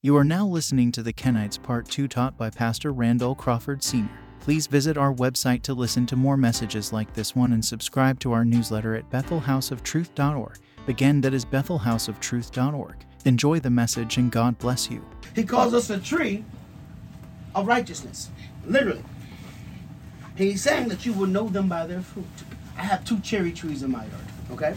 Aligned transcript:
You 0.00 0.16
are 0.16 0.22
now 0.22 0.46
listening 0.46 0.92
to 0.92 1.02
the 1.02 1.12
Kenites 1.12 1.60
Part 1.60 1.88
2 1.88 2.06
taught 2.06 2.36
by 2.36 2.50
Pastor 2.50 2.92
Randall 2.92 3.34
Crawford 3.34 3.82
Sr. 3.82 4.08
Please 4.38 4.68
visit 4.68 4.96
our 4.96 5.12
website 5.12 5.62
to 5.62 5.74
listen 5.74 6.06
to 6.06 6.14
more 6.14 6.36
messages 6.36 6.92
like 6.92 7.12
this 7.14 7.34
one 7.34 7.52
and 7.52 7.64
subscribe 7.64 8.20
to 8.20 8.30
our 8.30 8.44
newsletter 8.44 8.94
at 8.94 9.10
bethelhouseoftruth.org. 9.10 10.56
Again, 10.86 11.20
that 11.22 11.34
is 11.34 11.44
bethelhouseoftruth.org. 11.44 12.94
Enjoy 13.24 13.58
the 13.58 13.70
message 13.70 14.18
and 14.18 14.30
God 14.30 14.56
bless 14.60 14.88
you. 14.88 15.04
He 15.34 15.42
calls 15.42 15.74
us 15.74 15.90
a 15.90 15.98
tree 15.98 16.44
of 17.56 17.66
righteousness, 17.66 18.30
literally. 18.64 19.02
He's 20.36 20.62
saying 20.62 20.90
that 20.90 21.06
you 21.06 21.12
will 21.12 21.26
know 21.26 21.48
them 21.48 21.68
by 21.68 21.88
their 21.88 22.02
fruit. 22.02 22.24
I 22.76 22.82
have 22.82 23.04
two 23.04 23.18
cherry 23.18 23.50
trees 23.50 23.82
in 23.82 23.90
my 23.90 24.04
yard, 24.04 24.24
okay? 24.52 24.76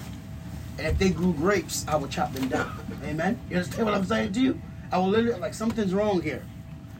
And 0.80 0.88
if 0.88 0.98
they 0.98 1.12
grew 1.12 1.34
grapes, 1.34 1.88
I 1.88 1.96
would 1.96 2.10
chop 2.10 2.34
them 2.34 2.48
down. 2.48 2.76
Amen? 3.04 3.40
You 3.52 3.58
understand 3.58 3.86
what 3.86 3.94
I'm 3.94 4.06
saying 4.06 4.34
to 4.34 4.42
you? 4.42 4.60
I 4.92 4.98
will 4.98 5.10
literally, 5.10 5.40
like, 5.40 5.54
something's 5.54 5.94
wrong 5.94 6.22
here. 6.22 6.44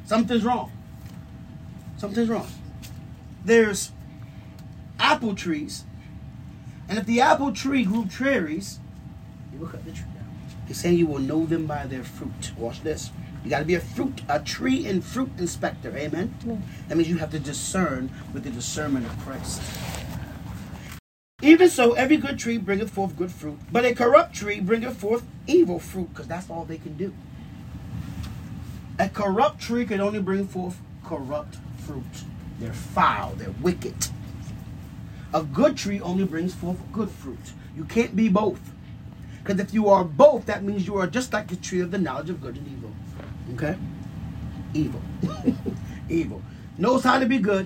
Something's 0.06 0.44
wrong. 0.44 0.72
Something's 1.98 2.30
wrong. 2.30 2.48
There's 3.44 3.92
apple 5.00 5.36
trees, 5.36 5.84
and 6.88 6.98
if 6.98 7.06
the 7.06 7.22
apple 7.22 7.52
tree 7.52 7.84
grew 7.84 8.08
cherries, 8.08 8.80
you 9.52 9.60
will 9.60 9.68
cut 9.68 9.84
the 9.84 9.92
tree 9.92 10.06
down. 10.16 10.30
He's 10.68 10.80
saying 10.80 10.98
you 10.98 11.08
will 11.08 11.20
know 11.20 11.46
them 11.46 11.66
by 11.66 11.86
their 11.86 12.04
fruit. 12.04 12.52
Watch 12.58 12.82
this. 12.82 13.12
You 13.44 13.50
got 13.50 13.60
to 13.60 13.66
be 13.66 13.74
a 13.74 13.80
fruit, 13.80 14.22
a 14.30 14.40
tree 14.40 14.86
and 14.86 15.04
fruit 15.04 15.32
inspector. 15.38 15.96
Amen. 15.98 16.64
That 16.88 16.98
means 16.98 17.10
you 17.10 17.18
have 17.18 17.32
to 17.32 17.40
discern 17.40 18.12
with 18.34 18.44
the 18.44 18.52
discernment 18.52 19.08
of 19.08 19.20
Christ. 19.20 19.62
Even 21.42 21.68
so, 21.70 21.94
every 21.94 22.18
good 22.18 22.38
tree 22.38 22.60
bringeth 22.60 22.92
forth 22.92 23.18
good 23.18 23.32
fruit, 23.32 23.58
but 23.72 23.84
a 23.84 23.96
corrupt 23.96 24.36
tree 24.36 24.60
bringeth 24.60 24.98
forth 24.98 25.24
evil 25.48 25.80
fruit, 25.80 26.10
because 26.10 26.28
that's 26.28 26.50
all 26.52 26.66
they 26.66 26.78
can 26.78 26.96
do. 26.96 27.14
A 29.02 29.10
corrupt 29.10 29.60
tree 29.60 29.84
can 29.84 30.00
only 30.00 30.20
bring 30.20 30.48
forth 30.48 30.78
corrupt 31.04 31.58
fruit. 31.80 32.04
They're 32.60 32.72
foul, 32.72 33.34
they're 33.34 33.56
wicked. 33.60 33.96
A 35.34 35.42
good 35.42 35.76
tree 35.76 36.00
only 36.02 36.24
brings 36.24 36.54
forth 36.54 36.78
good 36.94 37.10
fruit. 37.10 37.54
You 37.76 37.84
can't 37.86 38.16
be 38.16 38.30
both. 38.30 38.60
Because 39.40 39.60
if 39.60 39.74
you 39.74 39.90
are 39.90 40.04
both, 40.04 40.46
that 40.46 40.64
means 40.64 40.86
you 40.86 40.98
are 40.98 41.08
just 41.08 41.34
like 41.34 41.48
the 41.48 41.56
tree 41.56 41.80
of 41.80 41.90
the 41.90 41.98
knowledge 41.98 42.30
of 42.30 42.42
good 42.42 42.58
and 42.58 42.68
evil. 42.68 42.92
Okay? 43.56 43.76
Evil. 44.76 45.02
evil. 46.10 46.44
Knows 46.78 47.04
how 47.04 47.18
to 47.18 47.26
be 47.26 47.40
good, 47.40 47.66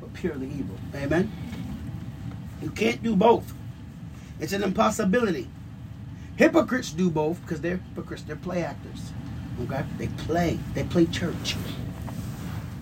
but 0.00 0.12
purely 0.14 0.48
evil. 0.48 0.74
Amen? 0.96 1.30
You 2.60 2.70
can't 2.70 3.00
do 3.04 3.14
both. 3.14 3.54
It's 4.40 4.52
an 4.52 4.64
impossibility. 4.64 5.46
Hypocrites 6.34 6.90
do 6.90 7.08
both 7.08 7.40
because 7.42 7.60
they're 7.60 7.76
hypocrites. 7.76 8.24
They're 8.24 8.34
play 8.34 8.64
actors. 8.64 9.12
Okay? 9.62 9.84
They 9.98 10.06
play. 10.08 10.58
They 10.74 10.84
play 10.84 11.06
church. 11.06 11.56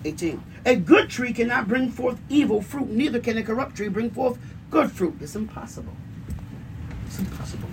18. 0.04 0.42
A 0.66 0.76
good 0.76 1.08
tree 1.08 1.32
cannot 1.32 1.68
bring 1.68 1.90
forth 1.90 2.20
evil 2.28 2.60
fruit, 2.60 2.88
neither 2.88 3.20
can 3.20 3.38
a 3.38 3.42
corrupt 3.42 3.76
tree 3.76 3.88
bring 3.88 4.10
forth 4.10 4.38
good 4.70 4.90
fruit. 4.90 5.16
It's 5.20 5.36
impossible. 5.36 5.92
It's 7.06 7.18
impossible. 7.18 7.68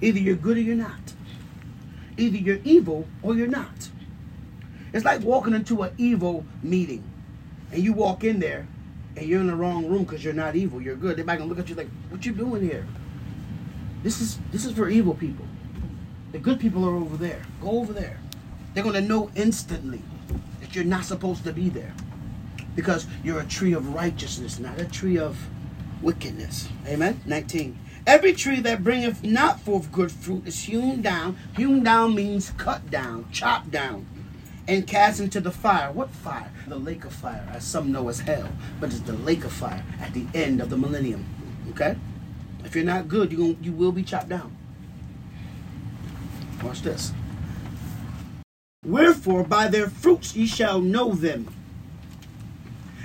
Either 0.00 0.18
you're 0.18 0.34
good 0.34 0.56
or 0.56 0.60
you're 0.60 0.74
not. 0.74 1.12
Either 2.16 2.36
you're 2.36 2.60
evil 2.64 3.06
or 3.22 3.34
you're 3.34 3.46
not. 3.46 3.90
It's 4.92 5.04
like 5.04 5.22
walking 5.22 5.54
into 5.54 5.82
an 5.82 5.92
evil 5.96 6.44
meeting 6.62 7.04
and 7.70 7.82
you 7.82 7.92
walk 7.92 8.24
in 8.24 8.38
there 8.38 8.66
and 9.16 9.26
you're 9.26 9.40
in 9.40 9.46
the 9.46 9.54
wrong 9.54 9.86
room 9.88 10.04
because 10.04 10.24
you're 10.24 10.34
not 10.34 10.56
evil. 10.56 10.80
You're 10.80 10.96
good. 10.96 11.16
They're 11.16 11.24
gonna 11.24 11.44
look 11.44 11.58
at 11.58 11.68
you 11.68 11.74
like, 11.74 11.88
what 12.10 12.24
you 12.24 12.32
doing 12.32 12.62
here? 12.62 12.86
This 14.02 14.20
is 14.20 14.38
this 14.50 14.64
is 14.64 14.72
for 14.72 14.88
evil 14.88 15.14
people. 15.14 15.46
The 16.32 16.38
good 16.38 16.58
people 16.58 16.88
are 16.88 16.94
over 16.94 17.18
there. 17.18 17.42
Go 17.60 17.72
over 17.72 17.92
there. 17.92 18.18
They're 18.72 18.82
gonna 18.82 19.02
know 19.02 19.30
instantly 19.34 20.00
that 20.60 20.74
you're 20.74 20.84
not 20.84 21.04
supposed 21.04 21.44
to 21.44 21.52
be 21.52 21.68
there. 21.68 21.92
Because 22.74 23.06
you're 23.22 23.40
a 23.40 23.44
tree 23.44 23.74
of 23.74 23.94
righteousness, 23.94 24.58
not 24.58 24.80
a 24.80 24.86
tree 24.86 25.18
of 25.18 25.36
wickedness. 26.00 26.70
Amen. 26.86 27.20
19. 27.26 27.78
Every 28.06 28.32
tree 28.32 28.60
that 28.60 28.82
bringeth 28.82 29.22
not 29.22 29.60
forth 29.60 29.92
good 29.92 30.10
fruit 30.10 30.46
is 30.46 30.64
hewn 30.64 31.02
down. 31.02 31.36
Hewn 31.54 31.84
down 31.84 32.14
means 32.14 32.50
cut 32.56 32.90
down, 32.90 33.30
chopped 33.30 33.70
down, 33.70 34.06
and 34.66 34.86
cast 34.86 35.20
into 35.20 35.38
the 35.38 35.50
fire. 35.50 35.92
What 35.92 36.10
fire? 36.10 36.50
The 36.66 36.76
lake 36.76 37.04
of 37.04 37.12
fire, 37.12 37.46
as 37.52 37.62
some 37.62 37.92
know 37.92 38.08
as 38.08 38.20
hell, 38.20 38.48
but 38.80 38.88
it's 38.90 39.00
the 39.00 39.12
lake 39.12 39.44
of 39.44 39.52
fire 39.52 39.84
at 40.00 40.14
the 40.14 40.26
end 40.34 40.62
of 40.62 40.70
the 40.70 40.78
millennium. 40.78 41.26
Okay? 41.70 41.96
If 42.64 42.74
you're 42.74 42.84
not 42.84 43.06
good, 43.06 43.30
you 43.30 43.58
you 43.60 43.72
will 43.72 43.92
be 43.92 44.02
chopped 44.02 44.30
down. 44.30 44.56
Watch 46.62 46.82
this. 46.82 47.12
Wherefore, 48.84 49.44
by 49.44 49.68
their 49.68 49.88
fruits 49.88 50.34
ye 50.34 50.46
shall 50.46 50.80
know 50.80 51.12
them. 51.12 51.52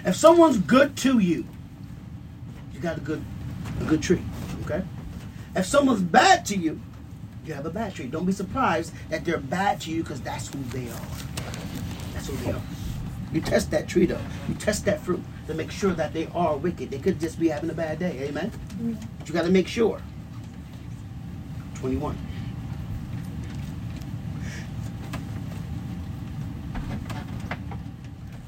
If 0.06 0.16
someone's 0.16 0.58
good 0.58 0.96
to 0.98 1.20
you, 1.20 1.46
you 2.74 2.80
got 2.80 2.98
a 2.98 3.02
good, 3.02 3.24
a 3.82 3.84
good 3.86 4.02
tree. 4.02 4.22
Okay. 4.64 4.84
If 5.56 5.66
someone's 5.66 6.02
bad 6.02 6.46
to 6.48 6.56
you, 6.56 6.80
you 7.46 7.54
have 7.54 7.66
a 7.66 7.70
bad 7.70 7.96
tree. 7.96 8.08
Don't 8.08 8.26
be 8.26 8.32
surprised 8.32 8.94
that 9.10 9.26
they're 9.26 9.38
bad 9.38 9.82
to 9.82 9.92
you 9.92 10.04
because 10.04 10.22
that's 10.22 10.54
who 10.54 10.62
they 10.64 10.90
are. 10.90 11.08
That's 12.14 12.28
who 12.28 12.36
they 12.38 12.52
are. 12.52 12.62
You 13.34 13.42
test 13.42 13.72
that 13.72 13.88
tree 13.88 14.06
though. 14.06 14.22
You 14.48 14.56
test 14.56 14.86
that 14.86 15.02
fruit 15.02 15.22
to 15.48 15.54
make 15.54 15.72
sure 15.72 15.94
that 15.94 16.14
they 16.14 16.28
are 16.34 16.56
wicked. 16.58 16.92
They 16.92 17.00
could 17.00 17.20
just 17.20 17.40
be 17.40 17.50
having 17.50 17.70
a 17.70 17.74
bad 17.74 18.00
day. 18.00 18.20
Amen. 18.24 18.52
Mm-hmm. 18.52 18.94
But 19.20 19.28
you 19.28 19.34
got 19.34 19.44
to 19.44 19.52
make 19.52 19.68
sure. 19.68 20.02
Twenty-one. 21.76 22.18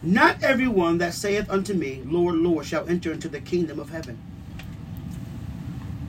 Not 0.01 0.41
everyone 0.41 0.97
that 0.99 1.13
saith 1.13 1.49
unto 1.49 1.73
me, 1.73 2.03
Lord, 2.05 2.35
Lord, 2.35 2.65
shall 2.65 2.87
enter 2.87 3.11
into 3.11 3.27
the 3.27 3.41
kingdom 3.41 3.79
of 3.79 3.89
heaven. 3.89 4.17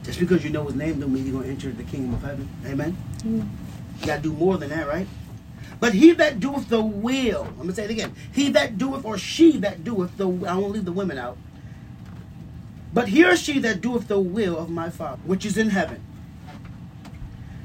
Just 0.04 0.20
because 0.20 0.44
you 0.44 0.50
know 0.50 0.64
his 0.64 0.76
name 0.76 1.00
don't 1.00 1.12
mean 1.12 1.24
you're 1.24 1.42
going 1.42 1.44
to 1.44 1.50
enter 1.50 1.70
the 1.70 1.88
kingdom 1.88 2.14
of 2.14 2.22
heaven. 2.22 2.48
Amen? 2.66 2.96
Mm. 3.18 3.48
You 4.00 4.06
got 4.06 4.16
to 4.16 4.22
do 4.22 4.32
more 4.32 4.56
than 4.56 4.70
that, 4.70 4.86
right? 4.86 5.06
But 5.80 5.94
he 5.94 6.12
that 6.12 6.40
doeth 6.40 6.68
the 6.68 6.80
will, 6.80 7.44
I'm 7.44 7.56
going 7.56 7.68
to 7.68 7.74
say 7.74 7.84
it 7.84 7.90
again. 7.90 8.14
He 8.32 8.50
that 8.50 8.78
doeth, 8.78 9.04
or 9.04 9.18
she 9.18 9.56
that 9.58 9.82
doeth 9.82 10.16
the, 10.16 10.26
I 10.26 10.54
won't 10.54 10.72
leave 10.72 10.84
the 10.84 10.92
women 10.92 11.18
out. 11.18 11.36
But 12.92 13.08
he 13.08 13.24
or 13.24 13.36
she 13.36 13.58
that 13.60 13.80
doeth 13.80 14.08
the 14.08 14.20
will 14.20 14.58
of 14.58 14.68
my 14.68 14.90
Father, 14.90 15.20
which 15.24 15.46
is 15.46 15.56
in 15.56 15.70
heaven. 15.70 16.02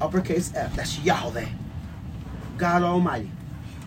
Uppercase 0.00 0.52
F, 0.54 0.74
that's 0.76 0.98
Yahweh. 1.00 1.48
God 2.58 2.82
Almighty. 2.82 3.30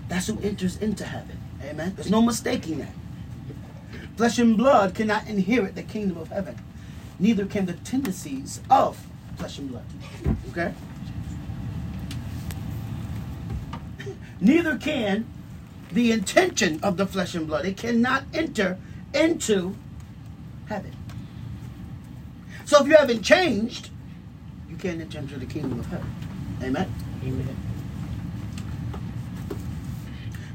That's 0.07 0.27
who 0.27 0.39
enters 0.41 0.77
into 0.77 1.05
heaven. 1.05 1.38
Amen. 1.63 1.93
There's 1.95 2.09
no 2.09 2.21
mistaking 2.21 2.79
that. 2.79 2.93
Flesh 4.17 4.39
and 4.39 4.57
blood 4.57 4.95
cannot 4.95 5.27
inherit 5.27 5.75
the 5.75 5.83
kingdom 5.83 6.17
of 6.17 6.29
heaven. 6.29 6.57
Neither 7.19 7.45
can 7.45 7.65
the 7.65 7.73
tendencies 7.73 8.61
of 8.69 9.05
flesh 9.37 9.57
and 9.57 9.69
blood. 9.69 9.85
Okay? 10.51 10.73
Neither 14.41 14.77
can 14.77 15.25
the 15.91 16.11
intention 16.11 16.79
of 16.83 16.97
the 16.97 17.05
flesh 17.05 17.35
and 17.35 17.47
blood. 17.47 17.65
It 17.65 17.77
cannot 17.77 18.23
enter 18.33 18.77
into 19.13 19.75
heaven. 20.67 20.95
So 22.65 22.81
if 22.81 22.87
you 22.87 22.95
haven't 22.95 23.23
changed, 23.23 23.89
you 24.69 24.77
can't 24.77 25.01
enter 25.01 25.19
into 25.19 25.39
the 25.39 25.45
kingdom 25.45 25.79
of 25.79 25.85
heaven. 25.87 26.13
Amen. 26.61 26.93
Amen. 27.23 27.68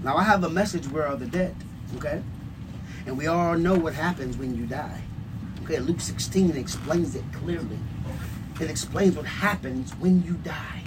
Now 0.05 0.19
I 0.19 0.23
have 0.23 0.45
a 0.45 0.51
message 0.51 0.87
where 0.89 1.07
are 1.07 1.17
the 1.17 1.27
dead, 1.27 1.57
okay? 1.97 2.23
And 3.07 3.17
we 3.17 3.27
all 3.27 3.57
know 3.57 3.75
what 3.75 3.95
happens 3.95 4.37
when 4.37 4.55
you 4.55 4.67
die. 4.67 5.01
Okay, 5.63 5.79
Luke 5.79 6.01
16 6.01 6.55
explains 6.59 7.15
it 7.15 7.25
clearly. 7.33 7.79
It 8.61 8.69
explains 8.69 9.17
what 9.17 9.25
happens 9.25 9.93
when 9.93 10.23
you 10.23 10.35
die. 10.35 10.83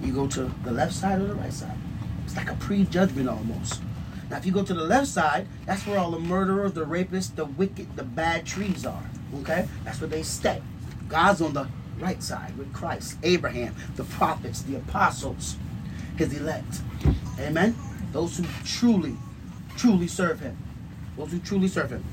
You 0.00 0.12
go 0.12 0.28
to 0.28 0.52
the 0.62 0.70
left 0.70 0.92
side 0.92 1.20
or 1.20 1.26
the 1.26 1.34
right 1.34 1.52
side. 1.52 1.76
It's 2.24 2.36
like 2.36 2.48
a 2.48 2.54
prejudgment 2.54 3.28
almost. 3.28 3.82
Now, 4.30 4.36
if 4.36 4.46
you 4.46 4.52
go 4.52 4.62
to 4.62 4.74
the 4.74 4.84
left 4.84 5.08
side, 5.08 5.48
that's 5.66 5.84
where 5.84 5.98
all 5.98 6.12
the 6.12 6.20
murderers, 6.20 6.74
the 6.74 6.86
rapists, 6.86 7.34
the 7.34 7.46
wicked, 7.46 7.96
the 7.96 8.04
bad 8.04 8.46
trees 8.46 8.86
are. 8.86 9.10
Okay? 9.40 9.66
That's 9.82 10.00
where 10.00 10.08
they 10.08 10.22
stay. 10.22 10.62
God's 11.08 11.40
on 11.40 11.54
the 11.54 11.66
right 11.98 12.22
side 12.22 12.56
with 12.56 12.72
Christ, 12.72 13.18
Abraham, 13.24 13.74
the 13.96 14.04
prophets, 14.04 14.62
the 14.62 14.76
apostles, 14.76 15.56
his 16.18 16.34
elect. 16.34 16.82
Amen? 17.40 17.74
Those 18.12 18.38
who 18.38 18.44
truly, 18.64 19.16
truly 19.76 20.08
serve 20.08 20.40
him. 20.40 20.56
Those 21.16 21.32
who 21.32 21.38
truly 21.38 21.68
serve 21.68 21.90
him. 21.90 22.04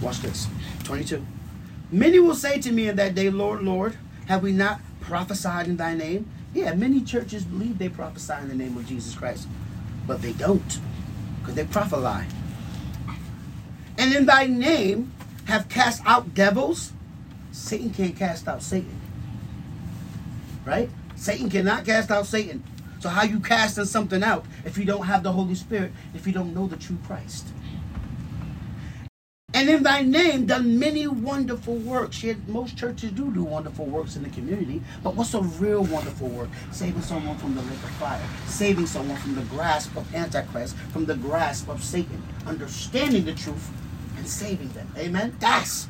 Watch 0.00 0.20
this. 0.20 0.48
22. 0.84 1.24
Many 1.90 2.18
will 2.18 2.34
say 2.34 2.60
to 2.60 2.72
me 2.72 2.88
in 2.88 2.96
that 2.96 3.14
day, 3.14 3.30
Lord, 3.30 3.62
Lord, 3.62 3.96
have 4.26 4.42
we 4.42 4.52
not 4.52 4.80
prophesied 5.00 5.68
in 5.68 5.76
thy 5.76 5.94
name? 5.94 6.28
Yeah, 6.54 6.74
many 6.74 7.02
churches 7.02 7.44
believe 7.44 7.78
they 7.78 7.88
prophesy 7.88 8.34
in 8.40 8.48
the 8.48 8.54
name 8.54 8.76
of 8.76 8.86
Jesus 8.86 9.14
Christ, 9.14 9.46
but 10.06 10.22
they 10.22 10.32
don't 10.32 10.80
because 11.40 11.54
they 11.54 11.64
prophesy. 11.64 12.26
And 13.98 14.14
in 14.14 14.26
thy 14.26 14.46
name 14.46 15.12
have 15.46 15.68
cast 15.68 16.02
out 16.06 16.34
devils. 16.34 16.92
Satan 17.50 17.90
can't 17.90 18.16
cast 18.16 18.48
out 18.48 18.62
Satan. 18.62 19.01
Right? 20.64 20.90
Satan 21.16 21.50
cannot 21.50 21.84
cast 21.84 22.10
out 22.10 22.26
Satan. 22.26 22.62
So 23.00 23.08
how 23.08 23.24
you 23.24 23.40
casting 23.40 23.84
something 23.84 24.22
out 24.22 24.44
if 24.64 24.78
you 24.78 24.84
don't 24.84 25.06
have 25.06 25.22
the 25.22 25.32
Holy 25.32 25.54
Spirit, 25.54 25.92
if 26.14 26.26
you 26.26 26.32
don't 26.32 26.54
know 26.54 26.66
the 26.66 26.76
true 26.76 26.98
Christ? 27.06 27.48
And 29.54 29.68
in 29.68 29.82
thy 29.82 30.02
name 30.02 30.46
done 30.46 30.78
many 30.78 31.06
wonderful 31.06 31.74
works. 31.74 32.22
Yet 32.22 32.48
most 32.48 32.76
churches 32.76 33.10
do 33.12 33.30
do 33.32 33.44
wonderful 33.44 33.84
works 33.86 34.16
in 34.16 34.22
the 34.22 34.30
community. 34.30 34.82
But 35.02 35.14
what's 35.14 35.34
a 35.34 35.42
real 35.42 35.84
wonderful 35.84 36.28
work? 36.28 36.48
Saving 36.70 37.02
someone 37.02 37.36
from 37.36 37.54
the 37.54 37.60
lake 37.62 37.72
of 37.72 37.90
fire. 37.90 38.22
Saving 38.46 38.86
someone 38.86 39.18
from 39.18 39.34
the 39.34 39.42
grasp 39.42 39.94
of 39.96 40.14
Antichrist, 40.14 40.76
from 40.76 41.04
the 41.04 41.16
grasp 41.16 41.68
of 41.68 41.84
Satan. 41.84 42.22
Understanding 42.46 43.24
the 43.24 43.34
truth 43.34 43.70
and 44.16 44.26
saving 44.26 44.68
them. 44.70 44.90
Amen? 44.96 45.36
That's 45.38 45.88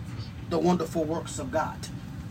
the 0.51 0.59
wonderful 0.59 1.05
works 1.05 1.39
of 1.39 1.53
God. 1.53 1.77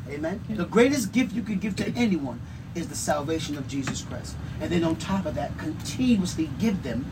Amen? 0.10 0.44
The 0.50 0.66
greatest 0.66 1.12
gift 1.12 1.34
you 1.34 1.42
could 1.42 1.60
give 1.60 1.76
to 1.78 1.90
anyone 1.90 2.42
is 2.76 2.88
the 2.88 2.96
salvation 2.96 3.58
of 3.58 3.68
Jesus 3.68 4.02
Christ. 4.02 4.36
And 4.60 4.72
then 4.72 4.84
on 4.84 4.96
top 4.96 5.26
of 5.26 5.36
that, 5.36 5.58
continuously 5.58 6.50
give 6.60 6.84
them 6.84 7.06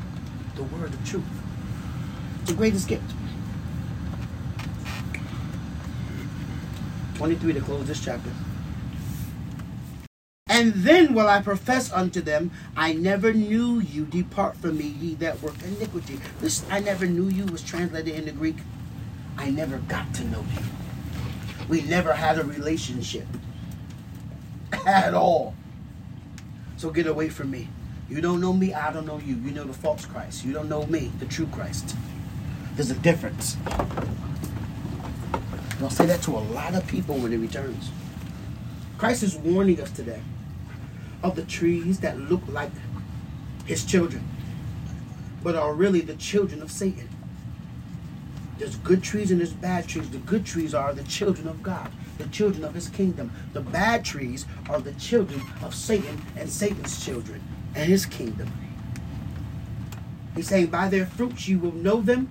the 0.56 0.64
word 0.64 0.94
of 0.94 1.06
truth. 1.06 1.24
The 2.46 2.54
greatest 2.54 2.88
gift. 2.88 3.12
23 7.16 7.54
to 7.54 7.62
close 7.62 7.86
this 7.86 8.04
chapter. 8.04 8.30
And 10.48 10.74
then 10.74 11.14
will 11.14 11.28
I 11.28 11.42
profess 11.42 11.92
unto 11.92 12.22
them, 12.22 12.52
I 12.76 12.94
never 12.94 13.34
knew 13.34 13.80
you. 13.80 14.06
Depart 14.06 14.58
from 14.58 14.78
me, 14.78 14.86
ye 14.86 15.14
that 15.16 15.42
work 15.42 15.56
iniquity. 15.64 16.20
This 16.40 16.66
I 16.72 16.80
never 16.80 17.06
knew 17.06 17.28
you 17.28 17.46
was 17.46 17.62
translated 17.62 18.16
in 18.16 18.26
the 18.26 18.32
Greek. 18.32 18.58
I 19.38 19.52
never 19.52 19.78
got 19.78 20.14
to 20.16 20.24
know 20.26 20.44
you. 20.54 20.79
We 21.70 21.84
never 21.84 22.14
had 22.14 22.40
a 22.40 22.44
relationship 22.44 23.28
at 24.86 25.14
all. 25.14 25.54
So 26.78 26.90
get 26.90 27.08
away 27.08 27.30
from 27.30 27.52
me. 27.52 27.70
You 28.10 28.22
don't 28.22 28.42
know 28.42 28.54
me, 28.54 28.74
I 28.74 28.92
don't 28.92 29.06
know 29.06 29.20
you. 29.20 29.36
You 29.36 29.52
know 29.52 29.66
the 29.66 29.74
false 29.74 30.06
Christ. 30.06 30.44
You 30.44 30.52
don't 30.52 30.68
know 30.68 30.88
me, 30.88 31.12
the 31.20 31.28
true 31.28 31.46
Christ. 31.48 31.96
There's 32.76 32.90
a 32.90 32.96
difference. 32.96 33.56
And 33.68 33.78
I'll 35.82 35.92
say 35.92 36.08
that 36.08 36.24
to 36.24 36.32
a 36.32 36.40
lot 36.40 36.74
of 36.74 36.88
people 36.88 37.18
when 37.18 37.32
he 37.32 37.38
returns. 37.38 37.92
Christ 38.98 39.22
is 39.22 39.36
warning 39.36 39.80
us 39.80 39.92
today 39.92 40.22
of 41.22 41.36
the 41.36 41.44
trees 41.44 42.00
that 42.00 42.20
look 42.20 42.42
like 42.48 42.72
his 43.66 43.86
children, 43.86 44.28
but 45.44 45.56
are 45.56 45.74
really 45.74 46.02
the 46.02 46.16
children 46.16 46.64
of 46.64 46.72
Satan. 46.72 47.08
There's 48.60 48.76
good 48.76 49.02
trees 49.02 49.32
and 49.32 49.40
there's 49.40 49.54
bad 49.54 49.88
trees. 49.88 50.10
The 50.10 50.18
good 50.18 50.46
trees 50.46 50.74
are 50.74 50.94
the 50.94 51.06
children 51.06 51.48
of 51.48 51.64
God, 51.64 51.90
the 52.18 52.28
children 52.28 52.66
of 52.66 52.74
his 52.74 52.90
kingdom. 52.90 53.32
The 53.54 53.62
bad 53.62 54.04
trees 54.04 54.46
are 54.70 54.82
the 54.82 54.92
children 54.94 55.42
of 55.64 55.74
Satan 55.74 56.22
and 56.36 56.50
Satan's 56.50 57.04
children 57.04 57.42
and 57.74 57.90
his 57.90 58.06
kingdom. 58.06 58.52
He's 60.36 60.50
saying, 60.50 60.68
By 60.68 60.90
their 60.90 61.06
fruits 61.06 61.48
you 61.48 61.58
will 61.58 61.72
know 61.72 62.02
them, 62.02 62.30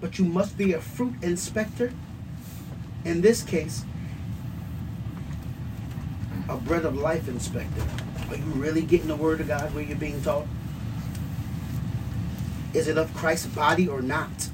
but 0.00 0.18
you 0.18 0.24
must 0.24 0.56
be 0.56 0.72
a 0.72 0.80
fruit 0.80 1.14
inspector 1.20 1.92
in 3.04 3.20
this 3.20 3.42
case, 3.42 3.84
a 6.48 6.56
bread 6.56 6.86
of 6.86 6.96
life 6.96 7.28
inspector. 7.28 7.82
Are 8.30 8.36
you 8.36 8.42
really 8.54 8.82
getting 8.82 9.08
the 9.08 9.16
word 9.16 9.40
of 9.42 9.48
God 9.48 9.74
where 9.74 9.84
you're 9.84 9.96
being 9.96 10.20
taught? 10.22 10.46
Is 12.72 12.88
it 12.88 12.96
of 12.96 13.14
Christ's 13.14 13.46
body 13.46 13.86
or 13.86 14.02
not? 14.02 14.48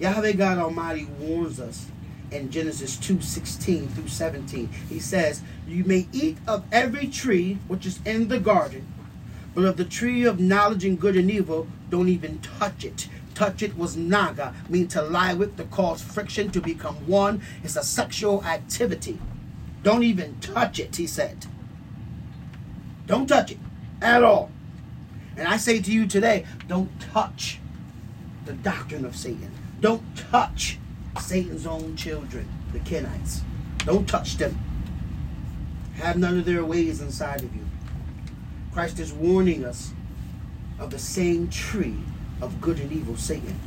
Yahweh 0.00 0.32
God 0.32 0.58
Almighty 0.58 1.04
warns 1.20 1.60
us 1.60 1.86
in 2.30 2.50
Genesis 2.50 2.96
2 2.96 3.20
16 3.20 3.88
through 3.88 4.08
17. 4.08 4.68
He 4.88 4.98
says, 4.98 5.42
You 5.68 5.84
may 5.84 6.08
eat 6.12 6.38
of 6.48 6.64
every 6.72 7.06
tree 7.06 7.58
which 7.68 7.86
is 7.86 8.00
in 8.04 8.28
the 8.28 8.40
garden, 8.40 8.92
but 9.54 9.64
of 9.64 9.76
the 9.76 9.84
tree 9.84 10.24
of 10.24 10.40
knowledge 10.40 10.84
and 10.84 10.98
good 10.98 11.16
and 11.16 11.30
evil, 11.30 11.68
don't 11.90 12.08
even 12.08 12.40
touch 12.40 12.84
it 12.84 13.08
touch 13.40 13.62
it 13.62 13.74
was 13.74 13.96
naga, 13.96 14.54
mean 14.68 14.86
to 14.86 15.00
lie 15.00 15.32
with, 15.32 15.56
to 15.56 15.64
cause 15.64 16.02
friction, 16.02 16.50
to 16.50 16.60
become 16.60 16.94
one. 17.06 17.40
It's 17.64 17.74
a 17.74 17.82
sexual 17.82 18.44
activity. 18.44 19.18
Don't 19.82 20.02
even 20.02 20.38
touch 20.40 20.78
it, 20.78 20.96
he 20.96 21.06
said. 21.06 21.46
Don't 23.06 23.26
touch 23.26 23.52
it 23.52 23.58
at 24.02 24.22
all. 24.22 24.50
And 25.38 25.48
I 25.48 25.56
say 25.56 25.80
to 25.80 25.90
you 25.90 26.06
today, 26.06 26.44
don't 26.68 26.90
touch 27.00 27.60
the 28.44 28.52
doctrine 28.52 29.06
of 29.06 29.16
Satan. 29.16 29.50
Don't 29.80 30.02
touch 30.30 30.78
Satan's 31.18 31.66
own 31.66 31.96
children, 31.96 32.46
the 32.72 32.80
Kenites. 32.80 33.40
Don't 33.78 34.06
touch 34.06 34.36
them. 34.36 34.58
Have 35.94 36.18
none 36.18 36.38
of 36.38 36.44
their 36.44 36.64
ways 36.64 37.00
inside 37.00 37.42
of 37.42 37.54
you. 37.54 37.64
Christ 38.72 38.98
is 38.98 39.12
warning 39.12 39.64
us 39.64 39.92
of 40.78 40.90
the 40.90 40.98
same 40.98 41.48
tree 41.48 41.96
of 42.42 42.60
good 42.60 42.78
and 42.78 42.92
evil, 42.92 43.16
Satan. 43.16 43.58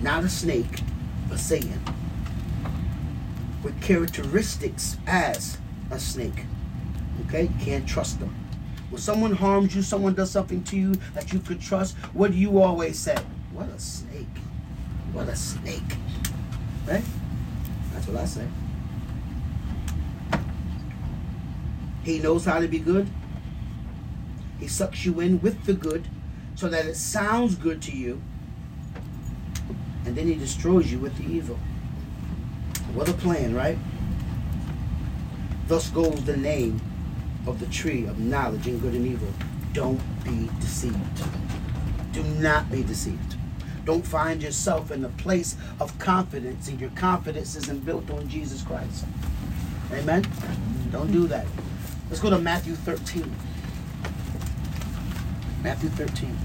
Not 0.00 0.24
a 0.24 0.30
snake, 0.30 0.80
but 1.28 1.38
Satan. 1.38 1.80
With 3.62 3.80
characteristics 3.82 4.96
as 5.06 5.58
a 5.90 6.00
snake. 6.00 6.44
Okay? 7.26 7.50
Can't 7.60 7.86
trust 7.86 8.18
them. 8.18 8.34
When 8.88 9.02
someone 9.02 9.34
harms 9.34 9.76
you, 9.76 9.82
someone 9.82 10.14
does 10.14 10.30
something 10.30 10.64
to 10.64 10.76
you 10.76 10.94
that 11.12 11.34
you 11.34 11.40
could 11.40 11.60
trust, 11.60 11.96
what 12.14 12.30
do 12.32 12.38
you 12.38 12.60
always 12.60 12.98
say? 12.98 13.16
What 13.52 13.68
a 13.68 13.78
snake. 13.78 14.26
What 15.12 15.28
a 15.28 15.36
snake. 15.36 15.96
Right? 16.86 17.04
That's 17.92 18.06
what 18.06 18.16
I 18.20 18.24
say. 18.24 18.46
He 22.04 22.18
knows 22.18 22.44
how 22.44 22.60
to 22.60 22.68
be 22.68 22.78
good. 22.78 23.08
He 24.58 24.66
sucks 24.66 25.04
you 25.04 25.20
in 25.20 25.40
with 25.40 25.64
the 25.64 25.74
good 25.74 26.08
so 26.54 26.68
that 26.68 26.86
it 26.86 26.96
sounds 26.96 27.54
good 27.54 27.80
to 27.82 27.92
you, 27.92 28.20
and 30.04 30.16
then 30.16 30.26
he 30.26 30.34
destroys 30.34 30.90
you 30.90 30.98
with 30.98 31.16
the 31.16 31.24
evil. 31.24 31.56
What 32.94 33.08
a 33.08 33.12
plan, 33.12 33.54
right? 33.54 33.78
Thus 35.68 35.90
goes 35.90 36.24
the 36.24 36.36
name 36.36 36.80
of 37.46 37.60
the 37.60 37.66
tree 37.66 38.06
of 38.06 38.18
knowledge 38.18 38.66
and 38.66 38.80
good 38.80 38.94
and 38.94 39.06
evil. 39.06 39.28
Don't 39.72 40.00
be 40.24 40.50
deceived. 40.60 40.96
Do 42.12 42.22
not 42.24 42.70
be 42.72 42.82
deceived. 42.82 43.27
Don't 43.88 44.06
find 44.06 44.42
yourself 44.42 44.90
in 44.90 45.02
a 45.02 45.08
place 45.08 45.56
of 45.80 45.98
confidence, 45.98 46.68
and 46.68 46.78
your 46.78 46.90
confidence 46.90 47.56
isn't 47.56 47.86
built 47.86 48.10
on 48.10 48.28
Jesus 48.28 48.60
Christ. 48.62 49.06
Amen? 49.90 50.26
Don't 50.92 51.10
do 51.10 51.26
that. 51.28 51.46
Let's 52.10 52.20
go 52.20 52.28
to 52.28 52.38
Matthew 52.38 52.74
13. 52.74 53.34
Matthew 55.62 55.88
13. 55.88 56.36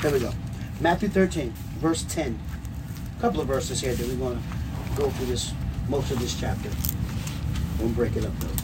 There 0.00 0.10
we 0.10 0.20
go. 0.20 0.32
Matthew 0.80 1.10
13, 1.10 1.52
verse 1.80 2.04
10. 2.04 2.40
A 3.18 3.20
couple 3.20 3.42
of 3.42 3.48
verses 3.48 3.82
here 3.82 3.94
that 3.94 4.08
we're 4.08 4.16
going 4.16 4.38
to 4.38 4.96
go 4.96 5.10
through 5.10 5.26
this 5.26 5.52
most 5.90 6.10
of 6.10 6.18
this 6.18 6.34
chapter. 6.40 6.70
We'll 7.78 7.90
break 7.90 8.16
it 8.16 8.24
up 8.24 8.32
though. 8.38 8.55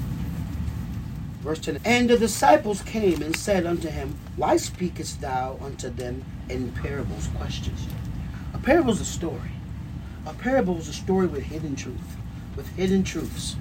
Verse 1.42 1.58
10. 1.58 1.80
And 1.84 2.08
the 2.08 2.16
disciples 2.16 2.82
came 2.82 3.20
and 3.20 3.36
said 3.36 3.66
unto 3.66 3.88
him, 3.88 4.16
Why 4.36 4.56
speakest 4.56 5.20
thou 5.20 5.58
unto 5.60 5.90
them 5.90 6.24
in 6.48 6.70
parables? 6.72 7.28
Questions. 7.36 7.86
A 8.54 8.58
parable 8.58 8.92
is 8.92 9.00
a 9.00 9.04
story. 9.04 9.50
A 10.24 10.34
parable 10.34 10.78
is 10.78 10.88
a 10.88 10.92
story 10.92 11.26
with 11.26 11.42
hidden 11.42 11.74
truth, 11.74 12.16
with 12.54 12.68
hidden 12.76 13.02
truths. 13.02 13.56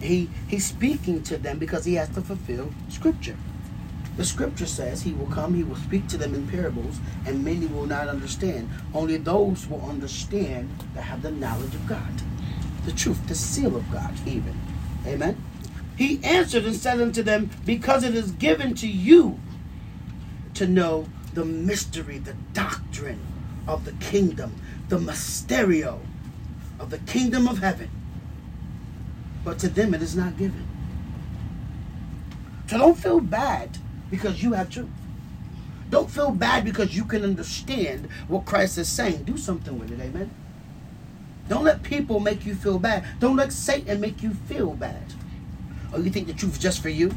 He 0.00 0.30
he's 0.46 0.66
speaking 0.66 1.22
to 1.24 1.36
them 1.36 1.58
because 1.58 1.84
he 1.84 1.94
has 1.94 2.10
to 2.10 2.20
fulfill 2.20 2.70
scripture. 2.88 3.36
The 4.16 4.24
scripture 4.24 4.66
says 4.66 5.02
he 5.02 5.12
will 5.12 5.26
come, 5.26 5.54
he 5.54 5.64
will 5.64 5.74
speak 5.74 6.06
to 6.08 6.16
them 6.16 6.34
in 6.34 6.46
parables, 6.46 7.00
and 7.26 7.44
many 7.44 7.66
will 7.66 7.86
not 7.86 8.06
understand. 8.06 8.70
Only 8.94 9.16
those 9.16 9.66
will 9.66 9.82
understand 9.88 10.70
that 10.94 11.02
have 11.02 11.22
the 11.22 11.32
knowledge 11.32 11.74
of 11.74 11.88
God, 11.88 12.22
the 12.86 12.92
truth, 12.92 13.26
the 13.26 13.34
seal 13.34 13.74
of 13.74 13.90
God, 13.90 14.14
even. 14.24 14.54
Amen. 15.04 15.43
He 15.96 16.22
answered 16.24 16.64
and 16.64 16.74
said 16.74 17.00
unto 17.00 17.22
them, 17.22 17.50
Because 17.64 18.04
it 18.04 18.14
is 18.14 18.32
given 18.32 18.74
to 18.76 18.88
you 18.88 19.38
to 20.54 20.66
know 20.66 21.06
the 21.34 21.44
mystery, 21.44 22.18
the 22.18 22.34
doctrine 22.52 23.20
of 23.66 23.84
the 23.84 23.92
kingdom, 23.92 24.54
the 24.88 24.98
mysterio 24.98 26.00
of 26.78 26.90
the 26.90 26.98
kingdom 26.98 27.48
of 27.48 27.58
heaven. 27.58 27.90
But 29.44 29.58
to 29.60 29.68
them 29.68 29.94
it 29.94 30.02
is 30.02 30.16
not 30.16 30.36
given. 30.36 30.66
So 32.66 32.78
don't 32.78 32.98
feel 32.98 33.20
bad 33.20 33.78
because 34.10 34.42
you 34.42 34.52
have 34.52 34.70
truth. 34.70 34.88
Don't 35.90 36.10
feel 36.10 36.30
bad 36.30 36.64
because 36.64 36.96
you 36.96 37.04
can 37.04 37.22
understand 37.22 38.08
what 38.26 38.46
Christ 38.46 38.78
is 38.78 38.88
saying. 38.88 39.24
Do 39.24 39.36
something 39.36 39.78
with 39.78 39.92
it, 39.92 40.00
amen. 40.00 40.30
Don't 41.48 41.64
let 41.64 41.82
people 41.82 42.20
make 42.20 42.46
you 42.46 42.54
feel 42.54 42.78
bad. 42.78 43.04
Don't 43.20 43.36
let 43.36 43.52
Satan 43.52 44.00
make 44.00 44.22
you 44.22 44.32
feel 44.32 44.72
bad. 44.72 45.02
Oh, 45.94 46.00
you 46.00 46.10
think 46.10 46.26
the 46.26 46.32
truth 46.34 46.54
is 46.54 46.58
just 46.58 46.82
for 46.82 46.88
you? 46.88 47.14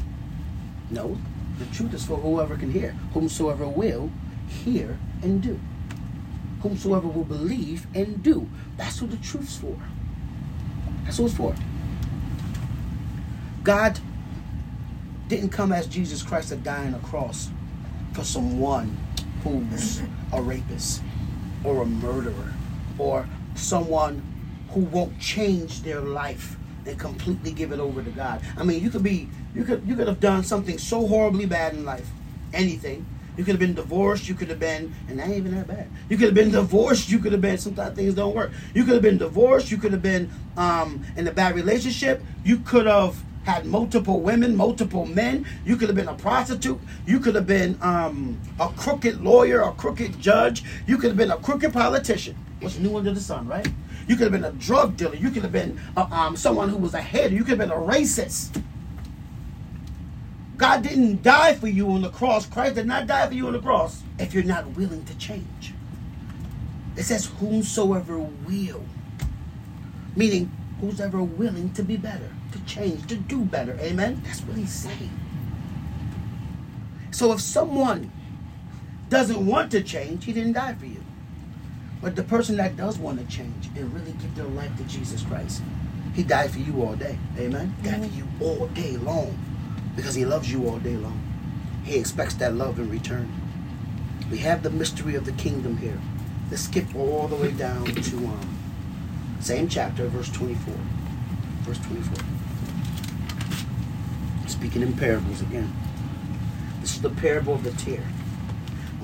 No, 0.88 1.18
the 1.58 1.66
truth 1.66 1.92
is 1.94 2.04
for 2.04 2.16
whoever 2.16 2.56
can 2.56 2.70
hear, 2.70 2.92
whomsoever 3.12 3.66
will 3.66 4.10
hear 4.46 4.98
and 5.20 5.42
do. 5.42 5.58
Whomsoever 6.62 7.08
will 7.08 7.24
believe 7.24 7.88
and 7.92 8.22
do. 8.22 8.48
That's 8.76 9.02
what 9.02 9.10
the 9.10 9.16
truth's 9.16 9.56
for. 9.56 9.76
That's 11.04 11.18
what 11.18 11.26
it's 11.26 11.36
for. 11.36 11.56
God 13.64 13.98
didn't 15.26 15.50
come 15.50 15.72
as 15.72 15.88
Jesus 15.88 16.22
Christ 16.22 16.50
to 16.50 16.56
die 16.56 16.86
on 16.86 16.94
a 16.94 17.00
cross 17.00 17.50
for 18.12 18.22
someone 18.22 18.96
who's 19.42 20.02
a 20.32 20.40
rapist 20.40 21.02
or 21.64 21.82
a 21.82 21.86
murderer 21.86 22.54
or 22.96 23.28
someone 23.56 24.22
who 24.70 24.80
won't 24.80 25.18
change 25.18 25.82
their 25.82 26.00
life 26.00 26.56
and 26.86 26.98
completely 26.98 27.52
give 27.52 27.72
it 27.72 27.80
over 27.80 28.02
to 28.02 28.10
God. 28.10 28.40
I 28.56 28.64
mean, 28.64 28.82
you 28.82 28.90
could 28.90 29.02
be 29.02 29.28
you 29.54 29.64
could 29.64 29.86
you 29.86 29.96
could 29.96 30.08
have 30.08 30.20
done 30.20 30.42
something 30.44 30.78
so 30.78 31.06
horribly 31.06 31.46
bad 31.46 31.74
in 31.74 31.84
life, 31.84 32.08
anything. 32.52 33.06
You 33.36 33.44
could 33.44 33.52
have 33.52 33.60
been 33.60 33.74
divorced. 33.74 34.28
You 34.28 34.34
could 34.34 34.48
have 34.48 34.58
been, 34.58 34.92
and 35.08 35.20
that 35.20 35.28
ain't 35.28 35.36
even 35.36 35.54
that 35.54 35.68
bad. 35.68 35.88
You 36.08 36.16
could 36.16 36.26
have 36.26 36.34
been 36.34 36.50
divorced. 36.50 37.08
You 37.08 37.20
could 37.20 37.30
have 37.30 37.40
been. 37.40 37.56
Sometimes 37.56 37.94
things 37.94 38.14
don't 38.14 38.34
work. 38.34 38.50
You 38.74 38.82
could 38.84 38.94
have 38.94 39.02
been 39.02 39.18
divorced. 39.18 39.70
You 39.70 39.76
could 39.76 39.92
have 39.92 40.02
been 40.02 40.28
um, 40.56 41.04
in 41.16 41.28
a 41.28 41.30
bad 41.30 41.54
relationship. 41.54 42.20
You 42.44 42.58
could 42.58 42.86
have 42.86 43.22
had 43.44 43.64
multiple 43.64 44.20
women, 44.20 44.56
multiple 44.56 45.06
men. 45.06 45.46
You 45.64 45.76
could 45.76 45.88
have 45.88 45.94
been 45.94 46.08
a 46.08 46.14
prostitute. 46.14 46.80
You 47.06 47.20
could 47.20 47.36
have 47.36 47.46
been 47.46 47.78
um, 47.80 48.40
a 48.58 48.68
crooked 48.70 49.22
lawyer, 49.22 49.60
a 49.60 49.72
crooked 49.72 50.20
judge. 50.20 50.64
You 50.88 50.98
could 50.98 51.10
have 51.10 51.16
been 51.16 51.30
a 51.30 51.38
crooked 51.38 51.72
politician. 51.72 52.36
What's 52.60 52.78
new 52.78 52.96
under 52.96 53.12
the 53.12 53.20
sun, 53.20 53.46
right? 53.46 53.68
You 54.08 54.16
could 54.16 54.32
have 54.32 54.32
been 54.32 54.44
a 54.44 54.52
drug 54.52 54.96
dealer. 54.96 55.14
You 55.14 55.30
could 55.30 55.42
have 55.42 55.52
been 55.52 55.78
uh, 55.96 56.08
um, 56.10 56.36
someone 56.36 56.70
who 56.70 56.78
was 56.78 56.94
a 56.94 57.00
hater. 57.00 57.34
You 57.34 57.44
could 57.44 57.60
have 57.60 57.68
been 57.68 57.70
a 57.70 57.74
racist. 57.74 58.62
God 60.56 60.82
didn't 60.82 61.22
die 61.22 61.54
for 61.54 61.68
you 61.68 61.90
on 61.90 62.02
the 62.02 62.08
cross. 62.08 62.46
Christ 62.46 62.74
did 62.74 62.86
not 62.86 63.06
die 63.06 63.28
for 63.28 63.34
you 63.34 63.46
on 63.46 63.52
the 63.52 63.60
cross 63.60 64.02
if 64.18 64.34
you're 64.34 64.42
not 64.42 64.66
willing 64.70 65.04
to 65.04 65.16
change. 65.18 65.74
It 66.96 67.04
says, 67.04 67.26
whomsoever 67.26 68.18
will. 68.18 68.82
Meaning, 70.16 70.50
who's 70.80 71.00
ever 71.00 71.22
willing 71.22 71.72
to 71.74 71.82
be 71.84 71.96
better, 71.96 72.30
to 72.52 72.64
change, 72.64 73.06
to 73.06 73.14
do 73.14 73.44
better. 73.44 73.78
Amen? 73.78 74.20
That's 74.24 74.40
what 74.40 74.56
he's 74.56 74.72
saying. 74.72 75.10
So 77.10 77.32
if 77.32 77.40
someone 77.40 78.10
doesn't 79.10 79.44
want 79.46 79.70
to 79.72 79.82
change, 79.82 80.24
he 80.24 80.32
didn't 80.32 80.54
die 80.54 80.74
for 80.74 80.86
you. 80.86 81.04
But 82.00 82.14
the 82.14 82.22
person 82.22 82.56
that 82.56 82.76
does 82.76 82.98
want 82.98 83.18
to 83.18 83.26
change 83.34 83.68
and 83.76 83.92
really 83.92 84.12
give 84.12 84.34
their 84.36 84.46
life 84.46 84.76
to 84.76 84.84
Jesus 84.84 85.22
Christ, 85.22 85.62
he 86.14 86.22
died 86.22 86.50
for 86.50 86.60
you 86.60 86.82
all 86.82 86.94
day. 86.94 87.18
Amen? 87.36 87.74
He 87.82 87.90
died 87.90 88.00
for 88.00 88.16
you 88.16 88.28
all 88.40 88.66
day 88.68 88.96
long 88.96 89.36
because 89.96 90.14
he 90.14 90.24
loves 90.24 90.50
you 90.50 90.68
all 90.68 90.78
day 90.78 90.96
long. 90.96 91.20
He 91.84 91.96
expects 91.96 92.34
that 92.34 92.54
love 92.54 92.78
in 92.78 92.90
return. 92.90 93.32
We 94.30 94.38
have 94.38 94.62
the 94.62 94.70
mystery 94.70 95.14
of 95.14 95.24
the 95.24 95.32
kingdom 95.32 95.78
here. 95.78 95.98
Let's 96.50 96.62
skip 96.62 96.94
all 96.94 97.28
the 97.28 97.36
way 97.36 97.50
down 97.50 97.86
to 97.86 98.16
um, 98.16 98.58
same 99.40 99.68
chapter, 99.68 100.06
verse 100.08 100.30
24. 100.30 100.74
Verse 101.62 101.78
24. 101.78 102.24
Speaking 104.46 104.82
in 104.82 104.92
parables 104.94 105.40
again. 105.40 105.72
This 106.80 106.94
is 106.94 107.02
the 107.02 107.10
parable 107.10 107.54
of 107.54 107.64
the 107.64 107.72
tare. 107.72 108.06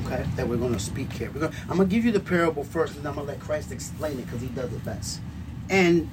Okay, 0.04 0.24
that 0.36 0.48
we're 0.48 0.56
going 0.56 0.72
to 0.72 0.80
speak 0.80 1.12
here. 1.12 1.28
Gonna, 1.28 1.52
I'm 1.62 1.76
going 1.76 1.88
to 1.88 1.94
give 1.94 2.04
you 2.04 2.12
the 2.12 2.20
parable 2.20 2.64
first, 2.64 2.96
and 2.96 3.06
I'm 3.06 3.14
going 3.14 3.26
to 3.26 3.32
let 3.32 3.40
Christ 3.40 3.70
explain 3.70 4.18
it 4.18 4.24
because 4.24 4.40
he 4.40 4.48
does 4.48 4.72
it 4.72 4.84
best. 4.84 5.20
And 5.70 6.08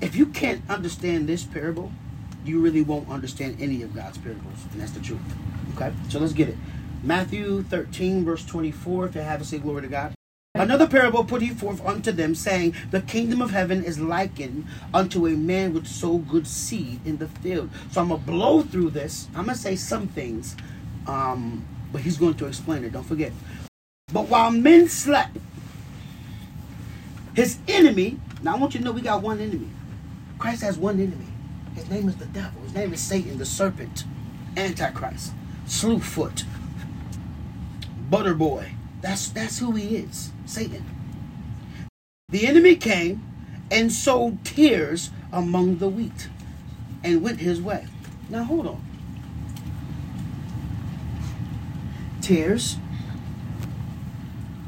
if 0.00 0.14
you 0.14 0.26
can't 0.26 0.62
understand 0.70 1.28
this 1.28 1.44
parable, 1.44 1.92
you 2.44 2.60
really 2.60 2.82
won't 2.82 3.08
understand 3.08 3.56
any 3.60 3.82
of 3.82 3.94
God's 3.94 4.18
parables. 4.18 4.64
And 4.72 4.80
that's 4.80 4.92
the 4.92 5.00
truth. 5.00 5.20
Okay? 5.74 5.92
So 6.08 6.18
let's 6.18 6.32
get 6.32 6.48
it. 6.48 6.56
Matthew 7.02 7.62
13, 7.64 8.24
verse 8.24 8.44
24. 8.44 9.06
If 9.06 9.14
you 9.14 9.20
have 9.20 9.40
it, 9.40 9.44
say 9.44 9.58
glory 9.58 9.82
to 9.82 9.88
God. 9.88 10.14
Another 10.54 10.88
parable 10.88 11.24
put 11.24 11.42
he 11.42 11.50
forth 11.50 11.84
unto 11.86 12.10
them, 12.10 12.34
saying, 12.34 12.74
The 12.90 13.00
kingdom 13.00 13.40
of 13.40 13.52
heaven 13.52 13.84
is 13.84 14.00
likened 14.00 14.66
unto 14.92 15.26
a 15.26 15.30
man 15.30 15.72
which 15.72 15.86
sowed 15.86 16.28
good 16.28 16.46
seed 16.46 17.00
in 17.06 17.18
the 17.18 17.28
field. 17.28 17.70
So 17.92 18.00
I'm 18.00 18.08
going 18.08 18.20
to 18.20 18.26
blow 18.26 18.62
through 18.62 18.90
this. 18.90 19.28
I'm 19.28 19.44
going 19.44 19.54
to 19.56 19.62
say 19.62 19.76
some 19.76 20.08
things, 20.08 20.56
um, 21.06 21.64
but 21.92 22.00
he's 22.00 22.16
going 22.16 22.34
to 22.34 22.46
explain 22.46 22.84
it. 22.84 22.92
Don't 22.92 23.04
forget. 23.04 23.32
But 24.12 24.28
while 24.28 24.50
men 24.50 24.88
slept, 24.88 25.36
his 27.34 27.58
enemy, 27.68 28.18
now 28.42 28.56
I 28.56 28.58
want 28.58 28.74
you 28.74 28.80
to 28.80 28.84
know 28.84 28.92
we 28.92 29.00
got 29.00 29.22
one 29.22 29.40
enemy. 29.40 29.68
Christ 30.38 30.62
has 30.62 30.76
one 30.76 31.00
enemy. 31.00 31.26
His 31.74 31.88
name 31.88 32.08
is 32.08 32.16
the 32.16 32.26
devil. 32.26 32.60
His 32.62 32.74
name 32.74 32.92
is 32.92 33.00
Satan, 33.00 33.38
the 33.38 33.46
serpent, 33.46 34.04
Antichrist, 34.56 35.32
Slewfoot, 35.66 36.44
Butter 38.10 38.34
Boy. 38.34 38.72
That's 39.00 39.28
that's 39.28 39.58
who 39.58 39.72
he 39.72 39.96
is, 39.96 40.30
Satan. 40.44 40.84
The 42.28 42.46
enemy 42.46 42.76
came 42.76 43.22
and 43.70 43.92
sowed 43.92 44.44
tares 44.44 45.10
among 45.32 45.78
the 45.78 45.88
wheat 45.88 46.28
and 47.04 47.22
went 47.22 47.40
his 47.40 47.60
way. 47.60 47.86
Now 48.28 48.44
hold 48.44 48.66
on. 48.66 48.84
Tares. 52.30 52.76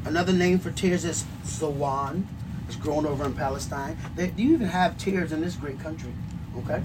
Another 0.03 0.33
name 0.33 0.59
for 0.59 0.69
tares 0.69 1.05
is 1.05 1.23
Zawan. 1.45 2.25
It's 2.67 2.75
grown 2.75 3.05
over 3.05 3.23
in 3.23 3.33
Palestine. 3.33 3.97
They, 4.17 4.33
you 4.35 4.51
even 4.51 4.67
have 4.67 4.97
tares 4.97 5.31
in 5.31 5.39
this 5.39 5.55
great 5.55 5.79
country. 5.79 6.11
Okay? 6.57 6.83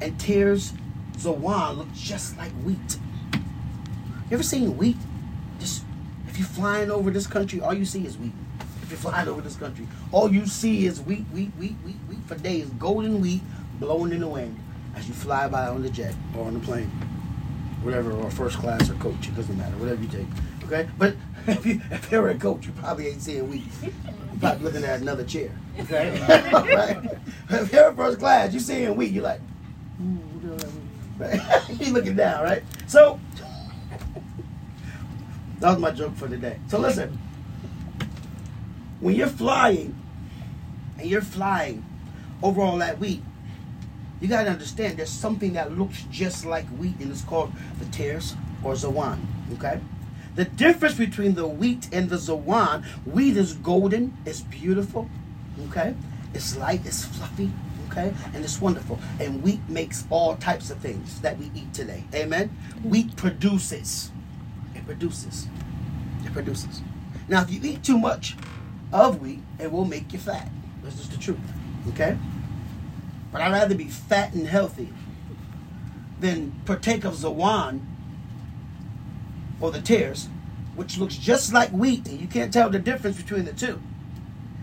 And 0.00 0.18
tares, 0.18 0.72
Zawan 1.18 1.76
look 1.76 1.92
just 1.94 2.36
like 2.36 2.50
wheat. 2.64 2.98
You 3.32 4.32
ever 4.32 4.42
seen 4.42 4.76
wheat? 4.76 4.96
Just 5.60 5.84
if 6.26 6.36
you're 6.36 6.48
flying 6.48 6.90
over 6.90 7.12
this 7.12 7.28
country, 7.28 7.60
all 7.60 7.74
you 7.74 7.84
see 7.84 8.04
is 8.06 8.18
wheat. 8.18 8.32
If 8.82 8.90
you're 8.90 8.98
flying 8.98 9.28
over 9.28 9.40
this 9.40 9.54
country, 9.54 9.86
all 10.10 10.32
you 10.32 10.46
see 10.46 10.84
is 10.84 11.00
wheat, 11.00 11.26
wheat, 11.32 11.52
wheat, 11.56 11.76
wheat, 11.84 11.98
wheat 12.08 12.24
for 12.26 12.34
days. 12.34 12.70
Golden 12.70 13.20
wheat 13.20 13.42
blowing 13.78 14.10
in 14.10 14.22
the 14.22 14.28
wind 14.28 14.58
as 14.96 15.06
you 15.06 15.14
fly 15.14 15.46
by 15.46 15.68
on 15.68 15.82
the 15.82 15.90
jet 15.90 16.16
or 16.36 16.46
on 16.46 16.54
the 16.54 16.60
plane. 16.60 16.90
Whatever, 17.86 18.10
or 18.10 18.28
first 18.32 18.58
class 18.58 18.90
or 18.90 18.94
coach, 18.94 19.28
it 19.28 19.36
doesn't 19.36 19.56
matter, 19.56 19.76
whatever 19.76 20.02
you 20.02 20.08
take. 20.08 20.26
Okay? 20.64 20.88
But 20.98 21.14
if 21.46 21.64
you 21.64 21.80
if 21.92 22.10
you're 22.10 22.28
a 22.30 22.34
coach, 22.34 22.66
you 22.66 22.72
probably 22.72 23.06
ain't 23.06 23.22
seeing 23.22 23.48
wheat. 23.48 23.62
You're 23.80 23.92
probably 24.40 24.64
looking 24.64 24.82
at 24.82 25.00
another 25.00 25.22
chair. 25.22 25.52
Okay? 25.78 26.20
right? 26.52 27.18
If 27.48 27.72
you're 27.72 27.92
first 27.92 28.18
class, 28.18 28.52
you're 28.52 28.58
seeing 28.58 28.96
wheat, 28.96 29.12
you're 29.12 29.22
like, 29.22 29.40
right? 31.16 31.40
you 31.78 31.92
looking 31.92 32.16
down, 32.16 32.42
right? 32.42 32.64
So 32.88 33.20
that 35.60 35.70
was 35.70 35.78
my 35.78 35.92
joke 35.92 36.16
for 36.16 36.26
today. 36.26 36.58
So 36.66 36.80
listen, 36.80 37.16
when 38.98 39.14
you're 39.14 39.28
flying 39.28 39.96
and 40.98 41.08
you're 41.08 41.22
flying 41.22 41.84
over 42.42 42.62
all 42.62 42.78
that 42.78 42.98
wheat, 42.98 43.22
you 44.20 44.28
gotta 44.28 44.50
understand 44.50 44.98
there's 44.98 45.10
something 45.10 45.52
that 45.54 45.76
looks 45.76 46.04
just 46.10 46.46
like 46.46 46.66
wheat 46.78 46.94
and 47.00 47.10
it's 47.10 47.22
called 47.22 47.52
the 47.78 47.84
tares 47.86 48.34
or 48.64 48.72
zawan. 48.72 49.18
Okay? 49.54 49.80
The 50.36 50.44
difference 50.44 50.96
between 50.96 51.34
the 51.34 51.46
wheat 51.46 51.88
and 51.92 52.10
the 52.10 52.16
zawan, 52.16 52.84
wheat 53.06 53.38
is 53.38 53.54
golden, 53.54 54.16
it's 54.26 54.42
beautiful, 54.42 55.08
okay? 55.68 55.94
It's 56.34 56.58
light, 56.58 56.82
it's 56.84 57.06
fluffy, 57.06 57.50
okay? 57.90 58.12
And 58.34 58.44
it's 58.44 58.60
wonderful. 58.60 58.98
And 59.18 59.42
wheat 59.42 59.60
makes 59.66 60.04
all 60.10 60.36
types 60.36 60.70
of 60.70 60.76
things 60.78 61.22
that 61.22 61.38
we 61.38 61.50
eat 61.54 61.72
today. 61.72 62.04
Amen? 62.14 62.54
Wheat 62.84 63.16
produces. 63.16 64.10
It 64.74 64.84
produces. 64.84 65.48
It 66.26 66.34
produces. 66.34 66.82
Now, 67.28 67.40
if 67.40 67.50
you 67.50 67.60
eat 67.62 67.82
too 67.82 67.96
much 67.96 68.36
of 68.92 69.22
wheat, 69.22 69.40
it 69.58 69.72
will 69.72 69.86
make 69.86 70.12
you 70.12 70.18
fat. 70.18 70.50
That's 70.82 70.96
just 70.96 71.12
the 71.12 71.16
truth. 71.16 71.38
Okay? 71.88 72.18
But 73.32 73.42
I'd 73.42 73.52
rather 73.52 73.74
be 73.74 73.88
fat 73.88 74.32
and 74.34 74.46
healthy 74.46 74.92
than 76.20 76.52
partake 76.64 77.04
of 77.04 77.14
Zawan 77.14 77.80
or 79.60 79.70
the 79.70 79.80
tares, 79.80 80.28
which 80.74 80.98
looks 80.98 81.16
just 81.16 81.52
like 81.52 81.70
wheat, 81.70 82.06
and 82.08 82.20
you 82.20 82.26
can't 82.26 82.52
tell 82.52 82.70
the 82.70 82.78
difference 82.78 83.20
between 83.20 83.44
the 83.44 83.52
two 83.52 83.80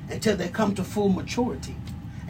until 0.09 0.35
they 0.35 0.47
come 0.47 0.75
to 0.75 0.83
full 0.83 1.09
maturity. 1.09 1.75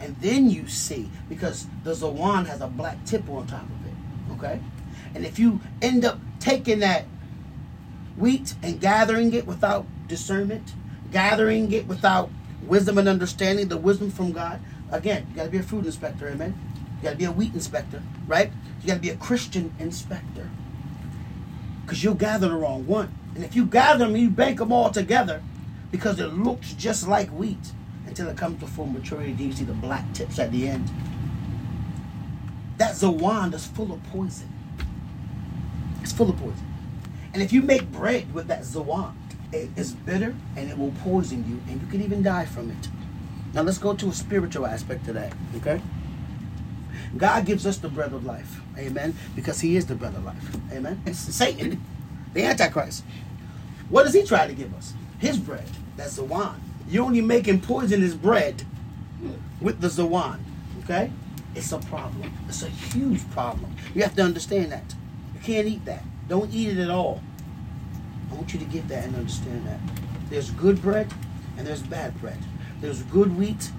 And 0.00 0.16
then 0.16 0.50
you 0.50 0.68
see, 0.68 1.08
because 1.28 1.66
the 1.82 1.92
Zawan 1.92 2.46
has 2.46 2.60
a 2.60 2.66
black 2.66 3.04
tip 3.04 3.28
on 3.28 3.46
top 3.46 3.62
of 3.62 3.86
it, 3.86 4.32
okay? 4.32 4.60
And 5.14 5.24
if 5.24 5.38
you 5.38 5.60
end 5.80 6.04
up 6.04 6.18
taking 6.40 6.80
that 6.80 7.04
wheat 8.16 8.54
and 8.62 8.80
gathering 8.80 9.32
it 9.32 9.46
without 9.46 9.86
discernment, 10.08 10.72
gathering 11.10 11.72
it 11.72 11.86
without 11.86 12.30
wisdom 12.66 12.98
and 12.98 13.08
understanding, 13.08 13.68
the 13.68 13.76
wisdom 13.76 14.10
from 14.10 14.32
God, 14.32 14.60
again, 14.94 15.26
you 15.30 15.36
got 15.36 15.44
to 15.44 15.50
be 15.50 15.58
a 15.58 15.62
fruit 15.62 15.84
inspector, 15.84 16.28
amen? 16.28 16.54
You 16.96 17.02
got 17.02 17.10
to 17.10 17.16
be 17.16 17.24
a 17.24 17.32
wheat 17.32 17.52
inspector, 17.52 18.02
right? 18.26 18.50
You 18.80 18.88
got 18.88 18.94
to 18.94 19.00
be 19.00 19.10
a 19.10 19.16
Christian 19.16 19.74
inspector 19.78 20.48
because 21.84 22.02
you'll 22.02 22.14
gather 22.14 22.48
the 22.48 22.54
wrong 22.54 22.86
one. 22.86 23.12
And 23.34 23.44
if 23.44 23.54
you 23.54 23.66
gather 23.66 24.06
them, 24.06 24.16
you 24.16 24.30
bank 24.30 24.58
them 24.58 24.72
all 24.72 24.90
together 24.90 25.42
because 25.90 26.20
it 26.20 26.28
looks 26.28 26.72
just 26.74 27.06
like 27.08 27.28
wheat 27.30 27.72
until 28.06 28.28
it 28.28 28.36
comes 28.36 28.60
to 28.60 28.66
full 28.66 28.86
maturity. 28.86 29.32
Then 29.32 29.48
you 29.48 29.52
see 29.52 29.64
the 29.64 29.74
black 29.74 30.12
tips 30.14 30.38
at 30.38 30.52
the 30.52 30.68
end. 30.68 30.90
That's 32.76 33.02
a 33.02 33.10
wand 33.10 33.52
that's 33.52 33.66
full 33.66 33.92
of 33.92 34.02
poison. 34.04 34.48
It's 36.02 36.12
full 36.12 36.30
of 36.30 36.36
poison. 36.36 36.66
And 37.32 37.42
if 37.42 37.52
you 37.52 37.62
make 37.62 37.90
bread 37.90 38.32
with 38.32 38.46
that 38.46 38.62
zawan, 38.62 39.14
it 39.52 39.70
is 39.76 39.92
bitter 39.92 40.34
and 40.56 40.70
it 40.70 40.78
will 40.78 40.92
poison 41.02 41.44
you, 41.48 41.60
and 41.70 41.80
you 41.80 41.86
can 41.88 42.02
even 42.02 42.22
die 42.22 42.44
from 42.44 42.70
it. 42.70 42.88
Now 43.54 43.62
let's 43.62 43.78
go 43.78 43.94
to 43.94 44.08
a 44.08 44.12
spiritual 44.12 44.66
aspect 44.66 45.06
of 45.06 45.14
that, 45.14 45.32
okay? 45.56 45.80
God 47.16 47.46
gives 47.46 47.66
us 47.66 47.78
the 47.78 47.88
bread 47.88 48.12
of 48.12 48.24
life. 48.24 48.60
Amen. 48.76 49.14
Because 49.36 49.60
he 49.60 49.76
is 49.76 49.86
the 49.86 49.94
bread 49.94 50.14
of 50.14 50.24
life. 50.24 50.56
Amen. 50.72 51.00
It's 51.06 51.20
Satan, 51.20 51.80
the 52.32 52.42
Antichrist. 52.42 53.04
What 53.88 54.04
does 54.04 54.14
he 54.14 54.24
try 54.24 54.48
to 54.48 54.52
give 54.52 54.74
us? 54.74 54.94
His 55.20 55.38
bread. 55.38 55.68
That's 55.96 56.16
the 56.16 56.24
wine. 56.24 56.60
You're 56.88 57.04
only 57.04 57.20
making 57.20 57.60
poisonous 57.60 58.14
bread 58.14 58.64
with 59.60 59.80
the 59.80 59.88
Zawan. 59.88 60.40
Okay? 60.82 61.12
It's 61.54 61.70
a 61.70 61.78
problem. 61.78 62.32
It's 62.48 62.64
a 62.64 62.68
huge 62.68 63.30
problem. 63.30 63.74
You 63.94 64.02
have 64.02 64.16
to 64.16 64.22
understand 64.22 64.72
that. 64.72 64.94
You 65.34 65.40
can't 65.40 65.68
eat 65.68 65.84
that. 65.84 66.02
Don't 66.28 66.52
eat 66.52 66.76
it 66.76 66.78
at 66.78 66.90
all. 66.90 67.22
I 68.30 68.34
want 68.34 68.52
you 68.52 68.58
to 68.58 68.66
get 68.66 68.88
that 68.88 69.04
and 69.04 69.14
understand 69.14 69.64
that. 69.68 69.78
There's 70.28 70.50
good 70.50 70.82
bread 70.82 71.12
and 71.56 71.64
there's 71.64 71.82
bad 71.82 72.20
bread. 72.20 72.38
There's 72.80 73.02
good 73.04 73.36
wheat 73.36 73.70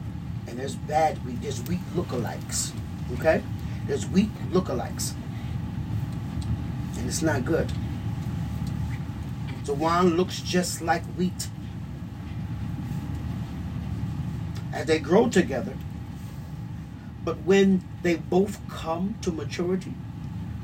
and 0.48 0.60
there's 0.60 0.75
bad 0.75 1.24
wheat. 1.25 1.42
There's 1.42 1.62
wheat 1.64 1.82
lookalikes. 1.96 2.72
Okay? 3.14 3.44
There's 3.88 4.06
wheat 4.08 4.32
lookalikes. 4.52 5.14
And 6.98 7.08
it's 7.08 7.22
not 7.22 7.46
good. 7.46 7.72
The 9.66 9.74
wine 9.74 10.16
looks 10.16 10.42
just 10.42 10.82
like 10.82 11.04
wheat. 11.18 11.50
As 14.74 14.86
they 14.86 15.00
grow 15.00 15.30
together, 15.30 15.74
but 17.24 17.38
when 17.40 17.84
they 18.04 18.16
both 18.16 18.60
come 18.70 19.16
to 19.22 19.32
maturity, 19.32 19.94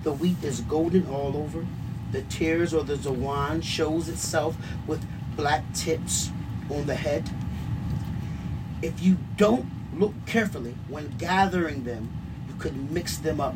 the 0.03 0.11
wheat 0.11 0.43
is 0.43 0.61
golden 0.61 1.07
all 1.07 1.35
over. 1.35 1.65
The 2.11 2.21
tares 2.23 2.73
or 2.73 2.83
the 2.83 2.95
zawan 2.95 3.63
shows 3.63 4.09
itself 4.09 4.55
with 4.85 5.03
black 5.35 5.63
tips 5.73 6.29
on 6.69 6.85
the 6.85 6.95
head. 6.95 7.29
If 8.81 9.01
you 9.01 9.17
don't 9.37 9.65
look 9.95 10.13
carefully 10.25 10.75
when 10.87 11.15
gathering 11.17 11.83
them, 11.83 12.09
you 12.47 12.55
could 12.55 12.91
mix 12.91 13.17
them 13.17 13.39
up. 13.39 13.55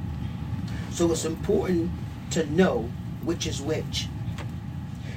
So 0.92 1.12
it's 1.12 1.26
important 1.26 1.92
to 2.32 2.46
know 2.46 2.90
which 3.24 3.48
is 3.48 3.62
which. 3.62 4.08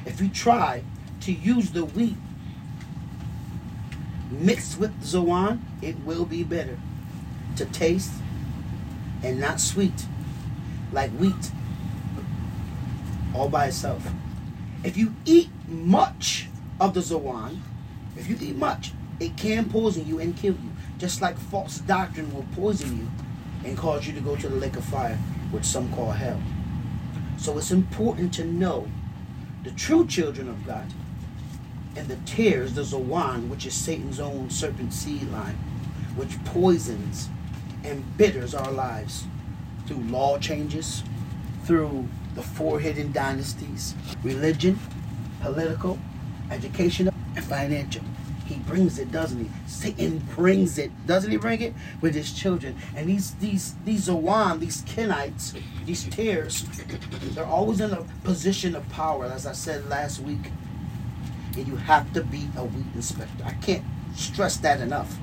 If 0.06 0.20
you 0.20 0.28
try 0.28 0.82
to 1.20 1.32
use 1.32 1.70
the 1.70 1.84
wheat 1.84 2.16
mixed 4.30 4.78
with 4.78 5.02
zawan, 5.02 5.60
it 5.82 5.98
will 6.04 6.24
be 6.24 6.42
bitter 6.42 6.78
to 7.56 7.64
taste 7.66 8.12
and 9.22 9.40
not 9.40 9.60
sweet 9.60 10.06
like 10.92 11.10
wheat 11.12 11.50
all 13.34 13.48
by 13.48 13.66
itself. 13.66 14.08
If 14.84 14.96
you 14.96 15.14
eat 15.24 15.50
much 15.68 16.48
of 16.80 16.94
the 16.94 17.00
zawan, 17.00 17.60
if 18.16 18.28
you 18.28 18.36
eat 18.40 18.56
much, 18.56 18.92
it 19.20 19.36
can 19.36 19.68
poison 19.68 20.06
you 20.06 20.20
and 20.20 20.36
kill 20.36 20.54
you. 20.54 20.70
Just 20.98 21.20
like 21.20 21.38
false 21.38 21.78
doctrine 21.78 22.32
will 22.34 22.46
poison 22.54 22.96
you 22.98 23.08
and 23.64 23.76
cause 23.76 24.06
you 24.06 24.12
to 24.12 24.20
go 24.20 24.36
to 24.36 24.48
the 24.48 24.56
lake 24.56 24.76
of 24.76 24.84
fire, 24.84 25.16
which 25.50 25.64
some 25.64 25.92
call 25.92 26.10
hell. 26.10 26.40
So 27.36 27.56
it's 27.58 27.70
important 27.70 28.32
to 28.34 28.44
know 28.44 28.88
the 29.64 29.70
true 29.72 30.06
children 30.06 30.48
of 30.48 30.66
God 30.66 30.86
and 31.96 32.08
the 32.08 32.16
tares, 32.16 32.74
the 32.74 32.82
zawan, 32.82 33.48
which 33.48 33.66
is 33.66 33.74
Satan's 33.74 34.20
own 34.20 34.50
serpent 34.50 34.92
seed 34.92 35.30
line, 35.30 35.56
which 36.16 36.42
poisons 36.44 37.28
and 37.84 38.16
bitters 38.16 38.54
our 38.54 38.70
lives 38.70 39.24
through 39.86 40.02
law 40.04 40.38
changes, 40.38 41.02
through 41.64 42.06
the 42.34 42.42
four 42.42 42.78
hidden 42.78 43.10
dynasties, 43.12 43.94
religion, 44.22 44.78
political, 45.40 45.98
educational, 46.50 47.12
and 47.34 47.44
financial. 47.44 48.04
He 48.48 48.54
brings 48.60 48.98
it, 48.98 49.12
doesn't 49.12 49.44
he? 49.44 49.50
Satan 49.66 50.26
brings 50.34 50.78
it, 50.78 50.90
doesn't 51.06 51.30
he 51.30 51.36
bring 51.36 51.60
it? 51.60 51.74
With 52.00 52.14
his 52.14 52.32
children. 52.32 52.76
And 52.96 53.06
these 53.06 53.34
these 53.34 53.74
these 53.84 54.08
Zawan, 54.08 54.58
these 54.58 54.80
Kenites, 54.82 55.60
these 55.84 56.04
tares, 56.04 56.64
they're 57.34 57.44
always 57.44 57.82
in 57.82 57.90
a 57.92 58.06
position 58.24 58.74
of 58.74 58.88
power, 58.88 59.26
as 59.26 59.44
I 59.44 59.52
said 59.52 59.86
last 59.90 60.20
week. 60.20 60.50
And 61.56 61.68
you 61.68 61.76
have 61.76 62.10
to 62.14 62.24
be 62.24 62.48
a 62.56 62.64
wheat 62.64 62.86
inspector. 62.94 63.44
I 63.44 63.52
can't 63.52 63.84
stress 64.14 64.56
that 64.58 64.80
enough. 64.80 65.18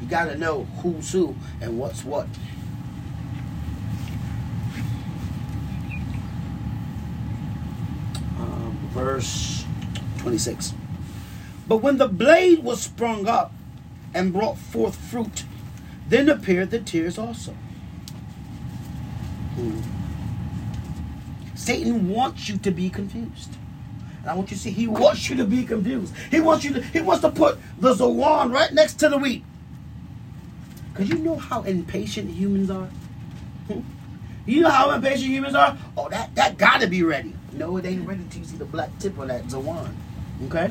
You 0.00 0.08
got 0.08 0.24
to 0.24 0.38
know 0.38 0.64
who's 0.78 1.12
who 1.12 1.34
and 1.60 1.78
what's 1.78 2.04
what. 2.06 2.26
Um, 8.38 8.78
verse 8.94 9.66
26. 10.18 10.72
But 11.66 11.78
when 11.78 11.98
the 11.98 12.08
blade 12.08 12.62
was 12.62 12.82
sprung 12.82 13.26
up 13.26 13.52
and 14.12 14.32
brought 14.32 14.58
forth 14.58 14.96
fruit, 14.96 15.44
then 16.08 16.28
appeared 16.28 16.70
the 16.70 16.80
tares 16.80 17.18
also. 17.18 17.52
Hmm. 19.54 19.80
Satan 21.54 22.08
wants 22.08 22.48
you 22.48 22.58
to 22.58 22.70
be 22.70 22.90
confused. 22.90 23.56
And 24.20 24.30
I 24.30 24.34
want 24.34 24.50
you 24.50 24.56
to 24.56 24.62
see, 24.62 24.70
he 24.70 24.86
wants 24.86 25.30
you 25.30 25.36
to 25.36 25.44
be 25.44 25.64
confused. 25.64 26.14
He 26.30 26.40
wants 26.40 26.64
you 26.64 26.74
to, 26.74 26.82
he 26.82 27.00
wants 27.00 27.22
to 27.22 27.30
put 27.30 27.58
the 27.78 27.94
Zawan 27.94 28.52
right 28.52 28.72
next 28.72 28.94
to 28.94 29.08
the 29.08 29.18
wheat. 29.18 29.44
Because 30.92 31.08
you 31.08 31.18
know 31.18 31.36
how 31.36 31.62
impatient 31.62 32.30
humans 32.30 32.70
are? 32.70 32.88
Hmm? 33.68 33.80
You 34.46 34.62
know 34.62 34.70
how 34.70 34.90
impatient 34.90 35.30
humans 35.30 35.54
are? 35.54 35.76
Oh, 35.96 36.08
that, 36.10 36.34
that 36.34 36.58
gotta 36.58 36.86
be 36.86 37.02
ready. 37.02 37.34
No, 37.52 37.76
it 37.78 37.86
ain't 37.86 38.06
ready 38.06 38.22
until 38.22 38.40
you 38.40 38.46
see 38.46 38.56
the 38.56 38.64
black 38.64 38.90
tip 38.98 39.18
on 39.18 39.28
that 39.28 39.44
Zawan. 39.44 39.90
Okay? 40.46 40.70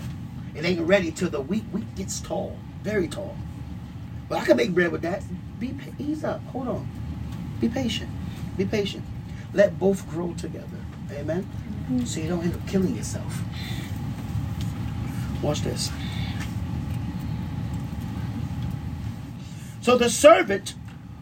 It 0.56 0.66
ain't 0.66 0.82
ready 0.82 1.12
till 1.12 1.30
the 1.30 1.42
wheat 1.42 1.64
wheat 1.72 1.96
gets 1.96 2.20
tall. 2.20 2.58
Very 2.84 3.08
tall. 3.08 3.36
But 4.30 4.40
I 4.40 4.46
can 4.46 4.58
make 4.58 4.74
bread 4.74 4.92
with 4.92 5.02
that. 5.02 5.24
Be 5.60 5.76
ease 5.98 6.24
up. 6.24 6.44
Hold 6.48 6.68
on. 6.68 6.90
Be 7.60 7.70
patient. 7.70 8.10
Be 8.58 8.66
patient. 8.66 9.04
Let 9.54 9.80
both 9.80 10.08
grow 10.10 10.34
together. 10.34 10.68
Amen. 11.12 11.44
Mm-hmm. 11.44 12.06
So 12.06 12.20
you 12.20 12.30
don't 12.30 12.44
end 12.44 12.54
up 12.54 12.68
killing 12.68 12.96
yourself. 12.96 13.42
Watch 15.42 15.62
this. 15.62 15.92
So 19.82 19.98
the 19.98 20.10
servant 20.10 20.76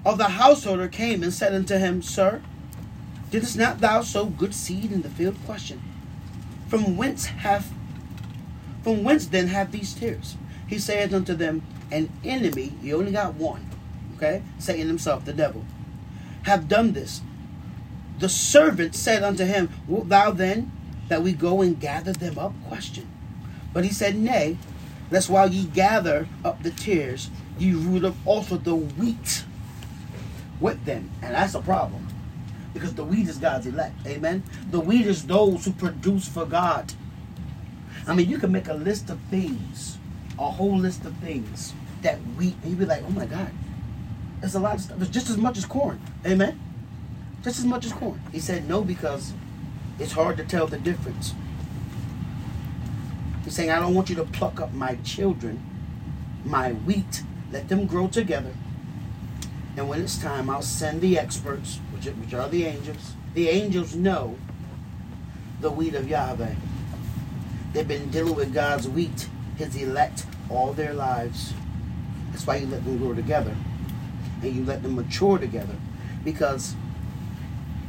of 0.05 0.17
the 0.17 0.29
householder 0.29 0.87
came 0.87 1.23
and 1.23 1.33
said 1.33 1.53
unto 1.53 1.77
him, 1.77 2.01
Sir, 2.01 2.41
didst 3.31 3.57
not 3.57 3.79
thou 3.79 4.01
sow 4.01 4.25
good 4.25 4.53
seed 4.53 4.91
in 4.91 5.01
the 5.01 5.09
field? 5.09 5.35
Question. 5.45 5.81
From 6.67 6.95
whence 6.95 7.25
have 7.25 7.71
from 8.83 9.03
whence 9.03 9.27
then 9.27 9.47
have 9.47 9.71
these 9.71 9.93
tares? 9.93 10.35
He 10.67 10.79
saith 10.79 11.13
unto 11.13 11.33
them, 11.33 11.61
An 11.91 12.09
enemy, 12.23 12.73
you 12.81 12.97
only 12.97 13.11
got 13.11 13.35
one, 13.35 13.69
okay? 14.15 14.41
Satan 14.57 14.87
himself, 14.87 15.25
the 15.25 15.33
devil, 15.33 15.65
have 16.43 16.67
done 16.67 16.93
this. 16.93 17.21
The 18.19 18.29
servant 18.29 18.95
said 18.95 19.23
unto 19.23 19.45
him, 19.45 19.69
Wilt 19.87 20.09
thou 20.09 20.31
then 20.31 20.71
that 21.09 21.23
we 21.23 21.33
go 21.33 21.61
and 21.61 21.79
gather 21.79 22.13
them 22.13 22.37
up? 22.37 22.53
Question. 22.67 23.09
But 23.73 23.83
he 23.83 23.91
said, 23.91 24.15
Nay, 24.15 24.57
lest 25.09 25.29
while 25.29 25.49
ye 25.49 25.65
gather 25.65 26.27
up 26.45 26.63
the 26.63 26.71
tares, 26.71 27.29
ye 27.57 27.73
root 27.73 28.05
up 28.05 28.15
also 28.25 28.57
the 28.57 28.75
wheat 28.75 29.43
with 30.59 30.85
them. 30.85 31.11
And 31.21 31.33
that's 31.33 31.55
a 31.55 31.61
problem. 31.61 32.07
Because 32.73 32.93
the 32.93 33.03
wheat 33.03 33.27
is 33.27 33.37
God's 33.37 33.67
elect. 33.67 33.95
Amen. 34.07 34.43
The 34.69 34.79
wheat 34.79 35.05
is 35.05 35.25
those 35.25 35.65
who 35.65 35.71
produce 35.73 36.27
for 36.27 36.45
God. 36.45 36.93
I 38.07 38.15
mean, 38.15 38.29
you 38.29 38.37
can 38.37 38.51
make 38.51 38.67
a 38.67 38.73
list 38.73 39.09
of 39.09 39.19
things, 39.29 39.97
a 40.39 40.49
whole 40.49 40.77
list 40.77 41.05
of 41.05 41.15
things 41.17 41.73
that 42.01 42.17
wheat, 42.37 42.55
and 42.61 42.71
you'd 42.71 42.79
be 42.79 42.85
like, 42.85 43.03
oh 43.05 43.11
my 43.11 43.25
God, 43.25 43.51
there's 44.39 44.55
a 44.55 44.59
lot 44.59 44.75
of 44.75 44.81
stuff. 44.81 45.01
It's 45.01 45.11
just 45.11 45.29
as 45.29 45.37
much 45.37 45.57
as 45.57 45.65
corn. 45.65 46.01
Amen. 46.25 46.59
Just 47.43 47.59
as 47.59 47.65
much 47.65 47.85
as 47.85 47.93
corn. 47.93 48.19
He 48.31 48.39
said 48.39 48.67
no 48.67 48.83
because 48.83 49.33
it's 49.99 50.13
hard 50.13 50.37
to 50.37 50.43
tell 50.43 50.67
the 50.67 50.77
difference. 50.77 51.33
He's 53.43 53.55
saying, 53.55 53.69
I 53.69 53.79
don't 53.79 53.93
want 53.93 54.09
you 54.09 54.15
to 54.15 54.23
pluck 54.23 54.59
up 54.59 54.73
my 54.73 54.95
children, 55.03 55.63
my 56.43 56.71
wheat, 56.73 57.23
let 57.51 57.69
them 57.69 57.85
grow 57.85 58.07
together. 58.07 58.53
And 59.77 59.87
when 59.87 60.01
it's 60.01 60.17
time, 60.17 60.49
I'll 60.49 60.61
send 60.61 61.01
the 61.01 61.17
experts, 61.17 61.79
which 61.93 62.33
are 62.33 62.49
the 62.49 62.65
angels. 62.65 63.13
The 63.33 63.49
angels 63.49 63.95
know 63.95 64.37
the 65.59 65.71
wheat 65.71 65.95
of 65.95 66.09
Yahweh. 66.09 66.55
They've 67.73 67.87
been 67.87 68.09
dealing 68.09 68.35
with 68.35 68.53
God's 68.53 68.87
wheat, 68.87 69.27
his 69.55 69.75
elect, 69.75 70.25
all 70.49 70.73
their 70.73 70.93
lives. 70.93 71.53
That's 72.31 72.45
why 72.45 72.57
you 72.57 72.67
let 72.67 72.83
them 72.83 72.97
grow 72.97 73.13
together. 73.13 73.55
And 74.41 74.55
you 74.55 74.65
let 74.65 74.83
them 74.83 74.95
mature 74.95 75.37
together. 75.37 75.75
Because 76.23 76.75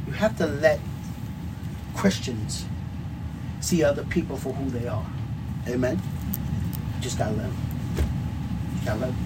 you 0.07 0.13
have 0.13 0.37
to 0.37 0.47
let 0.47 0.79
Christians 1.95 2.65
see 3.59 3.83
other 3.83 4.03
people 4.03 4.37
for 4.37 4.53
who 4.53 4.69
they 4.69 4.87
are. 4.87 5.05
Amen? 5.67 6.01
Just 7.01 7.17
gotta 7.17 7.35
let 7.35 7.43
them. 7.43 7.57
Just 8.73 8.85
gotta 8.85 8.99
let 8.99 9.07
them. 9.07 9.25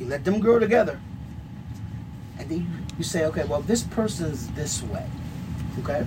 You 0.00 0.06
let 0.06 0.24
them 0.24 0.40
grow 0.40 0.58
together. 0.58 1.00
And 2.38 2.48
then 2.48 2.58
you, 2.58 2.66
you 2.98 3.04
say, 3.04 3.24
okay, 3.26 3.44
well, 3.44 3.62
this 3.62 3.82
person's 3.82 4.48
this 4.50 4.82
way. 4.82 5.06
Okay? 5.80 6.04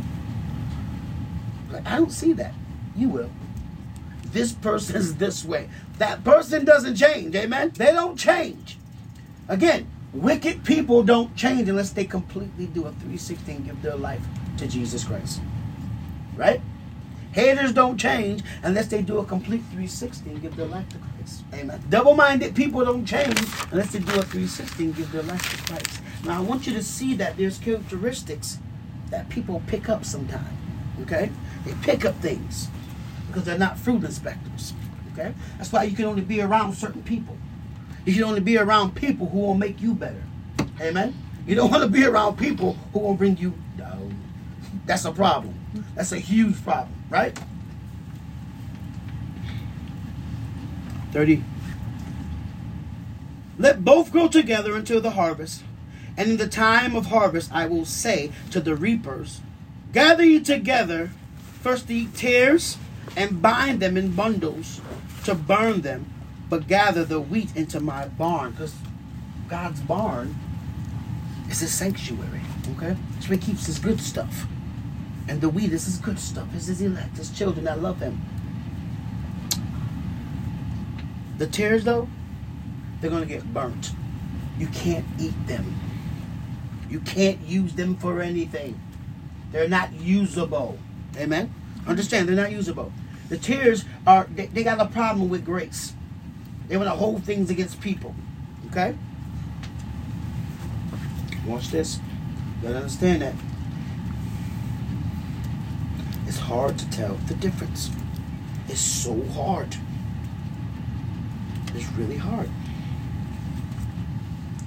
Like, 1.71 1.85
I 1.85 1.97
don't 1.97 2.11
see 2.11 2.33
that. 2.33 2.53
You 2.95 3.09
will. 3.09 3.29
This 4.31 4.51
person's 4.51 5.15
this 5.15 5.45
way. 5.45 5.69
That 5.97 6.23
person 6.23 6.65
doesn't 6.65 6.95
change. 6.95 7.35
Amen? 7.35 7.71
They 7.75 7.91
don't 7.91 8.17
change. 8.17 8.77
Again, 9.47 9.87
wicked 10.13 10.63
people 10.63 11.03
don't 11.03 11.35
change 11.35 11.69
unless 11.69 11.91
they 11.91 12.05
completely 12.05 12.67
do 12.67 12.81
a 12.81 12.91
360 12.91 13.51
and 13.51 13.65
give 13.65 13.81
their 13.81 13.95
life 13.95 14.21
to 14.57 14.67
Jesus 14.67 15.03
Christ. 15.03 15.41
Right? 16.35 16.61
Haters 17.31 17.71
don't 17.71 17.97
change 17.97 18.41
unless 18.63 18.87
they 18.87 19.01
do 19.01 19.19
a 19.19 19.25
complete 19.25 19.61
360 19.69 20.29
and 20.29 20.41
give 20.41 20.55
their 20.55 20.65
life 20.65 20.87
to 20.89 20.97
Christ. 20.97 21.43
Amen. 21.53 21.83
Double 21.89 22.15
minded 22.15 22.55
people 22.55 22.83
don't 22.83 23.05
change 23.05 23.39
unless 23.71 23.91
they 23.91 23.99
do 23.99 24.13
a 24.19 24.23
360 24.23 24.85
and 24.85 24.95
give 24.95 25.11
their 25.11 25.23
life 25.23 25.41
to 25.41 25.71
Christ. 25.71 26.01
Now, 26.25 26.37
I 26.37 26.41
want 26.41 26.65
you 26.65 26.73
to 26.73 26.83
see 26.83 27.13
that 27.15 27.37
there's 27.37 27.57
characteristics 27.59 28.57
that 29.09 29.29
people 29.29 29.61
pick 29.67 29.87
up 29.87 30.03
sometimes. 30.03 30.47
Okay? 31.01 31.31
They 31.65 31.73
pick 31.81 32.05
up 32.05 32.15
things 32.15 32.69
because 33.27 33.43
they're 33.43 33.57
not 33.57 33.77
fruit 33.77 34.03
inspectors. 34.03 34.73
Okay? 35.13 35.33
That's 35.57 35.71
why 35.71 35.83
you 35.83 35.95
can 35.95 36.05
only 36.05 36.21
be 36.21 36.41
around 36.41 36.73
certain 36.73 37.03
people. 37.03 37.37
You 38.05 38.13
can 38.13 38.23
only 38.23 38.39
be 38.39 38.57
around 38.57 38.95
people 38.95 39.29
who 39.29 39.39
will 39.39 39.53
make 39.53 39.81
you 39.81 39.93
better. 39.93 40.23
Amen? 40.79 41.13
You 41.45 41.55
don't 41.55 41.71
want 41.71 41.83
to 41.83 41.89
be 41.89 42.05
around 42.05 42.37
people 42.37 42.73
who 42.93 42.99
will 42.99 43.15
bring 43.15 43.37
you 43.37 43.53
down. 43.77 44.15
That's 44.85 45.05
a 45.05 45.11
problem. 45.11 45.55
That's 45.95 46.11
a 46.11 46.19
huge 46.19 46.63
problem, 46.63 46.93
right? 47.09 47.37
30. 51.11 51.43
Let 53.57 53.83
both 53.83 54.11
grow 54.11 54.27
together 54.27 54.75
until 54.75 55.01
the 55.01 55.11
harvest. 55.11 55.63
And 56.15 56.31
in 56.31 56.37
the 56.37 56.47
time 56.47 56.95
of 56.95 57.07
harvest, 57.07 57.51
I 57.53 57.65
will 57.65 57.85
say 57.85 58.31
to 58.51 58.59
the 58.59 58.75
reapers, 58.75 59.41
Gather 59.93 60.23
ye 60.23 60.39
together, 60.39 61.11
first 61.61 61.87
the 61.87 62.07
tares, 62.07 62.77
and 63.15 63.41
bind 63.41 63.79
them 63.79 63.97
in 63.97 64.11
bundles 64.13 64.81
to 65.23 65.33
burn 65.33 65.81
them, 65.81 66.11
but 66.49 66.67
gather 66.67 67.03
the 67.03 67.19
wheat 67.19 67.55
into 67.55 67.79
my 67.79 68.07
barn. 68.07 68.51
Because 68.51 68.75
God's 69.47 69.79
barn 69.81 70.35
is 71.49 71.61
his 71.61 71.73
sanctuary, 71.73 72.41
okay? 72.75 72.95
That's 73.13 73.29
where 73.29 73.37
he 73.37 73.45
keeps 73.45 73.65
his 73.65 73.79
good 73.79 74.01
stuff. 74.01 74.45
And 75.27 75.41
the 75.41 75.49
wheat 75.49 75.73
is 75.73 75.85
his 75.85 75.97
good 75.97 76.19
stuff, 76.19 76.53
is 76.55 76.67
his 76.67 76.81
elect, 76.81 77.17
his 77.17 77.31
children 77.31 77.65
that 77.65 77.81
love 77.81 77.99
him. 77.99 78.21
The 81.37 81.47
tares, 81.47 81.83
though, 81.83 82.07
they're 82.99 83.09
going 83.09 83.23
to 83.23 83.27
get 83.27 83.53
burnt. 83.53 83.91
You 84.57 84.67
can't 84.67 85.05
eat 85.19 85.47
them. 85.47 85.75
You 86.89 86.99
can't 87.01 87.39
use 87.41 87.73
them 87.73 87.95
for 87.95 88.21
anything. 88.21 88.79
They're 89.51 89.69
not 89.69 89.93
usable. 89.93 90.77
Amen? 91.17 91.53
Understand, 91.85 92.27
they're 92.27 92.35
not 92.35 92.51
usable. 92.51 92.91
The 93.29 93.37
tares 93.37 93.85
are, 94.05 94.27
they, 94.33 94.47
they 94.47 94.63
got 94.63 94.79
a 94.79 94.85
problem 94.85 95.29
with 95.29 95.45
grace. 95.45 95.93
They 96.67 96.77
want 96.77 96.89
to 96.89 96.95
hold 96.95 97.23
things 97.23 97.49
against 97.49 97.79
people. 97.81 98.13
Okay? 98.67 98.95
Watch 101.45 101.69
this. 101.69 101.99
You 102.61 102.67
gotta 102.67 102.77
understand 102.77 103.21
that. 103.21 103.33
It's 106.27 106.39
hard 106.39 106.77
to 106.77 106.89
tell 106.89 107.15
the 107.27 107.35
difference. 107.35 107.89
It's 108.67 108.81
so 108.81 109.23
hard. 109.29 109.77
It's 111.73 111.89
really 111.93 112.17
hard. 112.17 112.49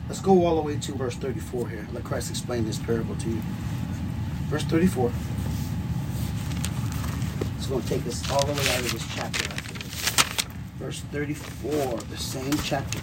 Let's 0.09 0.21
go 0.21 0.45
all 0.47 0.57
the 0.57 0.63
way 0.63 0.77
to 0.77 0.93
verse 0.93 1.17
34 1.17 1.69
here. 1.69 1.87
Let 1.93 2.05
Christ 2.05 2.31
explain 2.31 2.65
this 2.65 2.79
parable 2.79 3.15
to 3.17 3.29
you. 3.29 3.43
Verse 4.51 4.65
34. 4.65 5.13
It's 7.57 7.67
going 7.69 7.83
to 7.83 7.89
take 7.89 8.05
us 8.09 8.29
all 8.33 8.45
the 8.45 8.53
way 8.53 8.69
out 8.75 8.81
of 8.81 8.93
this 8.93 9.07
chapter. 9.15 9.49
Verse 10.75 11.01
34, 11.13 11.99
the 11.99 12.17
same 12.17 12.53
chapter. 12.65 12.99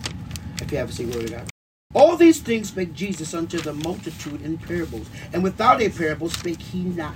If 0.61 0.69
you 0.73 0.77
haven't 0.77 0.95
seen 0.95 1.09
Word 1.09 1.23
of 1.23 1.31
God. 1.31 1.47
All 1.95 2.17
these 2.17 2.41
things 2.41 2.67
spake 2.67 2.93
Jesus 2.93 3.33
unto 3.33 3.59
the 3.59 3.71
multitude 3.71 4.41
in 4.41 4.57
parables, 4.57 5.07
and 5.31 5.41
without 5.41 5.81
a 5.81 5.87
parable 5.87 6.29
spake 6.29 6.59
he 6.61 6.81
not 6.81 7.15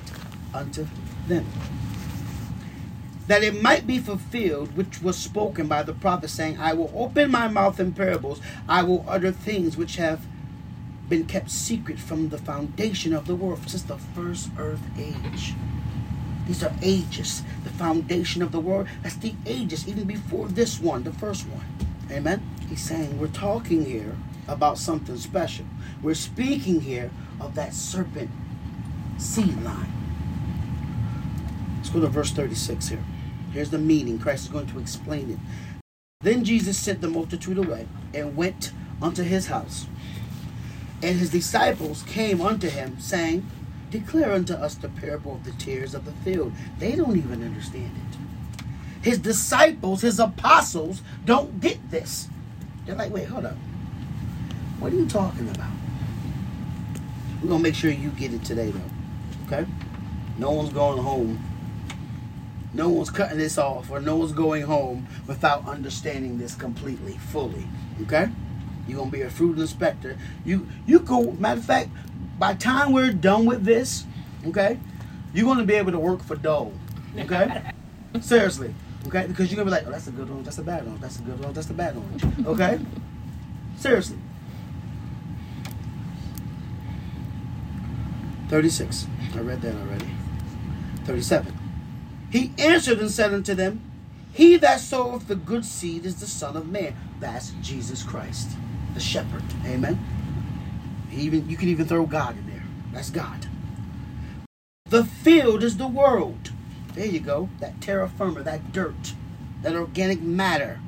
unto 0.53 0.87
them. 1.27 1.45
That 3.27 3.43
it 3.43 3.61
might 3.61 3.85
be 3.85 3.99
fulfilled 3.99 4.77
which 4.77 5.01
was 5.01 5.17
spoken 5.17 5.67
by 5.67 5.83
the 5.83 5.93
prophet, 5.93 6.29
saying, 6.29 6.57
I 6.57 6.73
will 6.73 6.93
open 6.95 7.31
my 7.31 7.49
mouth 7.49 7.81
in 7.81 7.91
parables, 7.91 8.39
I 8.69 8.83
will 8.83 9.03
utter 9.09 9.33
things 9.33 9.75
which 9.75 9.97
have 9.97 10.25
been 11.11 11.25
kept 11.25 11.51
secret 11.51 11.99
from 11.99 12.29
the 12.29 12.37
foundation 12.37 13.13
of 13.13 13.27
the 13.27 13.35
world, 13.35 13.59
since 13.67 13.83
the 13.83 13.97
first 13.97 14.49
earth 14.57 14.79
age. 14.97 15.53
These 16.47 16.63
are 16.63 16.73
ages, 16.81 17.43
the 17.65 17.69
foundation 17.69 18.41
of 18.41 18.53
the 18.53 18.61
world. 18.61 18.87
That's 19.03 19.17
the 19.17 19.33
ages, 19.45 19.89
even 19.89 20.05
before 20.05 20.47
this 20.47 20.79
one, 20.79 21.03
the 21.03 21.11
first 21.11 21.45
one. 21.49 21.65
Amen. 22.09 22.41
He's 22.69 22.81
saying 22.81 23.19
we're 23.19 23.27
talking 23.27 23.83
here 23.83 24.15
about 24.47 24.77
something 24.77 25.17
special. 25.17 25.65
We're 26.01 26.15
speaking 26.15 26.79
here 26.79 27.11
of 27.41 27.55
that 27.55 27.73
serpent 27.73 28.29
seed 29.17 29.61
line. 29.63 29.91
Let's 31.75 31.89
go 31.89 31.99
to 31.99 32.07
verse 32.07 32.31
36 32.31 32.87
here. 32.87 33.03
Here's 33.51 33.69
the 33.69 33.77
meaning. 33.77 34.17
Christ 34.17 34.45
is 34.45 34.49
going 34.49 34.67
to 34.67 34.79
explain 34.79 35.29
it. 35.29 35.39
Then 36.21 36.45
Jesus 36.45 36.77
sent 36.77 37.01
the 37.01 37.09
multitude 37.09 37.57
away 37.57 37.85
and 38.13 38.37
went 38.37 38.71
unto 39.01 39.23
his 39.23 39.47
house. 39.47 39.87
And 41.03 41.17
his 41.17 41.31
disciples 41.31 42.03
came 42.03 42.41
unto 42.41 42.69
him, 42.69 42.99
saying, 42.99 43.45
Declare 43.91 44.31
unto 44.31 44.53
us 44.53 44.75
the 44.75 44.87
parable 44.87 45.33
of 45.33 45.43
the 45.43 45.51
tares 45.51 45.93
of 45.93 46.05
the 46.05 46.13
field. 46.23 46.53
They 46.79 46.95
don't 46.95 47.17
even 47.17 47.43
understand 47.43 47.91
it. 47.97 48.17
His 49.01 49.17
disciples, 49.17 50.01
his 50.01 50.19
apostles, 50.19 51.01
don't 51.25 51.59
get 51.59 51.91
this. 51.91 52.29
They're 52.85 52.95
like, 52.95 53.11
wait, 53.11 53.27
hold 53.27 53.45
up. 53.45 53.57
What 54.79 54.93
are 54.93 54.95
you 54.95 55.07
talking 55.07 55.49
about? 55.49 55.71
We're 57.41 57.49
going 57.49 57.63
to 57.63 57.69
make 57.69 57.75
sure 57.75 57.91
you 57.91 58.09
get 58.11 58.33
it 58.33 58.45
today, 58.45 58.71
though. 58.71 59.47
Okay? 59.47 59.69
No 60.37 60.51
one's 60.51 60.71
going 60.71 61.01
home. 61.01 61.43
No 62.73 62.87
one's 62.89 63.09
cutting 63.09 63.39
this 63.39 63.57
off, 63.57 63.91
or 63.91 63.99
no 63.99 64.15
one's 64.15 64.31
going 64.31 64.63
home 64.63 65.07
without 65.27 65.67
understanding 65.67 66.37
this 66.37 66.55
completely, 66.55 67.17
fully. 67.17 67.67
Okay? 68.03 68.29
You're 68.87 68.97
gonna 68.97 69.11
be 69.11 69.21
a 69.21 69.29
fruit 69.29 69.57
inspector. 69.59 70.17
You 70.43 70.67
you 70.85 70.99
go. 70.99 71.31
Matter 71.33 71.59
of 71.59 71.65
fact, 71.65 71.89
by 72.39 72.53
the 72.53 72.59
time 72.59 72.91
we're 72.91 73.11
done 73.11 73.45
with 73.45 73.63
this, 73.63 74.05
okay, 74.47 74.79
you're 75.33 75.45
gonna 75.45 75.63
be 75.63 75.75
able 75.75 75.91
to 75.91 75.99
work 75.99 76.23
for 76.23 76.35
Dole. 76.35 76.73
Okay, 77.17 77.71
seriously, 78.21 78.73
okay, 79.07 79.27
because 79.27 79.51
you're 79.51 79.57
gonna 79.57 79.69
be 79.69 79.71
like, 79.71 79.87
oh, 79.87 79.91
that's 79.91 80.07
a 80.07 80.11
good 80.11 80.29
one, 80.29 80.43
that's 80.43 80.57
a 80.57 80.63
bad 80.63 80.85
one, 80.85 80.99
that's 80.99 81.19
a 81.19 81.21
good 81.21 81.39
one, 81.39 81.53
that's 81.53 81.69
a 81.69 81.73
bad 81.73 81.95
one. 81.95 82.45
Okay, 82.47 82.79
seriously. 83.77 84.17
Thirty-six. 88.49 89.07
I 89.33 89.39
read 89.39 89.61
that 89.61 89.75
already. 89.75 90.09
Thirty-seven. 91.05 91.57
He 92.31 92.51
answered 92.57 92.99
and 92.99 93.11
said 93.11 93.33
unto 93.33 93.53
them, 93.53 93.81
He 94.33 94.57
that 94.57 94.79
soweth 94.79 95.27
the 95.27 95.35
good 95.35 95.63
seed 95.63 96.05
is 96.05 96.19
the 96.19 96.27
Son 96.27 96.57
of 96.57 96.67
Man. 96.67 96.95
That's 97.19 97.51
Jesus 97.61 98.03
Christ 98.03 98.49
the 98.93 98.99
shepherd. 98.99 99.43
Amen. 99.65 99.99
Even 101.11 101.49
you 101.49 101.57
can 101.57 101.69
even 101.69 101.85
throw 101.85 102.05
God 102.05 102.37
in 102.37 102.47
there. 102.47 102.63
That's 102.93 103.09
God. 103.09 103.47
The 104.85 105.05
field 105.05 105.63
is 105.63 105.77
the 105.77 105.87
world. 105.87 106.51
There 106.93 107.05
you 107.05 107.19
go. 107.19 107.49
That 107.59 107.79
terra 107.79 108.09
firma, 108.09 108.43
that 108.43 108.71
dirt, 108.71 109.13
that 109.61 109.75
organic 109.75 110.21
matter. 110.21 110.79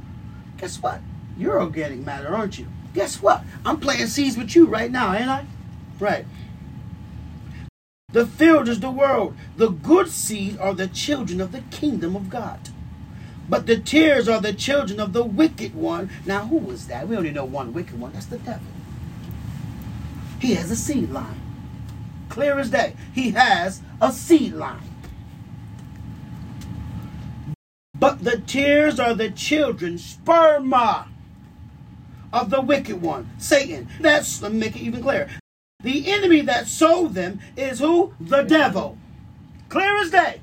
Guess 0.57 0.81
what? 0.81 1.01
You're 1.37 1.61
organic 1.61 1.99
matter, 1.99 2.35
aren't 2.35 2.59
you? 2.59 2.67
Guess 2.93 3.21
what? 3.21 3.43
I'm 3.65 3.79
playing 3.79 4.07
seeds 4.07 4.37
with 4.37 4.55
you 4.55 4.65
right 4.65 4.91
now, 4.91 5.13
ain't 5.13 5.29
I? 5.29 5.45
Right. 5.99 6.25
The 8.11 8.27
field 8.27 8.67
is 8.67 8.79
the 8.79 8.91
world. 8.91 9.35
The 9.57 9.69
good 9.69 10.09
seed 10.09 10.59
are 10.59 10.73
the 10.73 10.87
children 10.87 11.41
of 11.41 11.51
the 11.51 11.61
kingdom 11.71 12.15
of 12.15 12.29
God. 12.29 12.69
But 13.49 13.65
the 13.65 13.77
tares 13.77 14.29
are 14.29 14.39
the 14.39 14.53
children 14.53 14.99
of 14.99 15.13
the 15.13 15.23
wicked 15.23 15.75
one. 15.75 16.09
Now, 16.25 16.47
who 16.47 16.57
was 16.57 16.87
that? 16.87 17.07
We 17.07 17.17
only 17.17 17.31
know 17.31 17.45
one 17.45 17.73
wicked 17.73 17.99
one. 17.99 18.13
That's 18.13 18.25
the 18.27 18.37
devil. 18.37 18.67
He 20.39 20.55
has 20.55 20.71
a 20.71 20.75
seed 20.75 21.11
line. 21.11 21.41
Clear 22.29 22.57
as 22.57 22.69
day. 22.69 22.95
He 23.13 23.31
has 23.31 23.81
a 24.01 24.11
seed 24.11 24.53
line. 24.53 24.81
But 27.93 28.23
the 28.23 28.37
tares 28.37 28.99
are 28.99 29.13
the 29.13 29.29
children, 29.29 29.95
sperma, 29.95 31.07
of 32.33 32.49
the 32.49 32.59
wicked 32.59 33.01
one, 33.01 33.29
Satan. 33.37 33.87
That's, 34.01 34.41
let 34.41 34.51
me 34.51 34.59
make 34.59 34.75
it 34.75 34.81
even 34.81 35.03
clearer. 35.03 35.29
The 35.83 36.11
enemy 36.11 36.41
that 36.41 36.67
sowed 36.67 37.13
them 37.13 37.39
is 37.55 37.79
who? 37.79 38.13
The 38.19 38.41
devil. 38.41 38.97
Clear 39.69 39.97
as 39.97 40.09
day. 40.09 40.41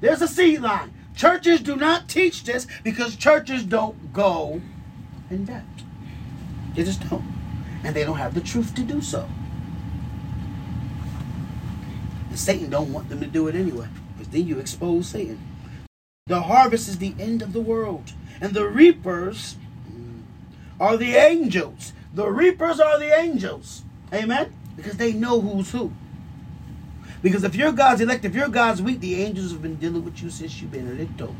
There's 0.00 0.20
a 0.20 0.28
seed 0.28 0.60
line. 0.60 0.92
Churches 1.16 1.62
do 1.62 1.76
not 1.76 2.08
teach 2.08 2.44
this 2.44 2.66
because 2.84 3.16
churches 3.16 3.64
don't 3.64 4.12
go 4.12 4.60
in 5.30 5.46
depth. 5.46 5.82
They 6.74 6.84
just 6.84 7.08
don't. 7.08 7.24
And 7.82 7.96
they 7.96 8.04
don't 8.04 8.18
have 8.18 8.34
the 8.34 8.42
truth 8.42 8.74
to 8.74 8.82
do 8.82 9.00
so. 9.00 9.26
And 12.28 12.38
Satan 12.38 12.68
don't 12.68 12.92
want 12.92 13.08
them 13.08 13.20
to 13.20 13.26
do 13.26 13.48
it 13.48 13.54
anyway. 13.54 13.88
Because 14.12 14.30
then 14.30 14.46
you 14.46 14.58
expose 14.58 15.08
Satan. 15.08 15.40
The 16.26 16.42
harvest 16.42 16.86
is 16.88 16.98
the 16.98 17.14
end 17.18 17.40
of 17.40 17.54
the 17.54 17.62
world. 17.62 18.12
And 18.40 18.52
the 18.52 18.68
reapers 18.68 19.56
are 20.78 20.98
the 20.98 21.14
angels. 21.14 21.94
The 22.12 22.28
reapers 22.28 22.78
are 22.78 22.98
the 22.98 23.18
angels. 23.18 23.84
Amen? 24.12 24.52
Because 24.76 24.98
they 24.98 25.14
know 25.14 25.40
who's 25.40 25.70
who. 25.70 25.92
Because 27.22 27.44
if 27.44 27.54
you're 27.54 27.72
God's 27.72 28.00
elect, 28.00 28.24
if 28.24 28.34
you're 28.34 28.48
God's 28.48 28.82
weak, 28.82 29.00
the 29.00 29.22
angels 29.22 29.52
have 29.52 29.62
been 29.62 29.76
dealing 29.76 30.04
with 30.04 30.22
you 30.22 30.30
since 30.30 30.60
you've 30.60 30.70
been 30.70 30.88
a 30.88 30.92
little. 30.92 31.34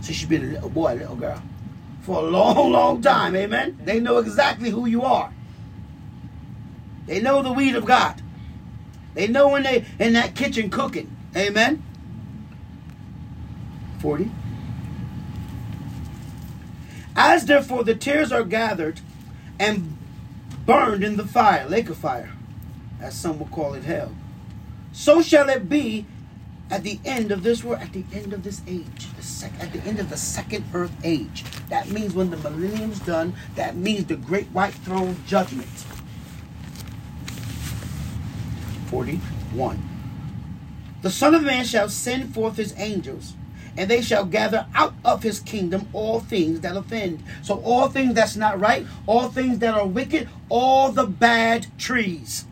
Since 0.00 0.20
you've 0.20 0.30
been 0.30 0.44
a 0.44 0.52
little 0.52 0.70
boy, 0.70 0.94
a 0.94 0.96
little 0.96 1.16
girl. 1.16 1.42
For 2.02 2.24
a 2.24 2.30
long, 2.30 2.72
long 2.72 3.02
time. 3.02 3.36
Amen? 3.36 3.78
They 3.84 4.00
know 4.00 4.18
exactly 4.18 4.70
who 4.70 4.86
you 4.86 5.02
are. 5.02 5.32
They 7.06 7.20
know 7.20 7.42
the 7.42 7.52
weed 7.52 7.74
of 7.74 7.84
God. 7.84 8.22
They 9.14 9.26
know 9.26 9.48
when 9.48 9.64
they 9.64 9.84
in 9.98 10.12
that 10.14 10.34
kitchen 10.34 10.70
cooking. 10.70 11.14
Amen? 11.36 11.82
40. 14.00 14.30
As 17.16 17.44
therefore 17.44 17.84
the 17.84 17.94
tares 17.94 18.32
are 18.32 18.44
gathered 18.44 19.00
and 19.58 19.98
burned 20.64 21.04
in 21.04 21.16
the 21.16 21.26
fire, 21.26 21.68
lake 21.68 21.90
of 21.90 21.98
fire, 21.98 22.32
as 23.00 23.18
some 23.18 23.38
will 23.38 23.46
call 23.46 23.74
it 23.74 23.84
hell, 23.84 24.12
so 24.92 25.22
shall 25.22 25.48
it 25.48 25.68
be 25.68 26.06
at 26.70 26.84
the 26.84 27.00
end 27.04 27.32
of 27.32 27.42
this 27.42 27.64
world, 27.64 27.82
at 27.82 27.92
the 27.92 28.04
end 28.12 28.32
of 28.32 28.44
this 28.44 28.62
age, 28.66 29.08
the 29.16 29.22
sec- 29.22 29.52
at 29.60 29.72
the 29.72 29.80
end 29.80 29.98
of 29.98 30.08
the 30.08 30.16
second 30.16 30.64
earth 30.72 30.92
age. 31.02 31.44
That 31.68 31.90
means 31.90 32.14
when 32.14 32.30
the 32.30 32.36
millennium's 32.36 33.00
done, 33.00 33.34
that 33.56 33.76
means 33.76 34.06
the 34.06 34.16
great 34.16 34.46
white 34.48 34.74
throne 34.74 35.16
judgment. 35.26 35.68
41. 38.86 39.88
The 41.02 41.10
Son 41.10 41.34
of 41.34 41.42
Man 41.42 41.64
shall 41.64 41.88
send 41.88 42.34
forth 42.34 42.56
his 42.56 42.74
angels, 42.76 43.34
and 43.76 43.90
they 43.90 44.02
shall 44.02 44.24
gather 44.24 44.66
out 44.74 44.94
of 45.04 45.22
his 45.22 45.40
kingdom 45.40 45.88
all 45.92 46.20
things 46.20 46.60
that 46.60 46.76
offend. 46.76 47.22
So, 47.42 47.60
all 47.62 47.88
things 47.88 48.14
that's 48.14 48.36
not 48.36 48.60
right, 48.60 48.86
all 49.06 49.28
things 49.28 49.60
that 49.60 49.74
are 49.74 49.86
wicked, 49.86 50.28
all 50.48 50.92
the 50.92 51.06
bad 51.06 51.66
trees. 51.78 52.44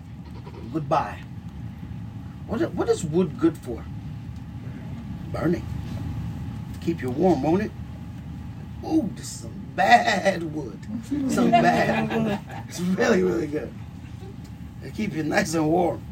Goodbye. 0.73 1.19
What 2.49 2.63
is, 2.63 2.69
what 2.71 2.89
is 2.89 3.05
wood 3.05 3.39
good 3.39 3.57
for? 3.59 3.85
Burning. 5.31 5.65
Keep 6.81 7.03
you 7.03 7.11
warm, 7.11 7.43
won't 7.43 7.63
it? 7.63 7.71
Ooh, 8.83 9.11
this 9.15 9.27
is 9.27 9.41
some 9.41 9.67
bad 9.77 10.43
wood. 10.55 10.79
Some 11.31 11.51
bad 11.51 12.13
wood. 12.13 12.39
It's 12.67 12.81
really, 12.81 13.23
really 13.23 13.47
good. 13.47 13.73
It 14.83 14.95
keep 14.95 15.13
you 15.13 15.23
nice 15.23 15.55
and 15.55 15.69
warm. 15.69 16.03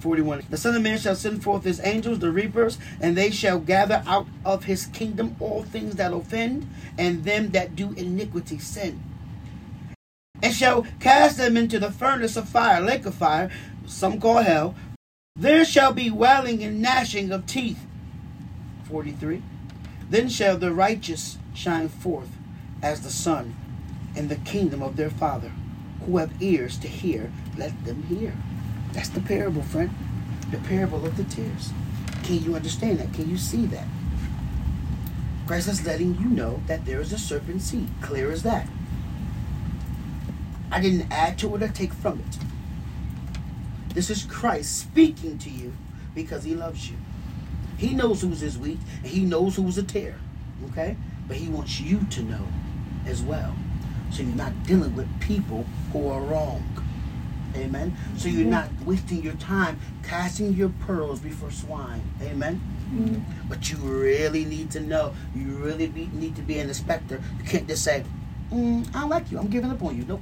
41. 0.00 0.44
The 0.48 0.56
Son 0.56 0.76
of 0.76 0.82
Man 0.82 0.98
shall 0.98 1.16
send 1.16 1.42
forth 1.42 1.64
his 1.64 1.80
angels, 1.82 2.20
the 2.20 2.30
reapers, 2.30 2.78
and 3.00 3.16
they 3.16 3.30
shall 3.30 3.58
gather 3.58 4.02
out 4.06 4.28
of 4.44 4.64
his 4.64 4.86
kingdom 4.86 5.34
all 5.40 5.64
things 5.64 5.96
that 5.96 6.12
offend, 6.12 6.70
and 6.96 7.24
them 7.24 7.50
that 7.50 7.74
do 7.74 7.92
iniquity 7.92 8.58
sin. 8.58 9.02
And 10.42 10.54
shall 10.54 10.86
cast 11.00 11.36
them 11.36 11.56
into 11.56 11.78
the 11.78 11.90
furnace 11.90 12.36
of 12.36 12.48
fire, 12.48 12.80
lake 12.80 13.06
of 13.06 13.14
fire, 13.14 13.50
some 13.86 14.20
call 14.20 14.38
hell. 14.38 14.74
There 15.34 15.64
shall 15.64 15.92
be 15.92 16.10
wailing 16.10 16.62
and 16.62 16.80
gnashing 16.82 17.32
of 17.32 17.46
teeth. 17.46 17.84
43. 18.88 19.42
Then 20.10 20.28
shall 20.28 20.56
the 20.56 20.72
righteous 20.72 21.38
shine 21.54 21.88
forth 21.88 22.30
as 22.82 23.02
the 23.02 23.10
sun 23.10 23.54
in 24.16 24.28
the 24.28 24.36
kingdom 24.36 24.82
of 24.82 24.96
their 24.96 25.10
Father. 25.10 25.52
Who 26.06 26.16
have 26.16 26.42
ears 26.42 26.78
to 26.78 26.88
hear, 26.88 27.32
let 27.56 27.84
them 27.84 28.04
hear. 28.04 28.32
That's 28.92 29.08
the 29.08 29.20
parable, 29.20 29.62
friend. 29.62 29.90
The 30.50 30.58
parable 30.58 31.04
of 31.04 31.16
the 31.16 31.24
tares. 31.24 31.72
Can 32.24 32.42
you 32.42 32.54
understand 32.54 33.00
that? 33.00 33.12
Can 33.12 33.28
you 33.28 33.36
see 33.36 33.66
that? 33.66 33.86
Christ 35.46 35.68
is 35.68 35.86
letting 35.86 36.14
you 36.18 36.28
know 36.28 36.62
that 36.66 36.84
there 36.84 37.00
is 37.00 37.12
a 37.12 37.18
serpent 37.18 37.62
seed. 37.62 37.88
Clear 38.00 38.30
as 38.30 38.42
that. 38.44 38.68
I 40.70 40.80
didn't 40.80 41.10
add 41.10 41.38
to 41.38 41.54
it 41.56 41.62
or 41.62 41.68
take 41.68 41.92
from 41.92 42.20
it. 42.20 42.38
This 43.94 44.10
is 44.10 44.24
Christ 44.24 44.78
speaking 44.78 45.38
to 45.38 45.50
you 45.50 45.74
because 46.14 46.44
he 46.44 46.54
loves 46.54 46.90
you. 46.90 46.96
He 47.78 47.94
knows 47.94 48.22
who's 48.22 48.40
his 48.40 48.58
weak 48.58 48.78
and 48.98 49.06
he 49.06 49.24
knows 49.24 49.56
who's 49.56 49.78
a 49.78 49.82
tare. 49.82 50.18
Okay? 50.70 50.96
But 51.26 51.36
he 51.36 51.48
wants 51.48 51.80
you 51.80 52.00
to 52.10 52.22
know 52.22 52.46
as 53.06 53.22
well. 53.22 53.54
So 54.10 54.22
you're 54.22 54.34
not 54.34 54.62
dealing 54.64 54.94
with 54.94 55.08
people 55.20 55.64
who 55.92 56.08
are 56.08 56.20
wrong. 56.20 56.62
Amen. 57.56 57.96
So 58.16 58.28
you're 58.28 58.46
not 58.46 58.68
wasting 58.84 59.22
your 59.22 59.34
time 59.34 59.78
casting 60.02 60.54
your 60.54 60.70
pearls 60.80 61.20
before 61.20 61.50
swine. 61.50 62.02
Amen. 62.22 62.60
Mm-hmm. 62.92 63.48
But 63.48 63.70
you 63.70 63.76
really 63.78 64.44
need 64.44 64.70
to 64.72 64.80
know. 64.80 65.14
You 65.34 65.48
really 65.56 65.86
be, 65.86 66.08
need 66.12 66.36
to 66.36 66.42
be 66.42 66.58
an 66.58 66.68
inspector. 66.68 67.22
You 67.38 67.44
can't 67.44 67.68
just 67.68 67.84
say, 67.84 68.04
mm, 68.52 68.88
"I 68.94 69.06
like 69.06 69.30
you. 69.30 69.38
I'm 69.38 69.48
giving 69.48 69.70
up 69.70 69.82
on 69.82 69.96
you." 69.96 70.04
Nope. 70.04 70.20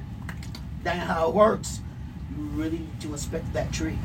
That's 0.86 1.10
how 1.10 1.28
it 1.28 1.34
works. 1.34 1.80
You 2.30 2.44
really 2.44 2.78
need 2.78 3.00
to 3.00 3.12
inspect 3.12 3.52
that 3.54 3.72
tree. 3.72 3.98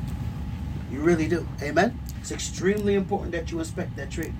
You 0.91 1.01
really 1.01 1.27
do. 1.27 1.47
Amen. 1.61 1.99
It's 2.19 2.31
extremely 2.31 2.95
important 2.95 3.33
that 3.33 3.51
you 3.51 3.59
inspect 3.59 3.95
that 3.97 4.09
tree. 4.09 4.33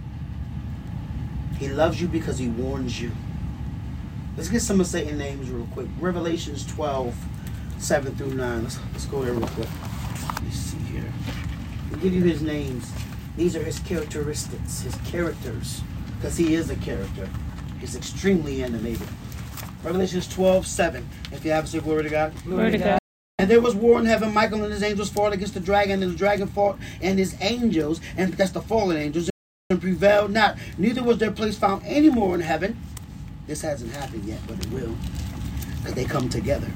He 1.59 1.67
loves 1.67 2.01
you 2.01 2.07
because 2.07 2.39
he 2.39 2.47
warns 2.47 2.99
you. 2.99 3.11
Let's 4.35 4.49
get 4.49 4.63
some 4.63 4.81
of 4.81 4.87
Satan's 4.87 5.19
names 5.19 5.51
real 5.51 5.67
quick. 5.67 5.85
Revelations 5.99 6.65
12 6.65 7.15
7 7.77 8.15
through 8.15 8.33
9. 8.33 8.63
Let's, 8.63 8.79
let's 8.91 9.05
go 9.05 9.21
there 9.21 9.33
real 9.33 9.47
quick. 9.49 9.69
Let 10.33 10.43
me 10.43 10.49
see 10.49 10.79
here. 10.79 11.13
I'll 11.91 11.99
give 11.99 12.13
you 12.13 12.23
his 12.23 12.41
names. 12.41 12.91
These 13.37 13.55
are 13.55 13.63
his 13.63 13.77
characteristics, 13.77 14.81
his 14.81 14.95
characters, 15.05 15.81
because 16.15 16.37
he 16.37 16.55
is 16.55 16.71
a 16.71 16.75
character. 16.77 17.29
He's 17.79 17.95
extremely 17.95 18.63
animated. 18.63 19.07
Revelations 19.83 20.27
12 20.27 20.67
7. 20.67 21.09
If 21.31 21.43
you 21.43 21.51
have 21.51 21.67
say 21.67 21.79
glory 21.79 22.03
to 22.03 22.09
God. 22.09 22.33
Glory 22.43 22.71
to 22.71 22.77
God. 22.77 22.99
And 23.39 23.49
there 23.49 23.61
was 23.61 23.73
war 23.73 23.99
in 23.99 24.05
heaven. 24.05 24.31
Michael 24.33 24.63
and 24.63 24.71
his 24.71 24.83
angels 24.83 25.09
fought 25.09 25.33
against 25.33 25.55
the 25.55 25.59
dragon, 25.59 26.03
and 26.03 26.11
the 26.11 26.17
dragon 26.17 26.47
fought 26.47 26.77
and 27.01 27.17
his 27.17 27.35
angels, 27.41 27.99
and 28.15 28.33
that's 28.33 28.51
the 28.51 28.61
fallen 28.61 28.97
angels, 28.97 29.31
and 29.71 29.81
prevailed 29.81 30.31
not. 30.31 30.57
Neither 30.77 31.01
was 31.01 31.17
their 31.17 31.31
place 31.31 31.57
found 31.57 31.81
any 31.83 32.09
more 32.09 32.35
in 32.35 32.41
heaven. 32.41 32.79
This 33.47 33.61
hasn't 33.61 33.91
happened 33.93 34.25
yet, 34.25 34.39
but 34.47 34.59
it 34.59 34.71
will, 34.71 34.95
because 35.77 35.95
they 35.95 36.05
come 36.05 36.29
together. 36.29 36.67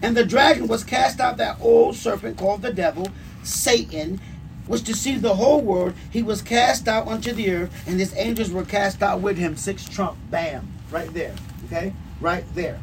And 0.00 0.16
the 0.16 0.24
dragon 0.24 0.68
was 0.68 0.84
cast 0.84 1.18
out, 1.18 1.38
that 1.38 1.58
old 1.60 1.96
serpent 1.96 2.38
called 2.38 2.62
the 2.62 2.72
devil, 2.72 3.08
Satan, 3.42 4.20
which 4.66 4.84
deceived 4.84 5.22
the 5.22 5.34
whole 5.34 5.60
world. 5.60 5.94
He 6.10 6.22
was 6.22 6.42
cast 6.42 6.86
out 6.86 7.08
unto 7.08 7.32
the 7.32 7.50
earth, 7.50 7.88
and 7.88 7.98
his 7.98 8.14
angels 8.16 8.50
were 8.50 8.64
cast 8.64 9.02
out 9.02 9.20
with 9.20 9.36
him. 9.36 9.56
Six 9.56 9.88
trump, 9.88 10.16
bam, 10.30 10.72
right 10.90 11.12
there. 11.14 11.34
Okay? 11.66 11.92
Right 12.20 12.44
there. 12.54 12.80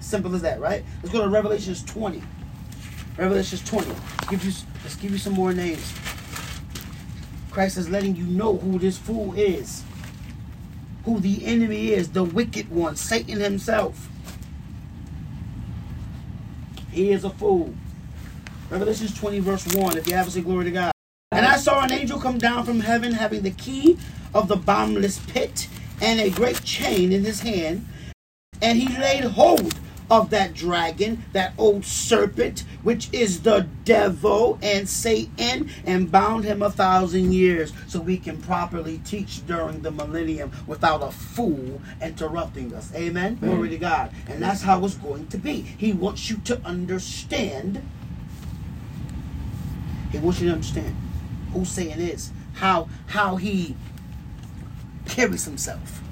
Simple 0.00 0.34
as 0.34 0.42
that, 0.42 0.60
right? 0.60 0.84
Let's 1.02 1.12
go 1.12 1.22
to 1.22 1.28
Revelations 1.28 1.82
20. 1.84 2.22
Revelations 3.16 3.62
20. 3.64 3.88
Let's 3.88 4.28
give 4.28 4.44
you, 4.44 4.52
let's 4.82 4.96
give 4.96 5.10
you 5.12 5.18
some 5.18 5.32
more 5.32 5.52
names. 5.52 5.92
Christ 7.50 7.76
is 7.76 7.88
letting 7.88 8.16
you 8.16 8.24
know 8.24 8.56
who 8.56 8.78
this 8.78 8.96
fool 8.98 9.34
is. 9.34 9.84
Who 11.04 11.20
the 11.20 11.44
enemy 11.44 11.90
is, 11.90 12.10
the 12.10 12.24
wicked 12.24 12.70
one, 12.70 12.96
Satan 12.96 13.40
himself. 13.40 14.08
He 16.90 17.12
is 17.12 17.24
a 17.24 17.30
fool. 17.30 17.74
Revelations 18.70 19.14
20, 19.18 19.40
verse 19.40 19.66
1. 19.74 19.98
If 19.98 20.06
you 20.06 20.14
haven't 20.14 20.32
said 20.32 20.44
glory 20.44 20.64
to 20.64 20.70
God. 20.70 20.92
And 21.30 21.46
I 21.46 21.56
saw 21.56 21.82
an 21.82 21.92
angel 21.92 22.18
come 22.18 22.38
down 22.38 22.64
from 22.64 22.80
heaven 22.80 23.12
having 23.12 23.42
the 23.42 23.50
key 23.50 23.98
of 24.34 24.48
the 24.48 24.56
bottomless 24.56 25.18
pit 25.26 25.68
and 26.02 26.20
a 26.20 26.30
great 26.30 26.62
chain 26.64 27.12
in 27.12 27.24
his 27.24 27.40
hand. 27.40 27.86
And 28.60 28.78
he 28.78 28.98
laid 28.98 29.24
hold 29.24 29.74
of 30.10 30.28
that 30.30 30.52
dragon, 30.52 31.24
that 31.32 31.54
old 31.56 31.84
serpent, 31.86 32.64
which 32.82 33.08
is 33.12 33.42
the 33.42 33.66
devil 33.84 34.58
and 34.60 34.86
Satan, 34.86 35.70
and 35.86 36.12
bound 36.12 36.44
him 36.44 36.60
a 36.60 36.70
thousand 36.70 37.32
years 37.32 37.72
so 37.88 38.00
we 38.00 38.18
can 38.18 38.36
properly 38.42 38.98
teach 38.98 39.46
during 39.46 39.80
the 39.80 39.90
millennium 39.90 40.52
without 40.66 41.02
a 41.02 41.10
fool 41.10 41.80
interrupting 42.02 42.74
us. 42.74 42.92
Amen? 42.94 43.38
Amen. 43.42 43.54
Glory 43.54 43.70
to 43.70 43.78
God. 43.78 44.12
And 44.28 44.42
that's 44.42 44.62
how 44.62 44.84
it's 44.84 44.96
going 44.96 45.28
to 45.28 45.38
be. 45.38 45.62
He 45.62 45.92
wants 45.92 46.28
you 46.28 46.36
to 46.44 46.60
understand. 46.62 47.82
He 50.10 50.18
wants 50.18 50.40
you 50.40 50.48
to 50.48 50.54
understand 50.54 50.94
who 51.54 51.64
Satan 51.64 52.00
is, 52.00 52.32
how 52.54 52.88
how 53.06 53.36
he 53.36 53.76
carries 55.06 55.44
himself, 55.44 56.02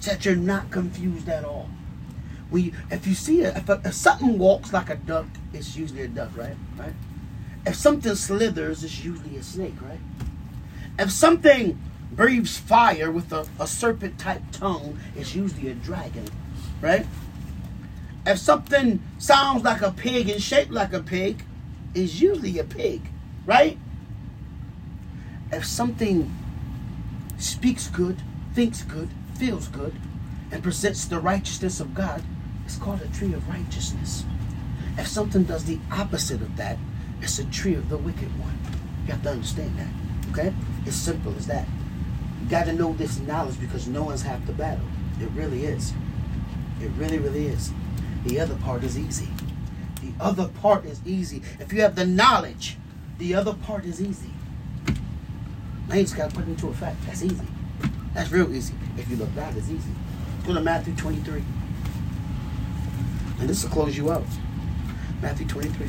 so 0.00 0.12
that 0.12 0.24
you're 0.24 0.36
not 0.36 0.70
confused 0.70 1.28
at 1.28 1.44
all 1.44 1.68
we 2.50 2.72
if 2.90 3.06
you 3.06 3.14
see 3.14 3.42
it, 3.42 3.56
if, 3.56 3.68
a, 3.68 3.80
if 3.84 3.94
something 3.94 4.38
walks 4.38 4.72
like 4.72 4.90
a 4.90 4.96
duck, 4.96 5.26
it's 5.52 5.76
usually 5.76 6.02
a 6.02 6.08
duck, 6.08 6.30
right? 6.36 6.56
Right. 6.76 6.94
If 7.66 7.76
something 7.76 8.14
slithers, 8.14 8.84
it's 8.84 9.04
usually 9.04 9.36
a 9.36 9.42
snake, 9.42 9.74
right? 9.82 10.00
If 10.98 11.10
something 11.10 11.78
breathes 12.12 12.56
fire 12.56 13.10
with 13.10 13.32
a, 13.32 13.46
a 13.60 13.66
serpent 13.66 14.18
type 14.18 14.42
tongue, 14.52 14.98
it's 15.14 15.34
usually 15.34 15.68
a 15.68 15.74
dragon, 15.74 16.26
right? 16.80 17.06
If 18.26 18.38
something 18.38 19.02
sounds 19.18 19.64
like 19.64 19.82
a 19.82 19.90
pig 19.90 20.28
and 20.28 20.42
shaped 20.42 20.70
like 20.70 20.92
a 20.92 21.02
pig, 21.02 21.44
it's 21.94 22.20
usually 22.20 22.58
a 22.58 22.64
pig, 22.64 23.02
right? 23.44 23.78
If 25.52 25.66
something 25.66 26.34
speaks 27.38 27.88
good, 27.88 28.20
thinks 28.54 28.82
good, 28.82 29.08
feels 29.34 29.68
good, 29.68 29.94
and 30.50 30.62
presents 30.62 31.04
the 31.04 31.20
righteousness 31.20 31.80
of 31.80 31.94
God, 31.94 32.22
it's 32.64 32.76
called 32.76 33.00
a 33.00 33.08
tree 33.08 33.32
of 33.32 33.48
righteousness. 33.48 34.24
If 34.98 35.06
something 35.06 35.44
does 35.44 35.64
the 35.64 35.78
opposite 35.90 36.42
of 36.42 36.56
that, 36.56 36.76
it's 37.22 37.38
a 37.38 37.44
tree 37.46 37.74
of 37.74 37.88
the 37.88 37.96
wicked 37.96 38.28
one. 38.40 38.58
You 39.06 39.12
have 39.12 39.22
to 39.22 39.30
understand 39.30 39.78
that. 39.78 40.30
Okay? 40.30 40.54
It's 40.84 40.96
simple 40.96 41.34
as 41.36 41.46
that. 41.46 41.66
You 42.42 42.48
got 42.48 42.66
to 42.66 42.72
know 42.72 42.92
this 42.92 43.18
knowledge 43.20 43.60
because 43.60 43.88
no 43.88 44.02
one's 44.02 44.22
half 44.22 44.44
the 44.46 44.52
battle. 44.52 44.84
It 45.20 45.30
really 45.30 45.64
is. 45.64 45.92
It 46.80 46.90
really, 46.96 47.18
really 47.18 47.46
is. 47.46 47.72
The 48.24 48.40
other 48.40 48.56
part 48.56 48.84
is 48.84 48.98
easy. 48.98 49.28
The 50.02 50.12
other 50.20 50.48
part 50.48 50.84
is 50.84 51.00
easy. 51.06 51.42
If 51.58 51.72
you 51.72 51.80
have 51.82 51.96
the 51.96 52.06
knowledge, 52.06 52.76
the 53.18 53.34
other 53.34 53.54
part 53.54 53.84
is 53.84 54.00
easy. 54.00 54.30
Now 55.88 55.94
you 55.94 56.02
just 56.02 56.16
got 56.16 56.30
to 56.30 56.36
put 56.36 56.44
it 56.46 56.50
into 56.50 56.68
effect. 56.68 56.96
That's 57.06 57.22
easy. 57.22 57.46
That's 58.14 58.30
real 58.30 58.54
easy. 58.54 58.74
If 58.96 59.08
you 59.08 59.16
look 59.16 59.34
back, 59.34 59.56
it's 59.56 59.70
easy. 59.70 59.90
Go 60.46 60.54
to 60.54 60.60
Matthew 60.60 60.94
23. 60.94 61.42
And 63.40 63.48
this 63.48 63.62
will 63.62 63.70
close 63.70 63.96
you 63.96 64.10
out. 64.10 64.24
Matthew 65.22 65.46
23. 65.46 65.88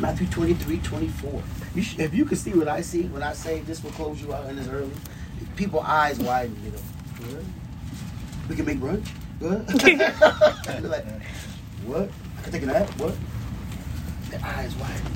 Matthew 0.00 0.26
23, 0.28 0.78
24. 0.78 1.42
You 1.74 1.82
sh- 1.82 1.98
if 1.98 2.14
you 2.14 2.24
can 2.24 2.36
see 2.36 2.52
what 2.52 2.68
I 2.68 2.80
see 2.80 3.02
when 3.02 3.22
I 3.22 3.32
say 3.32 3.60
this 3.60 3.82
will 3.82 3.90
close 3.92 4.20
you 4.22 4.32
out 4.32 4.46
and 4.46 4.58
it's 4.58 4.68
early, 4.68 4.90
people 5.56 5.80
eyes 5.80 6.18
widen, 6.18 6.56
you 6.64 6.70
know. 6.70 6.78
We 8.48 8.56
can 8.56 8.64
make 8.64 8.78
brunch? 8.78 9.06
They're 9.40 10.80
like, 10.80 11.04
what? 11.84 12.08
I 12.38 12.42
can 12.42 12.52
take 12.52 12.62
a 12.62 12.66
nap? 12.66 12.88
What? 12.98 13.14
Their 14.30 14.40
eyes 14.42 14.74
widen. 14.76 15.06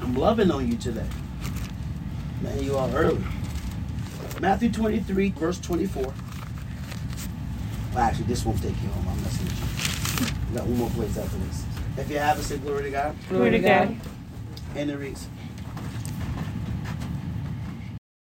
I'm 0.00 0.14
loving 0.14 0.50
on 0.50 0.66
you 0.70 0.76
today. 0.76 1.06
Man, 2.42 2.62
you 2.62 2.76
are 2.76 2.88
early. 2.90 3.22
Matthew 4.40 4.70
23, 4.70 5.30
verse 5.32 5.60
24. 5.60 6.02
Well, 6.02 6.14
actually, 7.98 8.24
this 8.24 8.44
won't 8.44 8.62
take 8.62 8.80
you 8.82 8.88
home. 8.88 9.08
I'm 9.08 9.22
messing 9.22 9.46
with 9.46 10.20
you. 10.20 10.50
We 10.50 10.56
got 10.56 10.66
one 10.66 10.78
more 10.78 10.90
place 10.90 11.18
after 11.18 11.36
this. 11.36 11.64
If 11.98 12.10
you 12.10 12.18
have 12.18 12.38
it, 12.38 12.44
say 12.44 12.56
glory 12.56 12.84
to 12.84 12.90
God. 12.90 13.16
Glory 13.28 13.50
to 13.50 13.58
God. 13.58 13.96
And 14.74 14.90
it 14.90 14.96
reads 14.96 15.28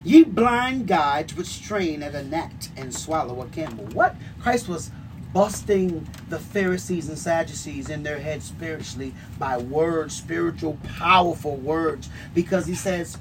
Ye 0.03 0.25
blind 0.25 0.87
guides 0.87 1.33
which 1.35 1.47
strain 1.47 2.03
at 2.03 2.13
a 2.13 2.23
gnat 2.23 2.69
and 2.75 2.93
swallow 2.93 3.41
a 3.41 3.45
camel. 3.47 3.85
What? 3.93 4.17
Christ 4.41 4.67
was 4.67 4.91
busting 5.33 6.07
the 6.27 6.39
Pharisees 6.39 7.07
and 7.07 7.17
Sadducees 7.17 7.89
in 7.89 8.03
their 8.03 8.19
heads 8.19 8.45
spiritually 8.45 9.13
by 9.39 9.57
words, 9.57 10.13
spiritual, 10.13 10.77
powerful 10.97 11.55
words. 11.55 12.09
Because 12.35 12.65
he 12.65 12.75
says, 12.75 13.17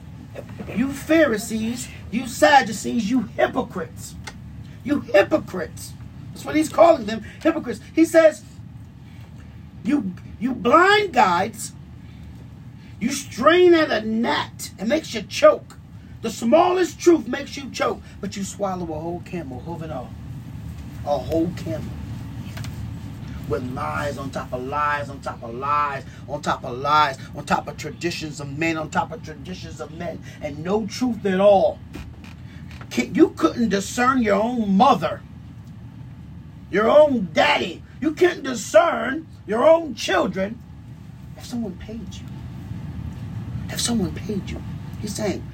You 0.75 0.93
Pharisees, 0.93 1.89
you 2.11 2.27
Sadducees, 2.27 3.11
you 3.11 3.23
hypocrites. 3.37 4.15
You 4.85 5.01
hypocrites. 5.01 5.93
That's 6.33 6.45
what 6.45 6.57
he's 6.57 6.69
calling 6.69 7.07
them, 7.07 7.25
hypocrites. 7.43 7.81
He 7.95 8.05
says, 8.05 8.43
You 9.85 10.15
you 10.41 10.55
blind 10.55 11.13
guides 11.13 11.73
you 13.03 13.11
strain 13.11 13.75
at 13.75 13.91
a 13.91 14.07
gnat, 14.07 14.71
it 14.79 14.87
makes 14.87 15.13
you 15.13 15.23
choke. 15.23 15.77
The 16.21 16.31
smallest 16.31 17.01
truth 17.01 17.27
makes 17.27 17.57
you 17.57 17.69
choke, 17.69 18.01
but 18.21 18.37
you 18.37 18.45
swallow 18.45 18.85
a 18.85 19.01
whole 19.01 19.21
camel, 19.25 19.59
hoof 19.59 19.83
and 19.83 19.93
all. 19.93 20.09
A 21.05 21.19
whole 21.19 21.51
camel. 21.57 21.91
With 23.53 23.73
lies 23.73 24.17
on 24.17 24.31
top 24.31 24.53
of 24.53 24.63
lies, 24.65 25.11
on 25.11 25.21
top 25.21 25.43
of 25.43 25.55
lies, 25.55 26.05
on 26.27 26.41
top 26.41 26.65
of 26.65 26.79
lies, 26.79 27.19
on 27.37 27.45
top 27.45 27.69
of 27.69 27.77
traditions 27.77 28.41
of 28.41 28.59
men, 28.59 28.79
on 28.79 28.89
top 28.89 29.13
of 29.13 29.23
traditions 29.23 29.81
of 29.81 29.93
men, 29.93 30.23
and 30.41 30.65
no 30.65 30.87
truth 30.87 31.25
at 31.27 31.39
all. 31.39 31.79
You 32.97 33.29
couldn't 33.37 33.69
discern 33.69 34.23
your 34.23 34.37
own 34.37 34.77
mother, 34.77 35.21
your 36.71 36.89
own 36.89 37.29
daddy. 37.33 37.83
You 38.01 38.13
couldn't 38.13 38.45
discern 38.45 39.27
your 39.47 39.69
own 39.69 39.95
children 39.95 40.59
if 41.37 41.45
someone 41.45 41.77
paid 41.77 42.15
you 42.15 42.27
if 43.73 43.81
someone 43.81 44.15
paid 44.15 44.49
you. 44.51 44.63
He's 45.01 45.15
saying, 45.15 45.45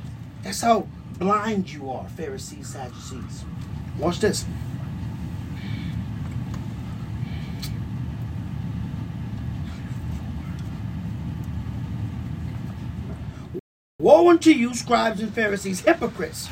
that's 0.42 0.60
how 0.60 0.86
blind 1.18 1.70
you 1.72 1.90
are, 1.90 2.08
Pharisees, 2.08 2.68
Sadducees. 2.68 3.44
Watch 3.98 4.20
this. 4.20 4.44
Woe 14.08 14.30
unto 14.30 14.48
you, 14.48 14.72
scribes 14.72 15.20
and 15.20 15.34
Pharisees, 15.34 15.80
hypocrites! 15.80 16.48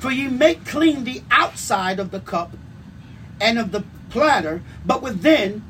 For 0.00 0.10
ye 0.10 0.26
make 0.26 0.66
clean 0.66 1.04
the 1.04 1.22
outside 1.30 2.00
of 2.00 2.10
the 2.10 2.18
cup 2.18 2.56
and 3.40 3.56
of 3.56 3.70
the 3.70 3.84
platter, 4.10 4.64
but 4.84 5.00
within 5.00 5.62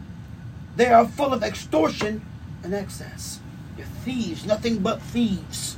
they 0.74 0.86
are 0.86 1.06
full 1.06 1.34
of 1.34 1.42
extortion 1.42 2.24
and 2.62 2.72
excess. 2.72 3.40
You're 3.76 3.86
thieves, 3.86 4.46
nothing 4.46 4.78
but 4.78 5.02
thieves. 5.02 5.76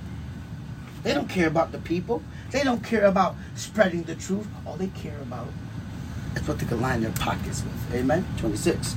They 1.02 1.12
don't 1.12 1.28
care 1.28 1.48
about 1.48 1.72
the 1.72 1.78
people. 1.78 2.22
They 2.52 2.62
don't 2.62 2.84
care 2.84 3.04
about 3.04 3.34
spreading 3.56 4.04
the 4.04 4.14
truth. 4.14 4.46
All 4.64 4.76
they 4.76 4.86
care 4.86 5.18
about 5.20 5.48
is 6.36 6.46
what 6.46 6.60
they 6.60 6.66
can 6.66 6.80
line 6.80 7.00
their 7.00 7.10
pockets 7.10 7.64
with. 7.64 7.92
Amen. 7.92 8.24
26. 8.36 8.94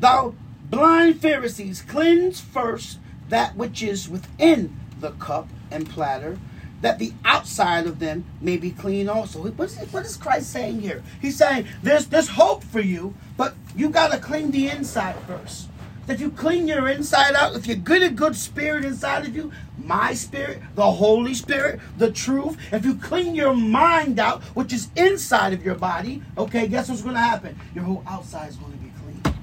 Thou 0.00 0.34
blind 0.70 1.20
Pharisees, 1.20 1.82
cleanse 1.82 2.40
first 2.40 2.98
that 3.34 3.56
which 3.56 3.82
is 3.82 4.08
within 4.08 4.78
the 5.00 5.10
cup 5.10 5.48
and 5.68 5.90
platter, 5.90 6.38
that 6.82 7.00
the 7.00 7.12
outside 7.24 7.84
of 7.84 7.98
them 7.98 8.24
may 8.40 8.56
be 8.56 8.70
clean 8.70 9.08
also. 9.08 9.40
What 9.40 9.70
is, 9.70 9.76
what 9.90 10.06
is 10.06 10.16
Christ 10.16 10.50
saying 10.50 10.82
here? 10.82 11.02
He's 11.20 11.36
saying 11.36 11.66
there's, 11.82 12.06
there's 12.06 12.28
hope 12.28 12.62
for 12.62 12.80
you, 12.80 13.12
but 13.36 13.56
you 13.74 13.90
got 13.90 14.12
to 14.12 14.18
clean 14.18 14.52
the 14.52 14.68
inside 14.68 15.16
first. 15.26 15.66
That 16.06 16.20
you 16.20 16.30
clean 16.30 16.68
your 16.68 16.88
inside 16.88 17.34
out, 17.34 17.56
if 17.56 17.66
you 17.66 17.74
get 17.74 18.02
a 18.02 18.08
good 18.08 18.36
spirit 18.36 18.84
inside 18.84 19.26
of 19.26 19.34
you, 19.34 19.50
my 19.76 20.14
spirit, 20.14 20.62
the 20.76 20.92
Holy 20.92 21.34
Spirit, 21.34 21.80
the 21.98 22.12
truth, 22.12 22.56
if 22.70 22.84
you 22.84 22.94
clean 22.94 23.34
your 23.34 23.54
mind 23.54 24.20
out, 24.20 24.44
which 24.54 24.72
is 24.72 24.90
inside 24.94 25.52
of 25.52 25.64
your 25.64 25.74
body, 25.74 26.22
okay, 26.38 26.68
guess 26.68 26.88
what's 26.88 27.02
going 27.02 27.16
to 27.16 27.20
happen? 27.20 27.58
Your 27.74 27.82
whole 27.82 28.04
outside 28.06 28.50
is 28.50 28.56
going 28.56 28.70
to 28.70 28.78
be 28.78 28.92
clean. 29.02 29.34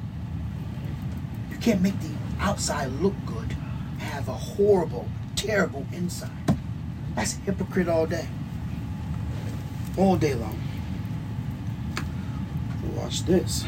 You 1.49 1.57
can't 1.57 1.81
make 1.81 1.99
the 1.99 2.11
outside 2.39 2.89
look 3.01 3.15
good 3.25 3.53
have 4.01 4.27
a 4.27 4.33
horrible, 4.33 5.07
terrible 5.35 5.85
inside. 5.93 6.31
That's 7.15 7.33
hypocrite 7.33 7.87
all 7.87 8.05
day. 8.05 8.27
All 9.97 10.15
day 10.17 10.33
long. 10.33 10.59
Watch 12.95 13.23
this. 13.25 13.65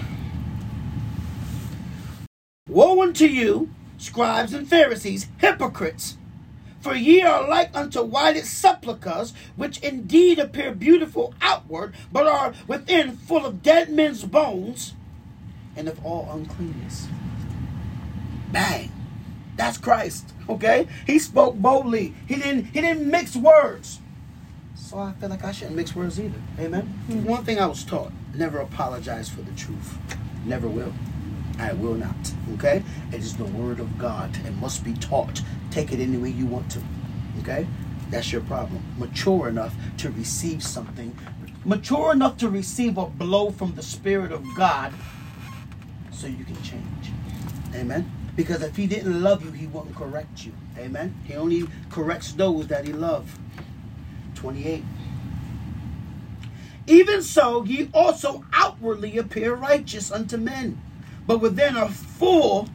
Woe 2.69 3.01
unto 3.01 3.25
you, 3.25 3.69
scribes 3.97 4.53
and 4.53 4.67
Pharisees, 4.67 5.27
hypocrites! 5.37 6.17
For 6.79 6.95
ye 6.95 7.21
are 7.21 7.47
like 7.47 7.69
unto 7.73 8.03
whited 8.03 8.45
sepulchres, 8.45 9.33
which 9.55 9.79
indeed 9.79 10.37
appear 10.39 10.73
beautiful 10.73 11.33
outward, 11.41 11.93
but 12.11 12.27
are 12.27 12.53
within 12.67 13.15
full 13.15 13.45
of 13.45 13.63
dead 13.63 13.89
men's 13.89 14.23
bones 14.23 14.93
and 15.75 15.87
of 15.87 16.05
all 16.05 16.29
uncleanness. 16.31 17.07
Bang. 18.51 18.92
That's 19.55 19.77
Christ. 19.77 20.33
Okay? 20.49 20.87
He 21.05 21.19
spoke 21.19 21.55
boldly. 21.55 22.13
He 22.27 22.35
didn't 22.35 22.65
he 22.65 22.81
didn't 22.81 23.09
mix 23.09 23.35
words. 23.35 23.99
So 24.75 24.99
I 24.99 25.13
feel 25.13 25.29
like 25.29 25.43
I 25.43 25.51
shouldn't 25.51 25.75
mix 25.75 25.95
words 25.95 26.19
either. 26.19 26.39
Amen. 26.59 26.93
Mm-hmm. 27.07 27.25
One 27.25 27.45
thing 27.45 27.59
I 27.59 27.67
was 27.67 27.83
taught, 27.83 28.11
never 28.35 28.59
apologize 28.59 29.29
for 29.29 29.41
the 29.41 29.51
truth. 29.53 29.97
Never 30.45 30.67
will. 30.67 30.93
I 31.59 31.73
will 31.73 31.95
not. 31.95 32.15
Okay? 32.55 32.83
It 33.11 33.19
is 33.19 33.37
the 33.37 33.45
word 33.45 33.79
of 33.79 33.97
God. 33.97 34.35
It 34.45 34.53
must 34.55 34.83
be 34.83 34.93
taught. 34.93 35.41
Take 35.71 35.91
it 35.91 35.99
any 35.99 36.17
way 36.17 36.29
you 36.29 36.45
want 36.45 36.69
to. 36.71 36.81
Okay? 37.39 37.67
That's 38.09 38.31
your 38.31 38.41
problem. 38.41 38.83
Mature 38.97 39.49
enough 39.49 39.73
to 39.97 40.09
receive 40.11 40.63
something. 40.63 41.17
Mature 41.65 42.11
enough 42.11 42.37
to 42.37 42.49
receive 42.49 42.97
a 42.97 43.05
blow 43.05 43.51
from 43.51 43.75
the 43.75 43.83
Spirit 43.83 44.31
of 44.31 44.45
God 44.55 44.93
so 46.11 46.27
you 46.27 46.43
can 46.43 46.61
change. 46.61 47.11
Amen. 47.73 48.11
Because 48.35 48.63
if 48.63 48.75
he 48.75 48.87
didn't 48.87 49.21
love 49.21 49.43
you, 49.45 49.51
he 49.51 49.67
wouldn't 49.67 49.95
correct 49.95 50.45
you. 50.45 50.53
Amen. 50.77 51.15
He 51.25 51.35
only 51.35 51.67
corrects 51.89 52.33
those 52.33 52.67
that 52.67 52.85
he 52.85 52.93
loves. 52.93 53.31
28. 54.35 54.83
Even 56.87 57.21
so, 57.21 57.63
ye 57.63 57.89
also 57.93 58.43
outwardly 58.53 59.17
appear 59.17 59.53
righteous 59.53 60.11
unto 60.11 60.35
men, 60.35 60.81
but 61.25 61.39
within 61.39 61.77
are 61.77 61.89
full 61.89 62.67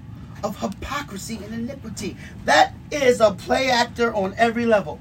of 0.43 0.59
hypocrisy 0.61 1.37
and 1.45 1.53
iniquity. 1.53 2.17
That 2.45 2.73
is 2.91 3.21
a 3.21 3.33
play 3.33 3.69
actor 3.69 4.15
on 4.15 4.35
every 4.39 4.65
level. 4.65 5.01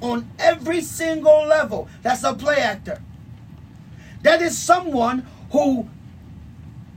On 0.00 0.28
every 0.38 0.80
single 0.82 1.46
level. 1.46 1.88
That's 2.02 2.24
a 2.24 2.34
play 2.34 2.58
actor. 2.58 3.00
That 4.22 4.42
is 4.42 4.58
someone 4.58 5.26
who 5.52 5.88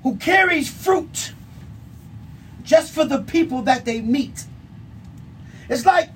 who 0.03 0.15
carries 0.17 0.69
fruit 0.69 1.33
just 2.63 2.91
for 2.93 3.05
the 3.05 3.19
people 3.19 3.61
that 3.63 3.85
they 3.85 4.01
meet. 4.01 4.45
It's 5.69 5.85
like 5.85 6.09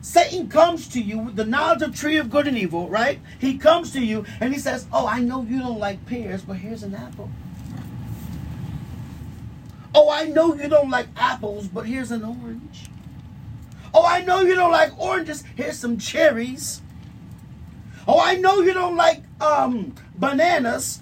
Satan 0.00 0.48
comes 0.48 0.88
to 0.88 1.00
you 1.00 1.18
with 1.18 1.36
the 1.36 1.44
knowledge 1.44 1.82
of 1.82 1.94
tree 1.94 2.16
of 2.16 2.30
good 2.30 2.46
and 2.46 2.56
evil, 2.56 2.88
right? 2.88 3.20
He 3.38 3.58
comes 3.58 3.92
to 3.92 4.00
you 4.00 4.24
and 4.40 4.52
he 4.52 4.58
says, 4.58 4.86
Oh, 4.92 5.06
I 5.06 5.20
know 5.20 5.42
you 5.42 5.58
don't 5.58 5.78
like 5.78 6.04
pears, 6.06 6.42
but 6.42 6.56
here's 6.56 6.82
an 6.82 6.94
apple. 6.94 7.30
Oh, 9.94 10.10
I 10.10 10.24
know 10.24 10.54
you 10.54 10.68
don't 10.68 10.90
like 10.90 11.08
apples, 11.16 11.68
but 11.68 11.86
here's 11.86 12.10
an 12.10 12.22
orange. 12.22 12.90
Oh, 13.94 14.04
I 14.04 14.22
know 14.22 14.42
you 14.42 14.54
don't 14.54 14.70
like 14.70 14.96
oranges. 14.98 15.42
Here's 15.54 15.78
some 15.78 15.98
cherries. 15.98 16.82
Oh, 18.06 18.20
I 18.20 18.36
know 18.36 18.60
you 18.60 18.74
don't 18.74 18.94
like 18.94 19.22
um, 19.40 19.94
bananas. 20.14 21.00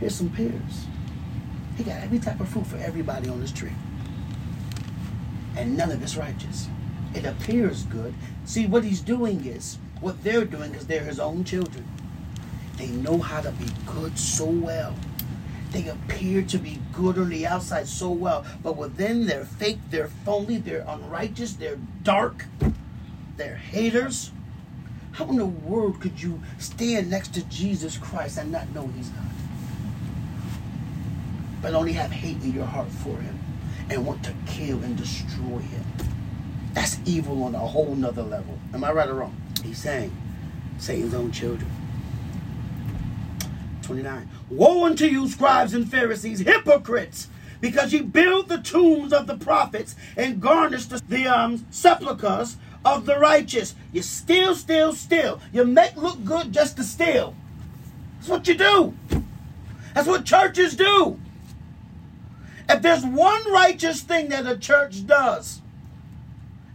Here's 0.00 0.14
some 0.14 0.30
pears. 0.30 0.83
He 1.76 1.84
got 1.84 2.02
every 2.02 2.18
type 2.18 2.40
of 2.40 2.48
fruit 2.48 2.66
for 2.66 2.76
everybody 2.76 3.28
on 3.28 3.40
this 3.40 3.52
tree. 3.52 3.72
And 5.56 5.76
none 5.76 5.90
of 5.90 6.02
it's 6.02 6.16
righteous. 6.16 6.68
It 7.14 7.24
appears 7.24 7.84
good. 7.84 8.14
See, 8.44 8.66
what 8.66 8.84
he's 8.84 9.00
doing 9.00 9.44
is, 9.44 9.78
what 10.00 10.22
they're 10.24 10.44
doing 10.44 10.74
is 10.74 10.86
they're 10.86 11.04
his 11.04 11.20
own 11.20 11.44
children. 11.44 11.86
They 12.76 12.88
know 12.88 13.18
how 13.18 13.40
to 13.40 13.52
be 13.52 13.66
good 13.86 14.18
so 14.18 14.46
well 14.46 14.94
they 15.74 15.88
appear 15.88 16.42
to 16.42 16.56
be 16.56 16.80
good 16.92 17.18
on 17.18 17.30
the 17.30 17.46
outside 17.48 17.88
so 17.88 18.08
well, 18.08 18.46
but 18.62 18.76
within 18.76 19.26
they're 19.26 19.44
fake, 19.44 19.80
they're 19.90 20.08
phony, 20.24 20.56
they're 20.56 20.84
unrighteous, 20.86 21.54
they're 21.54 21.80
dark, 22.04 22.46
they're 23.36 23.56
haters. 23.56 24.30
How 25.12 25.28
in 25.28 25.36
the 25.36 25.44
world 25.44 26.00
could 26.00 26.22
you 26.22 26.40
stand 26.58 27.10
next 27.10 27.34
to 27.34 27.42
Jesus 27.46 27.98
Christ 27.98 28.38
and 28.38 28.52
not 28.52 28.72
know 28.72 28.88
he's 28.96 29.08
God? 29.08 29.33
But 31.64 31.72
only 31.72 31.94
have 31.94 32.10
hate 32.10 32.42
in 32.42 32.52
your 32.52 32.66
heart 32.66 32.90
for 32.90 33.16
him 33.16 33.38
and 33.88 34.04
want 34.04 34.22
to 34.24 34.34
kill 34.44 34.82
and 34.82 34.98
destroy 34.98 35.60
him. 35.60 35.84
That's 36.74 37.00
evil 37.06 37.42
on 37.42 37.54
a 37.54 37.58
whole 37.58 37.94
nother 37.94 38.22
level. 38.22 38.58
Am 38.74 38.84
I 38.84 38.92
right 38.92 39.08
or 39.08 39.14
wrong? 39.14 39.34
He's 39.64 39.78
saying 39.78 40.14
Satan's 40.76 41.14
own 41.14 41.32
children. 41.32 41.70
29. 43.80 44.28
Woe 44.50 44.84
unto 44.84 45.06
you, 45.06 45.26
scribes 45.26 45.72
and 45.72 45.90
Pharisees, 45.90 46.40
hypocrites! 46.40 47.28
Because 47.62 47.94
ye 47.94 48.02
build 48.02 48.50
the 48.50 48.58
tombs 48.58 49.14
of 49.14 49.26
the 49.26 49.38
prophets 49.38 49.96
and 50.18 50.42
garnish 50.42 50.84
the, 50.84 51.00
the 51.08 51.26
um, 51.26 51.64
sepulchres 51.70 52.58
of 52.84 53.06
the 53.06 53.18
righteous. 53.18 53.74
You 53.90 54.02
steal, 54.02 54.54
steal, 54.54 54.92
steal. 54.92 55.40
You 55.50 55.64
make 55.64 55.96
look 55.96 56.22
good 56.26 56.52
just 56.52 56.76
to 56.76 56.84
steal. 56.84 57.34
That's 58.18 58.28
what 58.28 58.46
you 58.48 58.54
do. 58.54 58.94
That's 59.94 60.06
what 60.06 60.26
churches 60.26 60.76
do. 60.76 61.18
If 62.68 62.82
there's 62.82 63.04
one 63.04 63.52
righteous 63.52 64.00
thing 64.00 64.28
that 64.30 64.46
a 64.46 64.56
church 64.56 65.06
does, 65.06 65.60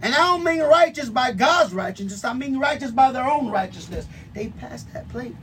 and 0.02 0.14
I 0.14 0.18
don't 0.18 0.44
mean 0.44 0.62
righteous 0.62 1.10
by 1.10 1.32
God's 1.34 1.74
righteousness, 1.74 2.24
I 2.24 2.34
mean 2.34 2.58
righteous 2.58 2.92
by 2.92 3.12
their 3.12 3.30
own 3.30 3.50
righteousness, 3.50 4.06
they 4.34 4.48
pass 4.48 4.84
that 4.94 5.10
plate. 5.10 5.36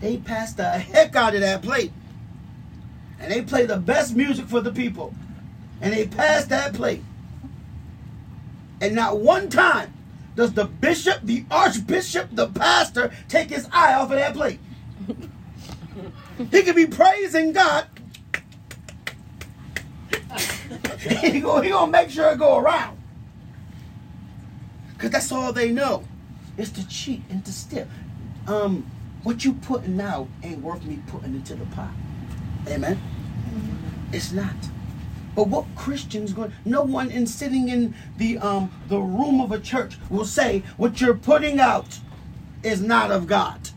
They 0.00 0.18
pass 0.18 0.52
the 0.52 0.68
heck 0.68 1.14
out 1.14 1.34
of 1.34 1.40
that 1.40 1.62
plate. 1.62 1.92
And 3.20 3.30
they 3.30 3.40
play 3.42 3.66
the 3.66 3.76
best 3.76 4.16
music 4.16 4.46
for 4.46 4.60
the 4.60 4.72
people. 4.72 5.14
And 5.80 5.92
they 5.92 6.06
pass 6.06 6.44
that 6.46 6.74
plate. 6.74 7.02
And 8.80 8.96
not 8.96 9.18
one 9.18 9.48
time 9.48 9.94
does 10.34 10.54
the 10.54 10.64
bishop, 10.64 11.20
the 11.22 11.44
archbishop, 11.50 12.30
the 12.32 12.48
pastor 12.48 13.12
take 13.28 13.50
his 13.50 13.68
eye 13.72 13.94
off 13.94 14.10
of 14.10 14.18
that 14.18 14.34
plate. 14.34 14.58
he 16.50 16.62
could 16.62 16.76
be 16.76 16.86
praising 16.86 17.52
God. 17.52 17.86
He 21.08 21.40
gonna, 21.40 21.64
he 21.64 21.70
gonna 21.70 21.90
make 21.90 22.10
sure 22.10 22.32
it 22.32 22.38
go 22.38 22.58
around. 22.58 22.98
Because 24.94 25.10
that's 25.10 25.32
all 25.32 25.52
they 25.52 25.70
know. 25.70 26.04
Is 26.56 26.70
to 26.72 26.86
cheat 26.86 27.22
and 27.30 27.44
to 27.44 27.52
steal. 27.52 27.88
Um, 28.46 28.90
what 29.22 29.44
you 29.44 29.54
putting 29.54 30.00
out 30.00 30.28
ain't 30.42 30.60
worth 30.60 30.84
me 30.84 31.00
putting 31.06 31.34
into 31.34 31.54
the 31.54 31.64
pot. 31.66 31.90
Amen. 32.68 32.96
Mm-hmm. 32.96 34.14
It's 34.14 34.32
not. 34.32 34.54
But 35.34 35.48
what 35.48 35.64
Christians 35.76 36.32
going? 36.32 36.52
No 36.64 36.82
one 36.82 37.10
in 37.10 37.26
sitting 37.26 37.68
in 37.68 37.94
the 38.18 38.38
um 38.38 38.70
the 38.88 38.98
room 38.98 39.40
of 39.40 39.50
a 39.50 39.58
church 39.58 39.96
will 40.10 40.26
say 40.26 40.62
what 40.76 41.00
you're 41.00 41.14
putting 41.14 41.58
out 41.58 42.00
is 42.62 42.82
not 42.82 43.10
of 43.10 43.26
God. 43.26 43.70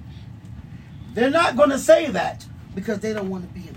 They're 1.14 1.30
not 1.30 1.56
going 1.56 1.70
to 1.70 1.80
say 1.80 2.08
that 2.08 2.46
because 2.76 3.00
they 3.00 3.14
don't 3.14 3.30
want 3.30 3.48
to 3.48 3.60
be. 3.60 3.70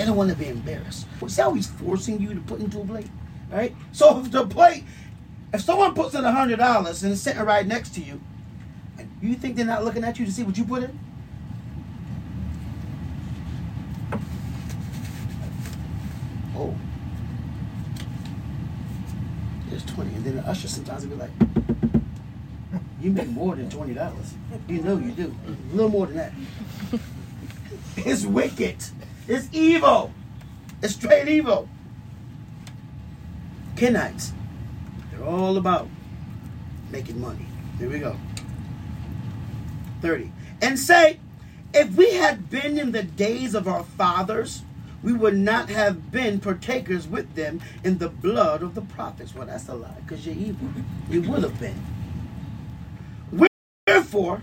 They 0.00 0.06
don't 0.06 0.16
want 0.16 0.30
to 0.30 0.36
be 0.36 0.48
embarrassed. 0.48 1.06
See 1.26 1.42
how 1.42 1.52
he's 1.52 1.66
forcing 1.66 2.22
you 2.22 2.32
to 2.32 2.40
put 2.40 2.60
into 2.60 2.80
a 2.80 2.84
plate, 2.86 3.10
right? 3.50 3.76
So 3.92 4.20
if 4.20 4.30
the 4.30 4.46
plate, 4.46 4.84
if 5.52 5.60
someone 5.60 5.92
puts 5.92 6.14
in 6.14 6.24
a 6.24 6.32
hundred 6.32 6.58
dollars 6.58 7.02
and 7.02 7.12
it's 7.12 7.20
sitting 7.20 7.42
right 7.42 7.66
next 7.66 7.94
to 7.96 8.00
you, 8.00 8.18
you 9.20 9.34
think 9.34 9.56
they're 9.56 9.66
not 9.66 9.84
looking 9.84 10.02
at 10.02 10.18
you 10.18 10.24
to 10.24 10.32
see 10.32 10.42
what 10.42 10.56
you 10.56 10.64
put 10.64 10.84
in? 10.84 10.98
Oh. 16.56 16.74
There's 19.68 19.84
20. 19.84 20.14
And 20.14 20.24
then 20.24 20.36
the 20.36 20.48
usher 20.48 20.66
sometimes 20.66 21.06
will 21.06 21.14
be 21.14 21.20
like, 21.20 21.30
you 23.02 23.10
make 23.10 23.28
more 23.28 23.54
than 23.54 23.68
$20. 23.68 24.32
You 24.66 24.80
know 24.80 24.96
you 24.96 25.10
do. 25.10 25.36
A 25.46 25.76
little 25.76 25.90
more 25.90 26.06
than 26.06 26.16
that. 26.16 26.32
It's 27.96 28.24
wicked. 28.24 28.82
It's 29.30 29.48
evil. 29.52 30.12
It's 30.82 30.94
straight 30.94 31.28
evil. 31.28 31.68
Kenites. 33.76 34.32
They're 35.12 35.24
all 35.24 35.56
about 35.56 35.88
making 36.90 37.20
money. 37.20 37.46
Here 37.78 37.88
we 37.88 38.00
go. 38.00 38.16
30. 40.02 40.32
And 40.60 40.76
say, 40.76 41.20
if 41.72 41.94
we 41.94 42.14
had 42.14 42.50
been 42.50 42.76
in 42.76 42.90
the 42.90 43.04
days 43.04 43.54
of 43.54 43.68
our 43.68 43.84
fathers, 43.84 44.64
we 45.00 45.12
would 45.12 45.36
not 45.36 45.68
have 45.68 46.10
been 46.10 46.40
partakers 46.40 47.06
with 47.06 47.36
them 47.36 47.60
in 47.84 47.98
the 47.98 48.08
blood 48.08 48.64
of 48.64 48.74
the 48.74 48.82
prophets. 48.82 49.32
Well, 49.32 49.46
that's 49.46 49.68
a 49.68 49.74
lie, 49.74 49.94
because 50.04 50.26
you're 50.26 50.34
evil. 50.34 50.68
You 51.08 51.22
would 51.22 51.44
have 51.44 51.60
been. 51.60 51.80
Wherefore, 53.86 54.42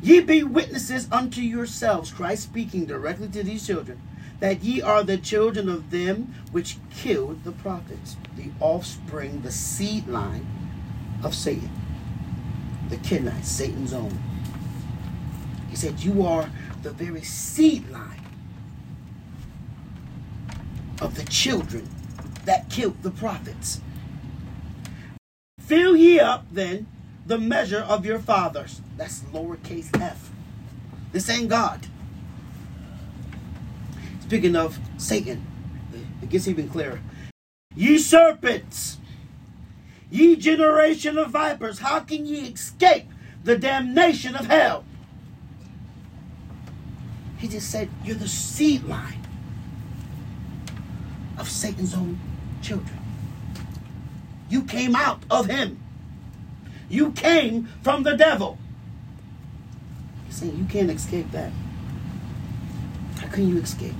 ye 0.00 0.20
be 0.20 0.42
witnesses 0.42 1.08
unto 1.10 1.40
yourselves, 1.40 2.12
Christ 2.12 2.44
speaking 2.44 2.86
directly 2.86 3.28
to 3.28 3.42
these 3.42 3.66
children, 3.66 4.00
that 4.40 4.62
ye 4.62 4.82
are 4.82 5.02
the 5.02 5.16
children 5.16 5.68
of 5.68 5.90
them 5.90 6.34
which 6.52 6.78
killed 6.94 7.44
the 7.44 7.52
prophets, 7.52 8.16
the 8.36 8.50
offspring, 8.60 9.42
the 9.42 9.52
seed 9.52 10.06
line 10.06 10.46
of 11.22 11.34
Satan, 11.34 11.70
the 12.88 12.96
Kenites, 12.98 13.44
Satan's 13.44 13.92
own. 13.92 14.18
He 15.70 15.76
said, 15.76 16.00
You 16.00 16.24
are 16.24 16.50
the 16.82 16.90
very 16.90 17.22
seed 17.22 17.88
line 17.90 18.20
of 21.00 21.16
the 21.16 21.24
children 21.24 21.88
that 22.44 22.70
killed 22.70 23.02
the 23.02 23.10
prophets. 23.10 23.80
Fill 25.58 25.96
ye 25.96 26.20
up 26.20 26.46
then 26.52 26.86
the 27.26 27.38
measure 27.38 27.80
of 27.80 28.04
your 28.04 28.18
fathers. 28.18 28.80
That's 28.96 29.20
lowercase 29.32 30.00
f. 30.00 30.30
This 31.12 31.28
ain't 31.30 31.48
God. 31.48 31.86
Speaking 34.22 34.56
of 34.56 34.78
Satan, 34.98 35.46
it 36.22 36.28
gets 36.28 36.48
even 36.48 36.68
clearer. 36.68 37.00
Ye 37.74 37.98
serpents, 37.98 38.98
ye 40.10 40.36
generation 40.36 41.18
of 41.18 41.30
vipers, 41.30 41.80
how 41.80 42.00
can 42.00 42.26
ye 42.26 42.48
escape 42.48 43.06
the 43.42 43.56
damnation 43.56 44.34
of 44.34 44.46
hell? 44.46 44.84
He 47.38 47.48
just 47.48 47.70
said, 47.70 47.90
You're 48.04 48.16
the 48.16 48.28
seed 48.28 48.84
line 48.84 49.20
of 51.36 51.48
Satan's 51.48 51.94
own 51.94 52.18
children. 52.62 52.98
You 54.48 54.62
came 54.64 54.96
out 54.96 55.22
of 55.30 55.46
him. 55.46 55.83
You 56.88 57.12
came 57.12 57.68
from 57.82 58.02
the 58.02 58.16
devil. 58.16 58.58
He's 60.26 60.36
saying 60.36 60.56
you 60.56 60.64
can't 60.64 60.90
escape 60.90 61.30
that. 61.32 61.52
How 63.18 63.28
can 63.28 63.48
you 63.48 63.58
escape? 63.58 63.94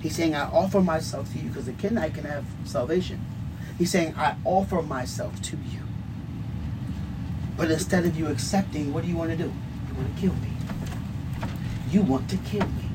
He's 0.00 0.14
saying, 0.14 0.34
I 0.34 0.48
offer 0.50 0.80
myself 0.80 1.32
to 1.32 1.38
you 1.38 1.48
because 1.48 1.66
the 1.66 2.00
I 2.00 2.10
can 2.10 2.24
have 2.24 2.44
salvation. 2.64 3.24
He's 3.78 3.90
saying, 3.90 4.14
I 4.16 4.36
offer 4.44 4.82
myself 4.82 5.40
to 5.42 5.56
you. 5.56 5.80
But 7.56 7.70
instead 7.70 8.04
of 8.04 8.18
you 8.18 8.28
accepting, 8.28 8.92
what 8.92 9.02
do 9.02 9.08
you 9.08 9.16
want 9.16 9.30
to 9.30 9.36
do? 9.36 9.44
You 9.44 9.94
want 9.94 10.14
to 10.14 10.20
kill 10.20 10.34
me. 10.34 10.50
You 11.90 12.02
want 12.02 12.28
to 12.30 12.36
kill 12.38 12.66
me. 12.66 12.90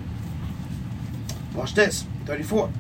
Watch 1.56 1.74
this. 1.74 2.06
34. 2.26 2.72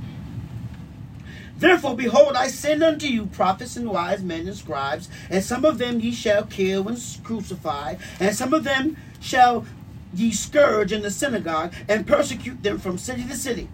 Therefore, 1.57 1.95
behold, 1.95 2.35
I 2.35 2.47
send 2.47 2.83
unto 2.83 3.07
you 3.07 3.27
prophets 3.27 3.75
and 3.75 3.89
wise 3.89 4.23
men 4.23 4.47
and 4.47 4.55
scribes, 4.55 5.09
and 5.29 5.43
some 5.43 5.63
of 5.65 5.77
them 5.77 5.99
ye 5.99 6.11
shall 6.11 6.43
kill 6.43 6.87
and 6.87 6.99
crucify, 7.23 7.95
and 8.19 8.35
some 8.35 8.53
of 8.53 8.63
them 8.63 8.97
shall 9.19 9.65
ye 10.13 10.31
scourge 10.31 10.91
in 10.91 11.01
the 11.01 11.11
synagogue, 11.11 11.73
and 11.87 12.07
persecute 12.07 12.63
them 12.63 12.79
from 12.79 12.97
city 12.97 13.23
to 13.25 13.35
city, 13.35 13.69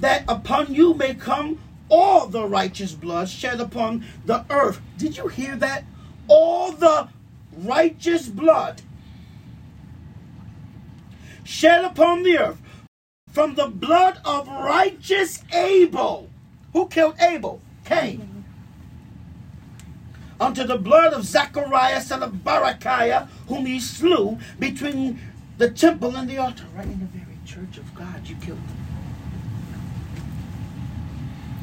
that 0.00 0.24
upon 0.28 0.74
you 0.74 0.94
may 0.94 1.14
come 1.14 1.58
all 1.88 2.26
the 2.26 2.44
righteous 2.44 2.92
blood 2.92 3.28
shed 3.28 3.60
upon 3.60 4.04
the 4.24 4.44
earth. 4.50 4.80
Did 4.98 5.16
you 5.16 5.28
hear 5.28 5.56
that? 5.56 5.84
All 6.28 6.72
the 6.72 7.08
righteous 7.56 8.28
blood 8.28 8.82
shed 11.44 11.84
upon 11.84 12.24
the 12.24 12.38
earth 12.38 12.60
from 13.30 13.54
the 13.54 13.68
blood 13.68 14.20
of 14.24 14.48
righteous 14.48 15.42
Abel. 15.52 16.28
Who 16.76 16.88
killed 16.88 17.14
Abel? 17.18 17.62
Cain. 17.86 18.44
Unto 20.38 20.62
the 20.62 20.76
blood 20.76 21.14
of 21.14 21.24
Zachariah, 21.24 22.02
son 22.02 22.22
of 22.22 22.32
Barakiah, 22.44 23.28
whom 23.48 23.64
he 23.64 23.80
slew 23.80 24.36
between 24.58 25.18
the 25.56 25.70
temple 25.70 26.14
and 26.14 26.28
the 26.28 26.36
altar. 26.36 26.64
Right 26.76 26.84
in 26.84 27.00
the 27.00 27.06
very 27.06 27.38
church 27.46 27.78
of 27.78 27.94
God, 27.94 28.28
you 28.28 28.36
killed 28.36 28.58
them. 28.58 28.76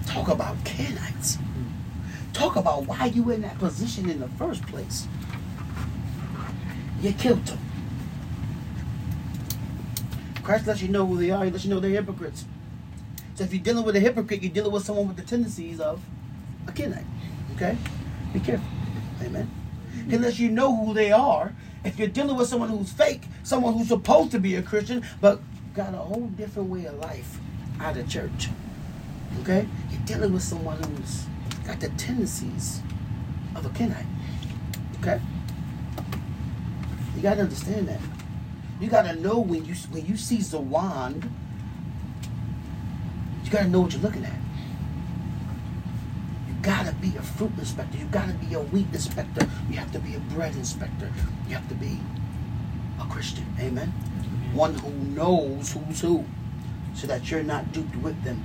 Talk 0.07 0.30
about 0.30 0.66
Canaanites. 0.66 1.38
Talk 2.34 2.55
about 2.55 2.88
why 2.88 3.05
you 3.05 3.22
were 3.22 3.34
in 3.34 3.43
that 3.43 3.59
position 3.59 4.09
in 4.09 4.20
the 4.20 4.30
first 4.30 4.66
place. 4.66 5.07
You 7.01 7.14
killed 7.14 7.45
them. 7.45 7.59
Christ 10.41 10.66
lets 10.66 10.82
you 10.82 10.88
know 10.88 11.05
who 11.05 11.18
they 11.18 11.30
are. 11.30 11.45
He 11.45 11.51
lets 11.51 11.66
you 11.66 11.70
know 11.70 11.80
they're 11.80 11.91
hypocrites. 11.91 12.45
So 13.36 13.43
if 13.43 13.53
you're 13.53 13.63
dealing 13.63 13.84
with 13.84 13.95
a 13.95 13.99
hypocrite, 13.99 14.43
you're 14.43 14.51
dealing 14.51 14.71
with 14.71 14.86
someone 14.86 15.07
with 15.07 15.17
the 15.17 15.23
tendencies 15.23 15.79
of 15.79 16.01
a 16.67 16.71
Canaanite. 16.71 17.05
Okay? 17.55 17.77
Be 18.31 18.39
careful. 18.39 18.67
Amen. 19.21 19.49
Unless 20.09 20.39
you 20.39 20.49
know 20.49 20.75
who 20.75 20.93
they 20.93 21.11
are. 21.11 21.53
If 21.84 21.99
you're 21.99 22.07
dealing 22.07 22.38
with 22.38 22.47
someone 22.47 22.69
who's 22.69 22.91
fake, 22.91 23.23
someone 23.43 23.73
who's 23.73 23.89
supposed 23.89 24.31
to 24.31 24.39
be 24.39 24.55
a 24.55 24.61
Christian, 24.61 25.05
but 25.19 25.41
got 25.73 25.93
a 25.93 25.97
whole 25.97 26.27
different 26.27 26.69
way 26.69 26.86
of 26.86 26.95
life 26.95 27.39
out 27.79 27.97
of 27.97 28.07
church. 28.07 28.49
Okay? 29.41 29.67
You're 29.91 30.01
dealing 30.05 30.34
with 30.34 30.43
someone 30.43 30.81
who's 30.84 31.25
got 31.65 31.79
the 31.79 31.89
tendencies 31.89 32.81
of 33.55 33.65
a 33.65 33.69
Kenite. 33.69 34.05
Okay? 34.99 35.19
You 37.15 37.21
gotta 37.21 37.41
understand 37.41 37.88
that. 37.88 37.99
You 38.79 38.89
gotta 38.89 39.15
know 39.15 39.39
when 39.39 39.65
you 39.65 39.75
when 39.91 40.05
you 40.05 40.17
see 40.17 40.38
Zawan, 40.38 41.23
you 41.23 41.29
gotta 43.54 43.70
know 43.70 43.82
what 43.82 43.93
you're 43.93 44.01
looking 44.01 44.26
at. 44.26 44.34
You 46.47 46.56
gotta 46.64 46.91
be 46.93 47.16
a 47.16 47.22
fruit 47.22 47.51
inspector. 47.60 47.97
You 47.97 48.06
gotta 48.06 48.34
be 48.34 48.56
a 48.56 48.60
wheat 48.60 48.88
inspector. 48.91 49.47
You 49.70 49.78
have 49.78 49.91
to 49.91 49.99
be 49.99 50.16
a 50.16 50.20
bread 50.20 50.56
inspector. 50.56 51.12
You 51.47 51.54
have 51.54 51.70
to 51.70 51.76
be 51.76 51.99
a 52.99 53.06
Christian. 53.06 53.45
Amen. 53.60 53.89
One 54.54 54.74
who 54.74 54.89
knows 54.91 55.72
who's 55.72 56.01
who, 56.01 56.26
so 56.95 57.06
that 57.06 57.30
you're 57.30 57.43
not 57.43 57.72
duped 57.72 57.95
with 57.97 58.24
them. 58.24 58.43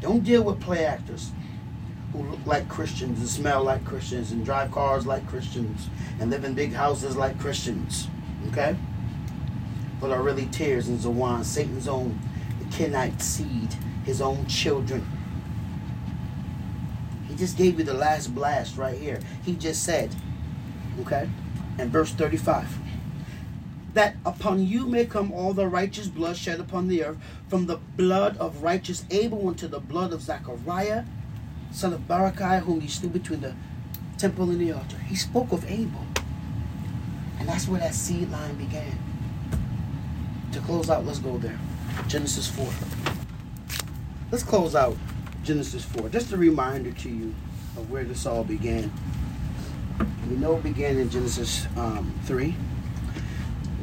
Don't 0.00 0.24
deal 0.24 0.42
with 0.42 0.60
play 0.60 0.84
actors 0.84 1.30
who 2.12 2.24
look 2.24 2.44
like 2.44 2.68
Christians 2.68 3.20
and 3.20 3.28
smell 3.28 3.62
like 3.62 3.84
Christians 3.84 4.32
and 4.32 4.44
drive 4.44 4.72
cars 4.72 5.06
like 5.06 5.26
Christians 5.28 5.88
and 6.18 6.30
live 6.30 6.44
in 6.44 6.54
big 6.54 6.72
houses 6.72 7.16
like 7.16 7.38
Christians. 7.38 8.08
Okay? 8.48 8.76
But 10.00 10.10
are 10.10 10.22
really 10.22 10.46
tares 10.46 10.88
and 10.88 10.98
Zawan, 10.98 11.44
Satan's 11.44 11.86
own 11.88 12.18
Kenite 12.76 13.22
seed, 13.22 13.74
his 14.04 14.20
own 14.20 14.46
children. 14.46 15.06
He 17.28 17.34
just 17.34 17.56
gave 17.56 17.78
you 17.78 17.84
the 17.84 17.94
last 17.94 18.34
blast 18.34 18.76
right 18.76 18.98
here. 18.98 19.20
He 19.44 19.54
just 19.54 19.82
said, 19.82 20.14
okay, 21.00 21.28
in 21.78 21.90
verse 21.90 22.12
35 22.12 22.86
that 23.96 24.14
upon 24.26 24.66
you 24.66 24.86
may 24.86 25.06
come 25.06 25.32
all 25.32 25.54
the 25.54 25.66
righteous 25.66 26.06
blood 26.06 26.36
shed 26.36 26.60
upon 26.60 26.86
the 26.86 27.02
earth, 27.02 27.16
from 27.48 27.64
the 27.64 27.78
blood 27.96 28.36
of 28.36 28.62
righteous 28.62 29.06
Abel 29.10 29.48
unto 29.48 29.66
the 29.66 29.80
blood 29.80 30.12
of 30.12 30.20
Zachariah, 30.20 31.04
son 31.72 31.94
of 31.94 32.00
Barachiah, 32.02 32.60
whom 32.60 32.82
he 32.82 32.88
slew 32.88 33.08
between 33.08 33.40
the 33.40 33.54
temple 34.18 34.50
and 34.50 34.60
the 34.60 34.70
altar. 34.70 34.98
He 34.98 35.16
spoke 35.16 35.50
of 35.50 35.68
Abel. 35.70 36.04
And 37.38 37.48
that's 37.48 37.66
where 37.66 37.80
that 37.80 37.94
seed 37.94 38.30
line 38.30 38.56
began. 38.56 38.98
To 40.52 40.60
close 40.60 40.90
out, 40.90 41.06
let's 41.06 41.18
go 41.18 41.38
there. 41.38 41.58
Genesis 42.08 42.48
4. 42.48 42.68
Let's 44.30 44.44
close 44.44 44.74
out 44.74 44.96
Genesis 45.42 45.84
4. 45.84 46.08
Just 46.08 46.32
a 46.32 46.36
reminder 46.36 46.92
to 46.92 47.08
you 47.08 47.34
of 47.76 47.90
where 47.90 48.04
this 48.04 48.26
all 48.26 48.44
began. 48.44 48.92
We 50.28 50.36
know 50.36 50.56
it 50.56 50.62
began 50.62 50.98
in 50.98 51.08
Genesis 51.10 51.66
um, 51.76 52.12
3 52.24 52.54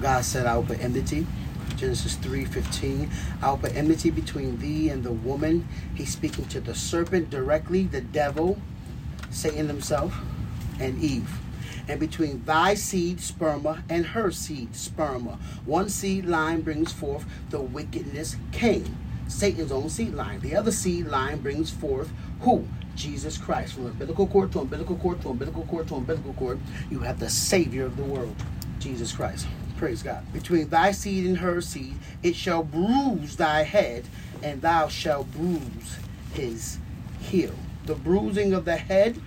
God 0.03 0.25
said, 0.25 0.45
I 0.45 0.57
will 0.57 0.63
put 0.63 0.83
enmity. 0.83 1.25
Genesis 1.77 2.17
3:15. 2.17 3.09
I'll 3.41 3.57
put 3.57 3.73
enmity 3.73 4.09
between 4.09 4.59
thee 4.59 4.89
and 4.89 5.01
the 5.01 5.13
woman. 5.13 5.65
He's 5.95 6.11
speaking 6.11 6.45
to 6.47 6.59
the 6.59 6.75
serpent 6.75 7.29
directly, 7.29 7.83
the 7.83 8.01
devil, 8.01 8.57
Satan 9.31 9.67
himself, 9.67 10.13
and 10.79 11.01
Eve. 11.01 11.29
And 11.87 11.99
between 11.99 12.43
thy 12.45 12.75
seed, 12.75 13.17
sperma, 13.17 13.83
and 13.89 14.05
her 14.05 14.31
seed, 14.31 14.71
sperma. 14.71 15.37
One 15.65 15.89
seed 15.89 16.25
line 16.25 16.61
brings 16.61 16.93
forth 16.93 17.25
the 17.49 17.61
wickedness, 17.61 18.37
Cain, 18.51 18.97
Satan's 19.27 19.71
own 19.71 19.89
seed 19.89 20.13
line. 20.13 20.39
The 20.39 20.55
other 20.55 20.71
seed 20.71 21.07
line 21.07 21.39
brings 21.39 21.71
forth 21.71 22.11
who? 22.41 22.67
Jesus 22.95 23.37
Christ. 23.37 23.73
From 23.73 23.87
umbilical 23.87 24.27
cord 24.27 24.51
to 24.51 24.59
umbilical 24.59 24.95
cord 24.95 25.21
to 25.21 25.29
umbilical 25.29 25.63
cord 25.63 25.87
to 25.87 25.95
umbilical 25.95 26.33
cord, 26.33 26.59
you 26.89 26.99
have 26.99 27.19
the 27.19 27.29
Savior 27.29 27.85
of 27.85 27.97
the 27.97 28.03
world, 28.03 28.35
Jesus 28.79 29.11
Christ. 29.11 29.47
Praise 29.77 30.03
God. 30.03 30.23
Between 30.31 30.69
thy 30.69 30.91
seed 30.91 31.25
and 31.25 31.37
her 31.39 31.59
seed, 31.59 31.95
it 32.21 32.35
shall 32.35 32.63
bruise 32.63 33.35
thy 33.35 33.63
head, 33.63 34.05
and 34.41 34.61
thou 34.61 34.87
shalt 34.87 35.31
bruise 35.31 35.97
his 36.33 36.77
heel. 37.19 37.53
The 37.85 37.95
bruising 37.95 38.53
of 38.53 38.65
the 38.65 38.77
head 38.77 39.19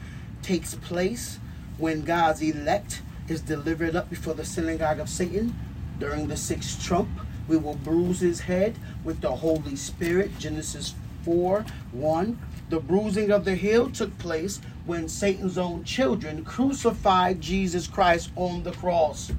takes 0.43 0.75
place 0.75 1.39
when 1.79 2.03
God's 2.03 2.43
elect 2.43 3.03
is 3.29 3.41
delivered 3.41 3.97
up 3.97 4.09
before 4.09 4.35
the 4.35 4.45
synagogue 4.45 5.01
of 5.01 5.09
Satan 5.09 5.55
during 5.99 6.29
the 6.29 6.37
sixth 6.37 6.83
trump. 6.83 7.09
We 7.49 7.57
will 7.57 7.74
bruise 7.74 8.20
his 8.20 8.41
head 8.41 8.77
with 9.05 9.20
the 9.20 9.37
Holy 9.37 9.77
Spirit. 9.77 10.39
Genesis 10.39 10.95
4 11.24 11.64
1. 11.93 12.39
The 12.68 12.81
bruising 12.81 13.31
of 13.31 13.45
the 13.45 13.55
heel 13.55 13.91
took 13.91 14.16
place 14.18 14.61
when 14.87 15.09
Satan's 15.09 15.59
own 15.59 15.85
children 15.85 16.45
crucified 16.45 17.41
Jesus 17.41 17.87
Christ 17.87 18.31
on 18.35 18.64
the 18.64 18.72
cross. 18.72 19.31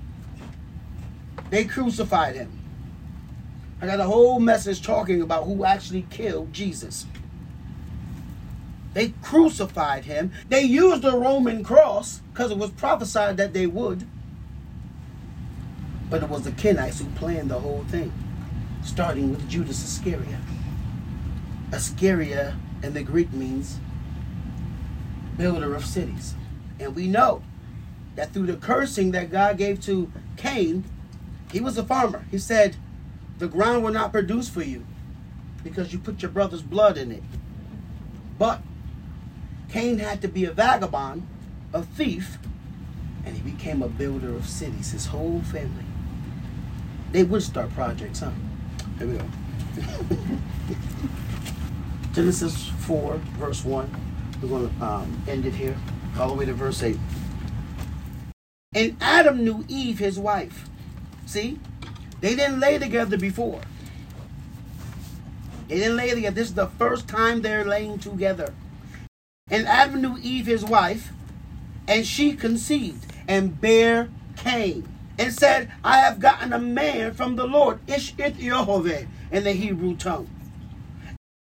They 1.49 1.65
crucified 1.65 2.35
him. 2.35 2.51
I 3.81 3.85
got 3.85 3.99
a 3.99 4.05
whole 4.05 4.39
message 4.39 4.81
talking 4.81 5.21
about 5.21 5.45
who 5.45 5.63
actually 5.65 6.05
killed 6.09 6.51
Jesus. 6.51 7.05
They 8.97 9.13
crucified 9.21 10.05
him. 10.05 10.31
They 10.49 10.63
used 10.63 11.03
the 11.03 11.15
Roman 11.15 11.63
cross 11.63 12.21
because 12.33 12.49
it 12.49 12.57
was 12.57 12.71
prophesied 12.71 13.37
that 13.37 13.53
they 13.53 13.67
would. 13.67 14.07
But 16.09 16.23
it 16.23 16.29
was 16.29 16.45
the 16.45 16.51
Kenites 16.51 16.97
who 16.97 17.05
planned 17.11 17.51
the 17.51 17.59
whole 17.59 17.83
thing, 17.89 18.11
starting 18.83 19.29
with 19.29 19.47
Judas 19.47 19.83
Iscariot. 19.83 20.39
Iscariot 21.71 22.55
in 22.81 22.95
the 22.95 23.03
Greek 23.03 23.31
means 23.31 23.77
builder 25.37 25.75
of 25.75 25.85
cities. 25.85 26.33
And 26.79 26.95
we 26.95 27.05
know 27.07 27.43
that 28.15 28.33
through 28.33 28.47
the 28.47 28.55
cursing 28.55 29.11
that 29.11 29.29
God 29.29 29.59
gave 29.59 29.79
to 29.81 30.11
Cain, 30.37 30.85
he 31.51 31.59
was 31.59 31.77
a 31.77 31.83
farmer. 31.83 32.25
He 32.31 32.39
said, 32.39 32.77
The 33.37 33.47
ground 33.47 33.83
will 33.83 33.93
not 33.93 34.11
produce 34.11 34.49
for 34.49 34.63
you 34.63 34.87
because 35.63 35.93
you 35.93 35.99
put 35.99 36.23
your 36.23 36.31
brother's 36.31 36.63
blood 36.63 36.97
in 36.97 37.11
it. 37.11 37.21
But 38.39 38.63
Cain 39.69 39.99
had 39.99 40.21
to 40.21 40.27
be 40.27 40.45
a 40.45 40.51
vagabond, 40.51 41.27
a 41.73 41.83
thief, 41.83 42.37
and 43.25 43.35
he 43.35 43.41
became 43.41 43.81
a 43.81 43.87
builder 43.87 44.35
of 44.35 44.47
cities, 44.47 44.91
his 44.91 45.07
whole 45.07 45.41
family. 45.41 45.83
They 47.11 47.23
would 47.23 47.43
start 47.43 47.73
projects, 47.73 48.19
huh? 48.19 48.31
Here 48.97 49.07
we 49.07 49.17
go. 49.17 49.25
Genesis 52.13 52.69
4, 52.79 53.17
verse 53.37 53.63
1. 53.63 53.89
We're 54.41 54.49
going 54.49 54.69
to 54.69 54.85
um, 54.85 55.23
end 55.27 55.45
it 55.45 55.53
here, 55.53 55.77
all 56.19 56.29
the 56.29 56.35
way 56.35 56.45
to 56.45 56.53
verse 56.53 56.83
8. 56.83 56.97
And 58.73 58.97
Adam 59.01 59.43
knew 59.43 59.65
Eve, 59.67 59.99
his 59.99 60.19
wife 60.19 60.67
See? 61.27 61.59
They 62.21 62.35
didn't 62.35 62.61
lay 62.61 62.79
together 62.79 63.17
before. 63.17 63.59
They 65.67 65.75
didn't 65.75 65.97
lay 65.97 66.09
together. 66.11 66.33
This 66.33 66.47
is 66.47 66.55
the 66.55 66.67
first 66.67 67.07
time 67.07 67.41
they're 67.41 67.65
laying 67.65 67.99
together. 67.99 68.53
And 69.49 69.67
Adam 69.67 70.01
knew 70.01 70.17
Eve, 70.21 70.45
his 70.45 70.65
wife, 70.65 71.11
and 71.87 72.05
she 72.05 72.33
conceived 72.33 73.13
and 73.27 73.59
bare 73.59 74.09
Cain 74.35 74.87
and 75.17 75.33
said, 75.33 75.71
I 75.83 75.97
have 75.97 76.19
gotten 76.19 76.53
a 76.53 76.59
man 76.59 77.13
from 77.13 77.35
the 77.35 77.47
Lord, 77.47 77.79
Ish 77.87 78.13
it 78.17 78.37
Yehovah, 78.37 79.07
in 79.31 79.43
the 79.43 79.53
Hebrew 79.53 79.95
tongue. 79.95 80.29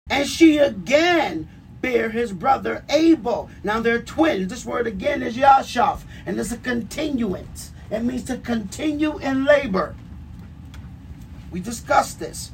And 0.10 0.28
she 0.28 0.58
again 0.58 1.50
bare 1.82 2.10
his 2.10 2.32
brother 2.32 2.84
Abel. 2.90 3.50
Now 3.64 3.80
they're 3.80 4.02
twins. 4.02 4.50
This 4.50 4.66
word 4.66 4.88
again 4.88 5.22
is 5.22 5.36
Yashaf, 5.36 6.02
and 6.26 6.40
it's 6.40 6.52
a 6.52 6.58
continuance. 6.58 7.72
It 7.92 8.04
means 8.04 8.24
to 8.26 8.38
continue 8.38 9.18
in 9.18 9.46
labor. 9.46 9.96
We 11.52 11.60
discussed 11.60 12.20
this. 12.20 12.52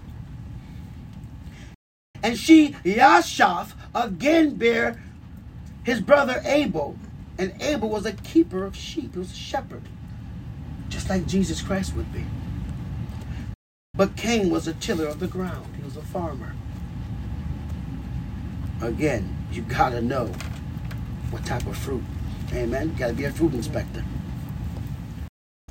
And 2.21 2.37
she, 2.37 2.71
Yashaf, 2.83 3.73
again 3.93 4.55
bare 4.55 5.01
his 5.84 6.01
brother 6.01 6.41
Abel. 6.45 6.97
And 7.38 7.59
Abel 7.61 7.89
was 7.89 8.05
a 8.05 8.13
keeper 8.13 8.63
of 8.63 8.75
sheep. 8.75 9.13
He 9.13 9.19
was 9.19 9.31
a 9.31 9.36
shepherd. 9.36 9.84
Just 10.89 11.09
like 11.09 11.25
Jesus 11.25 11.61
Christ 11.61 11.95
would 11.95 12.13
be. 12.13 12.25
But 13.95 14.15
Cain 14.15 14.49
was 14.49 14.67
a 14.67 14.73
tiller 14.73 15.07
of 15.07 15.19
the 15.19 15.27
ground. 15.27 15.75
He 15.75 15.84
was 15.84 15.97
a 15.97 16.01
farmer. 16.01 16.53
Again, 18.81 19.36
you 19.51 19.61
gotta 19.63 20.01
know 20.01 20.27
what 21.29 21.45
type 21.45 21.65
of 21.65 21.77
fruit. 21.77 22.03
Amen. 22.53 22.89
You 22.89 22.95
gotta 22.95 23.13
be 23.13 23.25
a 23.25 23.31
fruit 23.31 23.53
inspector. 23.53 24.03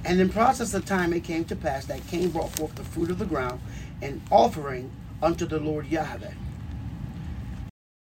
And 0.05 0.21
in 0.21 0.29
process 0.29 0.75
of 0.75 0.85
time 0.85 1.13
it 1.13 1.23
came 1.23 1.45
to 1.45 1.57
pass 1.57 1.85
that 1.87 2.07
Cain 2.09 2.31
brought 2.31 2.51
forth 2.57 2.75
the 2.75 2.83
fruit 2.83 3.11
of 3.11 3.19
the 3.19 3.25
ground, 3.25 3.61
an 4.01 4.21
offering 4.31 4.91
unto 5.23 5.47
the 5.47 5.61
Lord 5.61 5.87
Yahweh. 5.87 6.33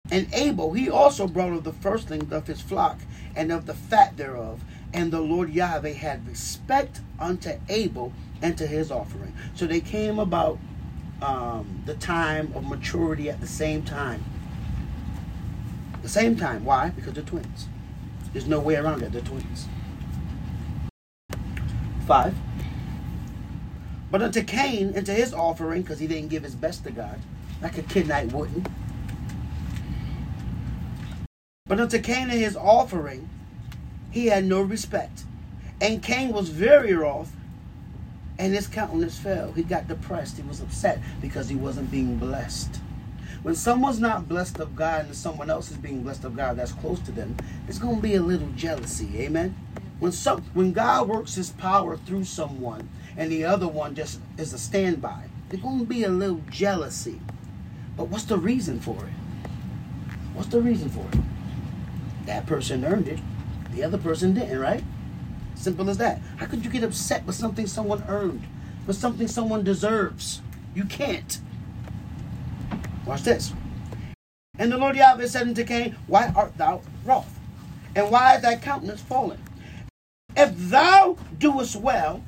And 0.09 0.33
Abel, 0.33 0.73
he 0.73 0.89
also 0.89 1.27
brought 1.27 1.53
of 1.53 1.63
the 1.63 1.73
firstlings 1.73 2.31
of 2.31 2.47
his 2.47 2.61
flock 2.61 2.99
and 3.35 3.51
of 3.51 3.65
the 3.65 3.73
fat 3.73 4.15
thereof. 4.17 4.63
And 4.93 5.11
the 5.11 5.19
Lord 5.19 5.53
Yahweh 5.53 5.93
had 5.93 6.27
respect 6.27 7.01
unto 7.19 7.51
Abel 7.67 8.13
and 8.41 8.57
to 8.57 8.65
his 8.65 8.89
offering. 8.91 9.33
So 9.53 9.67
they 9.67 9.81
came 9.81 10.17
about 10.17 10.59
um, 11.21 11.83
the 11.85 11.95
time 11.95 12.53
of 12.55 12.65
maturity 12.65 13.29
at 13.29 13.41
the 13.41 13.47
same 13.47 13.83
time. 13.83 14.23
The 16.01 16.09
same 16.09 16.37
time. 16.37 16.63
Why? 16.63 16.89
Because 16.89 17.13
they're 17.13 17.23
twins. 17.23 17.67
There's 18.31 18.47
no 18.47 18.59
way 18.59 18.75
around 18.75 19.03
it. 19.03 19.11
They're 19.11 19.21
twins. 19.21 19.67
Five. 22.05 22.35
But 24.09 24.21
unto 24.21 24.41
Cain 24.41 24.93
and 24.95 25.05
to 25.05 25.13
his 25.13 25.33
offering, 25.33 25.81
because 25.81 25.99
he 25.99 26.07
didn't 26.07 26.29
give 26.29 26.43
his 26.43 26.55
best 26.55 26.85
to 26.85 26.91
God, 26.91 27.19
like 27.61 27.77
a 27.77 27.81
Kenite 27.81 28.31
wouldn't. 28.31 28.67
But 31.67 31.79
unto 31.79 31.99
Cain 31.99 32.29
and 32.29 32.39
his 32.39 32.55
offering, 32.55 33.29
he 34.11 34.27
had 34.27 34.45
no 34.45 34.61
respect. 34.61 35.23
And 35.81 36.01
Cain 36.01 36.31
was 36.31 36.49
very 36.49 36.93
wroth, 36.93 37.31
and 38.39 38.53
his 38.53 38.67
countenance 38.67 39.17
fell. 39.17 39.51
He 39.51 39.63
got 39.63 39.87
depressed. 39.87 40.37
He 40.37 40.43
was 40.43 40.61
upset 40.61 40.99
because 41.21 41.49
he 41.49 41.55
wasn't 41.55 41.91
being 41.91 42.17
blessed. 42.17 42.79
When 43.43 43.55
someone's 43.55 43.99
not 43.99 44.27
blessed 44.27 44.59
of 44.59 44.75
God 44.75 45.05
and 45.05 45.15
someone 45.15 45.49
else 45.49 45.69
is 45.69 45.77
being 45.77 46.03
blessed 46.03 46.23
of 46.23 46.35
God 46.35 46.57
that's 46.57 46.71
close 46.71 46.99
to 47.01 47.11
them, 47.11 47.37
there's 47.65 47.79
going 47.79 47.97
to 47.97 48.01
be 48.01 48.15
a 48.15 48.21
little 48.21 48.49
jealousy. 48.55 49.09
Amen. 49.19 49.55
When 49.99 50.11
some 50.11 50.43
when 50.53 50.73
God 50.73 51.07
works 51.07 51.35
his 51.35 51.51
power 51.51 51.97
through 51.97 52.25
someone 52.25 52.89
and 53.15 53.31
the 53.31 53.45
other 53.45 53.67
one 53.67 53.95
just 53.95 54.19
is 54.37 54.53
a 54.53 54.59
standby, 54.59 55.25
there's 55.49 55.61
going 55.61 55.79
to 55.79 55.85
be 55.85 56.03
a 56.03 56.09
little 56.09 56.41
jealousy. 56.49 57.19
But 57.95 58.09
what's 58.09 58.25
the 58.25 58.37
reason 58.37 58.79
for 58.79 58.95
it? 58.95 59.49
What's 60.33 60.49
the 60.49 60.61
reason 60.61 60.89
for 60.89 61.05
it? 61.13 61.19
That 62.27 62.45
person 62.45 62.83
earned 62.83 63.07
it. 63.07 63.19
The 63.71 63.83
other 63.83 63.97
person 63.97 64.33
didn't, 64.33 64.59
right? 64.59 64.83
Simple 65.55 65.89
as 65.89 65.97
that. 65.97 66.19
How 66.35 66.45
could 66.45 66.63
you 66.63 66.69
get 66.69 66.83
upset 66.83 67.25
with 67.25 67.35
something 67.35 67.65
someone 67.65 68.03
earned? 68.09 68.43
With 68.85 68.97
something 68.97 69.29
someone 69.29 69.63
deserves? 69.63 70.41
You 70.75 70.83
can't. 70.83 71.39
Watch 73.05 73.23
this. 73.23 73.53
And 74.59 74.71
the 74.71 74.77
Lord 74.77 74.97
Yahweh 74.97 75.25
said 75.27 75.47
unto 75.47 75.63
Cain, 75.63 75.95
Why 76.07 76.33
art 76.35 76.57
thou 76.57 76.81
wroth? 77.05 77.39
And 77.95 78.11
why 78.11 78.35
is 78.35 78.41
thy 78.41 78.57
countenance 78.57 79.01
fallen? 79.01 79.41
If 80.35 80.53
thou 80.55 81.17
doest 81.39 81.77
well, 81.77 82.21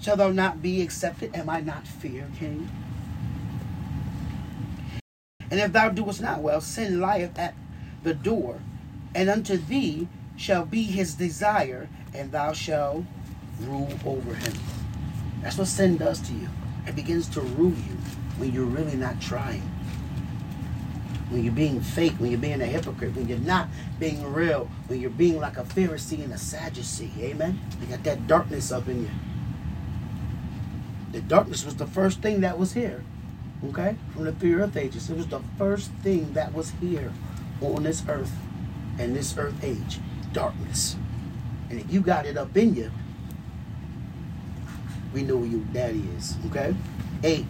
shall 0.00 0.16
thou 0.16 0.30
not 0.30 0.62
be 0.62 0.82
accepted? 0.82 1.34
Am 1.34 1.50
I 1.50 1.60
not 1.60 1.84
fear, 1.84 2.28
Cain? 2.38 2.70
And 5.50 5.58
if 5.58 5.72
thou 5.72 5.88
doest 5.88 6.20
not 6.20 6.40
well, 6.40 6.60
sin 6.60 7.00
lieth 7.00 7.36
at 7.36 7.54
the 8.04 8.14
door, 8.14 8.60
and 9.14 9.28
unto 9.28 9.56
thee 9.56 10.08
shall 10.36 10.64
be 10.64 10.82
his 10.84 11.14
desire, 11.14 11.88
and 12.14 12.32
thou 12.32 12.52
shalt 12.52 13.04
rule 13.60 13.92
over 14.04 14.34
him. 14.34 14.52
That's 15.42 15.58
what 15.58 15.68
sin 15.68 15.96
does 15.96 16.20
to 16.22 16.32
you. 16.32 16.48
It 16.86 16.96
begins 16.96 17.28
to 17.30 17.40
rule 17.40 17.70
you 17.70 17.96
when 18.38 18.52
you're 18.52 18.64
really 18.64 18.96
not 18.96 19.20
trying. 19.20 19.62
When 21.28 21.44
you're 21.44 21.52
being 21.52 21.80
fake, 21.80 22.14
when 22.18 22.30
you're 22.30 22.40
being 22.40 22.60
a 22.60 22.66
hypocrite, 22.66 23.14
when 23.14 23.28
you're 23.28 23.38
not 23.38 23.68
being 23.98 24.32
real, 24.32 24.68
when 24.88 25.00
you're 25.00 25.10
being 25.10 25.38
like 25.38 25.58
a 25.58 25.62
Pharisee 25.62 26.24
and 26.24 26.32
a 26.32 26.38
Sadducee. 26.38 27.12
Amen? 27.20 27.60
You 27.80 27.86
got 27.86 28.02
that 28.04 28.26
darkness 28.26 28.72
up 28.72 28.88
in 28.88 29.02
you. 29.02 29.10
The 31.12 31.20
darkness 31.20 31.64
was 31.64 31.76
the 31.76 31.86
first 31.86 32.20
thing 32.20 32.40
that 32.40 32.58
was 32.58 32.72
here. 32.72 33.04
Okay? 33.68 33.96
From 34.12 34.24
the 34.24 34.32
three 34.32 34.54
earth 34.54 34.76
ages. 34.76 35.10
It 35.10 35.16
was 35.16 35.28
the 35.28 35.42
first 35.58 35.90
thing 36.02 36.32
that 36.32 36.52
was 36.52 36.70
here 36.80 37.12
on 37.60 37.82
this 37.82 38.02
earth 38.08 38.32
and 39.00 39.16
this 39.16 39.36
earth 39.36 39.54
age. 39.64 39.98
Darkness. 40.32 40.96
And 41.70 41.80
if 41.80 41.90
you 41.90 42.00
got 42.00 42.26
it 42.26 42.36
up 42.36 42.56
in 42.56 42.74
you, 42.74 42.90
we 45.12 45.22
know 45.22 45.38
who 45.38 45.46
your 45.46 45.64
daddy 45.72 46.04
is. 46.16 46.36
Okay? 46.46 46.74
Eight. 47.24 47.46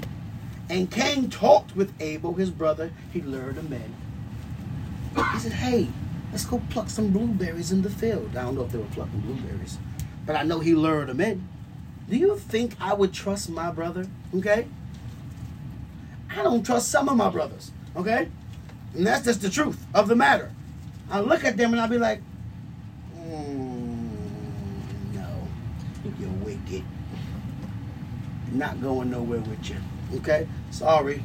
And 0.70 0.90
Cain 0.90 1.28
talked 1.28 1.74
with 1.74 1.92
Abel, 2.00 2.34
his 2.34 2.50
brother. 2.50 2.92
He 3.12 3.20
lured 3.20 3.56
him 3.56 3.72
in. 3.72 3.94
He 5.32 5.38
said, 5.40 5.52
Hey, 5.52 5.88
let's 6.30 6.44
go 6.44 6.62
pluck 6.70 6.88
some 6.88 7.10
blueberries 7.10 7.72
in 7.72 7.82
the 7.82 7.90
field. 7.90 8.36
I 8.36 8.42
don't 8.42 8.54
know 8.54 8.62
if 8.62 8.72
they 8.72 8.78
were 8.78 8.84
plucking 8.86 9.20
blueberries, 9.20 9.78
but 10.24 10.36
I 10.36 10.44
know 10.44 10.60
he 10.60 10.74
lured 10.74 11.10
him 11.10 11.20
in. 11.20 11.46
Do 12.08 12.16
you 12.16 12.38
think 12.38 12.74
I 12.80 12.94
would 12.94 13.12
trust 13.12 13.50
my 13.50 13.70
brother? 13.70 14.06
Okay? 14.34 14.66
I 16.30 16.42
don't 16.44 16.64
trust 16.64 16.88
some 16.88 17.08
of 17.08 17.16
my 17.16 17.28
brothers. 17.28 17.72
Okay? 17.96 18.28
And 18.94 19.06
that's 19.06 19.24
just 19.24 19.42
the 19.42 19.50
truth 19.50 19.84
of 19.92 20.06
the 20.06 20.14
matter. 20.16 20.52
I 21.10 21.20
look 21.20 21.44
at 21.44 21.56
them 21.56 21.72
and 21.72 21.80
I'll 21.80 21.88
be 21.88 21.98
like, 21.98 22.20
mm, 23.16 24.10
no, 25.12 25.48
you're 26.20 26.30
wicked. 26.44 26.84
Not 28.52 28.80
going 28.80 29.10
nowhere 29.10 29.40
with 29.40 29.68
you. 29.68 29.76
Okay? 30.14 30.46
Sorry. 30.70 31.24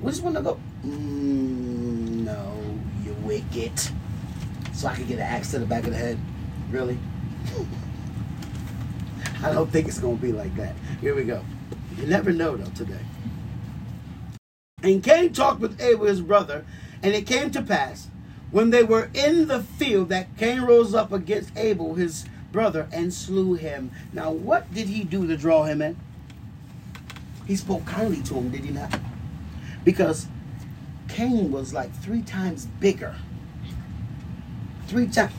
We 0.00 0.10
just 0.10 0.24
want 0.24 0.36
to 0.36 0.42
go, 0.42 0.58
mm, 0.84 2.24
no, 2.24 2.60
you're 3.04 3.14
wicked. 3.16 3.78
So 4.72 4.88
I 4.88 4.94
can 4.94 5.06
get 5.06 5.18
an 5.18 5.26
axe 5.26 5.52
to 5.52 5.60
the 5.60 5.66
back 5.66 5.84
of 5.84 5.90
the 5.90 5.96
head. 5.96 6.18
Really? 6.70 6.98
I 9.44 9.52
don't 9.52 9.70
think 9.70 9.86
it's 9.86 10.00
going 10.00 10.16
to 10.16 10.22
be 10.22 10.32
like 10.32 10.54
that. 10.56 10.74
Here 11.00 11.14
we 11.14 11.22
go. 11.22 11.44
You 11.96 12.06
never 12.06 12.32
know, 12.32 12.56
though, 12.56 12.70
today. 12.72 12.98
And 14.82 15.04
Cain 15.04 15.32
talked 15.32 15.60
with 15.60 15.80
Abel, 15.80 16.06
his 16.06 16.20
brother, 16.20 16.64
and 17.02 17.14
it 17.14 17.26
came 17.26 17.50
to 17.52 17.62
pass 17.62 18.08
when 18.50 18.70
they 18.70 18.82
were 18.82 19.10
in 19.14 19.48
the 19.48 19.62
field 19.62 20.08
that 20.08 20.36
Cain 20.36 20.62
rose 20.62 20.94
up 20.94 21.12
against 21.12 21.56
Abel, 21.56 21.94
his 21.94 22.26
brother, 22.52 22.88
and 22.92 23.12
slew 23.14 23.54
him. 23.54 23.90
Now, 24.12 24.30
what 24.30 24.72
did 24.72 24.88
he 24.88 25.04
do 25.04 25.26
to 25.26 25.36
draw 25.36 25.64
him 25.64 25.80
in? 25.80 25.96
He 27.46 27.56
spoke 27.56 27.84
kindly 27.86 28.22
to 28.22 28.34
him, 28.34 28.50
did 28.50 28.64
he 28.64 28.70
not? 28.70 28.98
Because 29.84 30.26
Cain 31.08 31.50
was 31.50 31.72
like 31.72 31.94
three 31.96 32.22
times 32.22 32.66
bigger. 32.66 33.14
Three 34.86 35.06
times. 35.06 35.32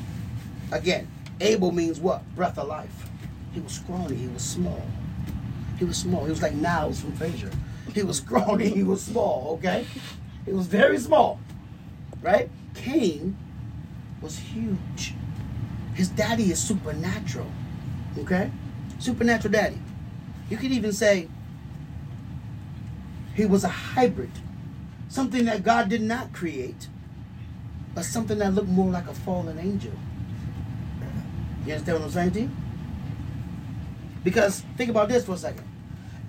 Again, 0.71 1.07
Abel 1.41 1.71
means 1.71 1.99
what? 1.99 2.23
Breath 2.35 2.57
of 2.57 2.67
life. 2.67 3.09
He 3.53 3.59
was 3.59 3.73
scrawny, 3.73 4.15
he 4.15 4.27
was 4.27 4.43
small. 4.43 4.81
He 5.77 5.85
was 5.85 5.97
small. 5.97 6.23
He 6.23 6.29
was 6.29 6.41
like 6.41 6.53
Niles 6.53 7.01
from 7.01 7.11
Frasier. 7.13 7.53
He 7.93 8.03
was 8.03 8.17
scrawny, 8.23 8.69
he 8.69 8.83
was 8.83 9.01
small, 9.01 9.57
okay? 9.57 9.85
He 10.45 10.53
was 10.53 10.67
very 10.67 10.97
small, 10.97 11.39
right? 12.21 12.49
Cain 12.75 13.37
was 14.21 14.37
huge. 14.37 15.13
His 15.93 16.09
daddy 16.09 16.51
is 16.51 16.59
supernatural, 16.61 17.51
okay? 18.17 18.51
Supernatural 18.99 19.51
daddy. 19.51 19.79
You 20.49 20.57
could 20.57 20.71
even 20.71 20.93
say 20.93 21.27
he 23.35 23.45
was 23.45 23.63
a 23.63 23.69
hybrid, 23.69 24.31
something 25.09 25.45
that 25.45 25.63
God 25.63 25.89
did 25.89 26.01
not 26.01 26.33
create, 26.33 26.87
but 27.93 28.05
something 28.05 28.37
that 28.39 28.53
looked 28.53 28.69
more 28.69 28.91
like 28.91 29.07
a 29.07 29.13
fallen 29.13 29.59
angel. 29.59 29.93
You 31.65 31.73
understand 31.73 31.99
what 31.99 32.05
I'm 32.05 32.11
saying 32.11 32.31
to? 32.31 32.49
Because 34.23 34.63
think 34.77 34.89
about 34.89 35.09
this 35.09 35.25
for 35.25 35.33
a 35.33 35.37
second. 35.37 35.67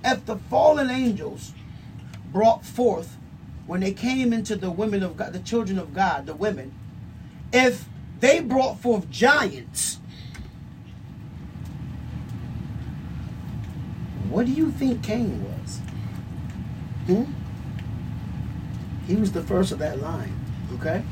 If 0.05 0.27
the 0.27 0.37
fallen 0.37 0.91
angels 0.91 1.53
brought 2.33 2.65
forth 2.65 3.17
when 3.67 3.81
they 3.81 3.93
came 3.93 4.33
into 4.33 4.57
the 4.57 4.71
women 4.71 5.03
of 5.03 5.17
God, 5.17 5.33
the 5.33 5.41
children 5.41 5.79
of 5.79 5.95
God, 5.95 6.27
the 6.27 6.35
women, 6.35 6.73
if 7.53 7.85
they 8.21 8.41
brought 8.41 8.81
forth 8.81 9.11
giants, 9.11 9.99
what 14.29 14.47
do 14.47 14.53
you 14.53 14.71
think 14.71 15.03
Cain 15.03 15.45
was? 15.45 15.79
Hmm? 17.07 17.25
He 19.07 19.17
was 19.17 19.33
the 19.33 19.43
first 19.43 19.73
of 19.73 19.79
that 19.81 20.01
line, 20.01 20.35
okay? 20.75 21.03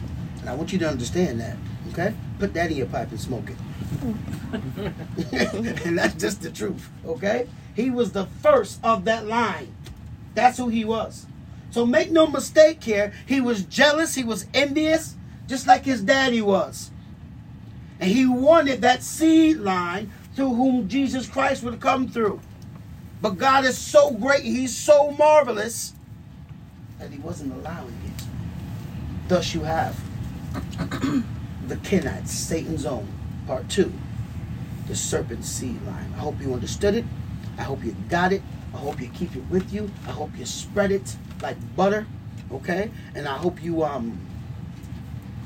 And 0.41 0.49
I 0.49 0.55
want 0.55 0.73
you 0.73 0.79
to 0.79 0.89
understand 0.89 1.41
that, 1.41 1.57
okay? 1.93 2.15
Put 2.39 2.55
that 2.55 2.71
in 2.71 2.77
your 2.77 2.87
pipe 2.87 3.11
and 3.11 3.21
smoke 3.21 3.51
it. 3.51 3.57
and 5.85 5.99
that's 5.99 6.15
just 6.15 6.41
the 6.43 6.51
truth, 6.51 6.89
okay? 7.05 7.47
He 7.75 7.91
was 7.91 8.13
the 8.13 8.27
first 8.27 8.81
of 8.83 9.05
that 9.05 9.27
line. 9.27 9.75
That's 10.35 10.57
who 10.59 10.69
he 10.69 10.85
was. 10.85 11.27
So 11.71 11.87
make 11.87 12.11
no 12.11 12.27
mistake 12.27 12.83
here, 12.83 13.12
he 13.27 13.41
was 13.41 13.62
jealous, 13.64 14.14
he 14.14 14.25
was 14.25 14.47
envious, 14.53 15.14
just 15.47 15.66
like 15.66 15.85
his 15.85 16.03
daddy 16.03 16.43
was. 16.43 16.91
And 18.01 18.11
he 18.11 18.27
wanted 18.27 18.83
that 18.83 19.03
seed 19.03 19.59
line 19.59 20.11
through 20.35 20.55
whom 20.55 20.89
Jesus 20.89 21.29
Christ 21.29 21.62
would 21.62 21.81
come 21.81 22.09
through. 22.09 22.41
But 23.23 23.39
God 23.39 23.64
is 23.64 23.79
so 23.79 24.11
great, 24.11 24.43
he's 24.43 24.77
so 24.77 25.12
marvelous 25.12 25.95
that 26.99 27.11
he 27.11 27.18
wasn't 27.18 27.53
allowing 27.53 27.99
it. 28.07 28.25
Thus 29.29 29.55
you 29.55 29.61
have 29.61 29.97
the 31.68 31.77
Kenites, 31.77 32.29
Satan's 32.29 32.85
own, 32.85 33.07
part 33.47 33.68
two, 33.68 33.93
the 34.89 34.97
serpent 34.97 35.45
seed 35.45 35.81
line. 35.87 36.12
I 36.16 36.18
hope 36.18 36.41
you 36.41 36.53
understood 36.53 36.95
it. 36.95 37.05
I 37.59 37.62
hope 37.62 37.85
you 37.85 37.95
got 38.09 38.33
it. 38.33 38.43
I 38.75 38.79
hope 38.79 39.01
you 39.01 39.09
keep 39.09 39.37
it 39.37 39.43
with 39.51 39.73
you. 39.73 39.91
I 40.07 40.11
hope 40.11 40.31
you 40.37 40.47
spread 40.47 40.91
it 40.91 41.16
like 41.43 41.57
butter, 41.76 42.07
okay? 42.53 42.91
And 43.14 43.28
I 43.28 43.36
hope 43.36 43.62
you 43.62 43.82
um 43.82 44.18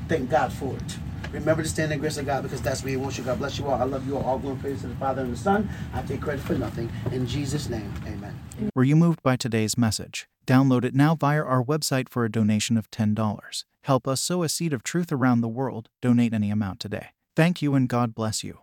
thank 0.07 0.29
God 0.29 0.51
for 0.53 0.75
it. 0.75 0.97
Remember 1.31 1.63
to 1.63 1.69
stand 1.69 1.91
in 1.91 1.99
the 1.99 2.01
grace 2.01 2.17
of 2.17 2.25
God 2.25 2.43
because 2.43 2.61
that's 2.61 2.83
where 2.83 2.91
He 2.91 2.97
wants 2.97 3.17
you. 3.17 3.23
God 3.23 3.39
bless 3.39 3.59
you 3.59 3.67
all. 3.67 3.81
I 3.81 3.83
love 3.83 4.07
you 4.07 4.15
all. 4.15 4.23
All 4.23 4.39
glory 4.39 4.57
praise 4.57 4.81
to 4.81 4.87
the 4.87 4.95
Father 4.95 5.21
and 5.21 5.33
the 5.33 5.37
Son. 5.37 5.69
I 5.93 6.01
take 6.01 6.21
credit 6.21 6.41
for 6.41 6.53
nothing. 6.53 6.89
In 7.11 7.27
Jesus' 7.27 7.67
name, 7.67 7.91
amen. 8.05 8.39
Were 8.73 8.83
you 8.83 8.95
moved 8.95 9.21
by 9.21 9.35
today's 9.35 9.77
message? 9.77 10.27
Download 10.47 10.85
it 10.85 10.95
now 10.95 11.15
via 11.15 11.43
our 11.43 11.63
website 11.63 12.07
for 12.07 12.23
a 12.23 12.31
donation 12.31 12.77
of 12.77 12.89
$10. 12.91 13.63
Help 13.81 14.07
us 14.07 14.21
sow 14.21 14.43
a 14.43 14.49
seed 14.49 14.73
of 14.73 14.83
truth 14.83 15.11
around 15.11 15.41
the 15.41 15.47
world. 15.47 15.89
Donate 16.01 16.33
any 16.33 16.51
amount 16.51 16.79
today. 16.79 17.07
Thank 17.35 17.61
you 17.61 17.75
and 17.75 17.89
God 17.89 18.15
bless 18.15 18.43
you. 18.43 18.59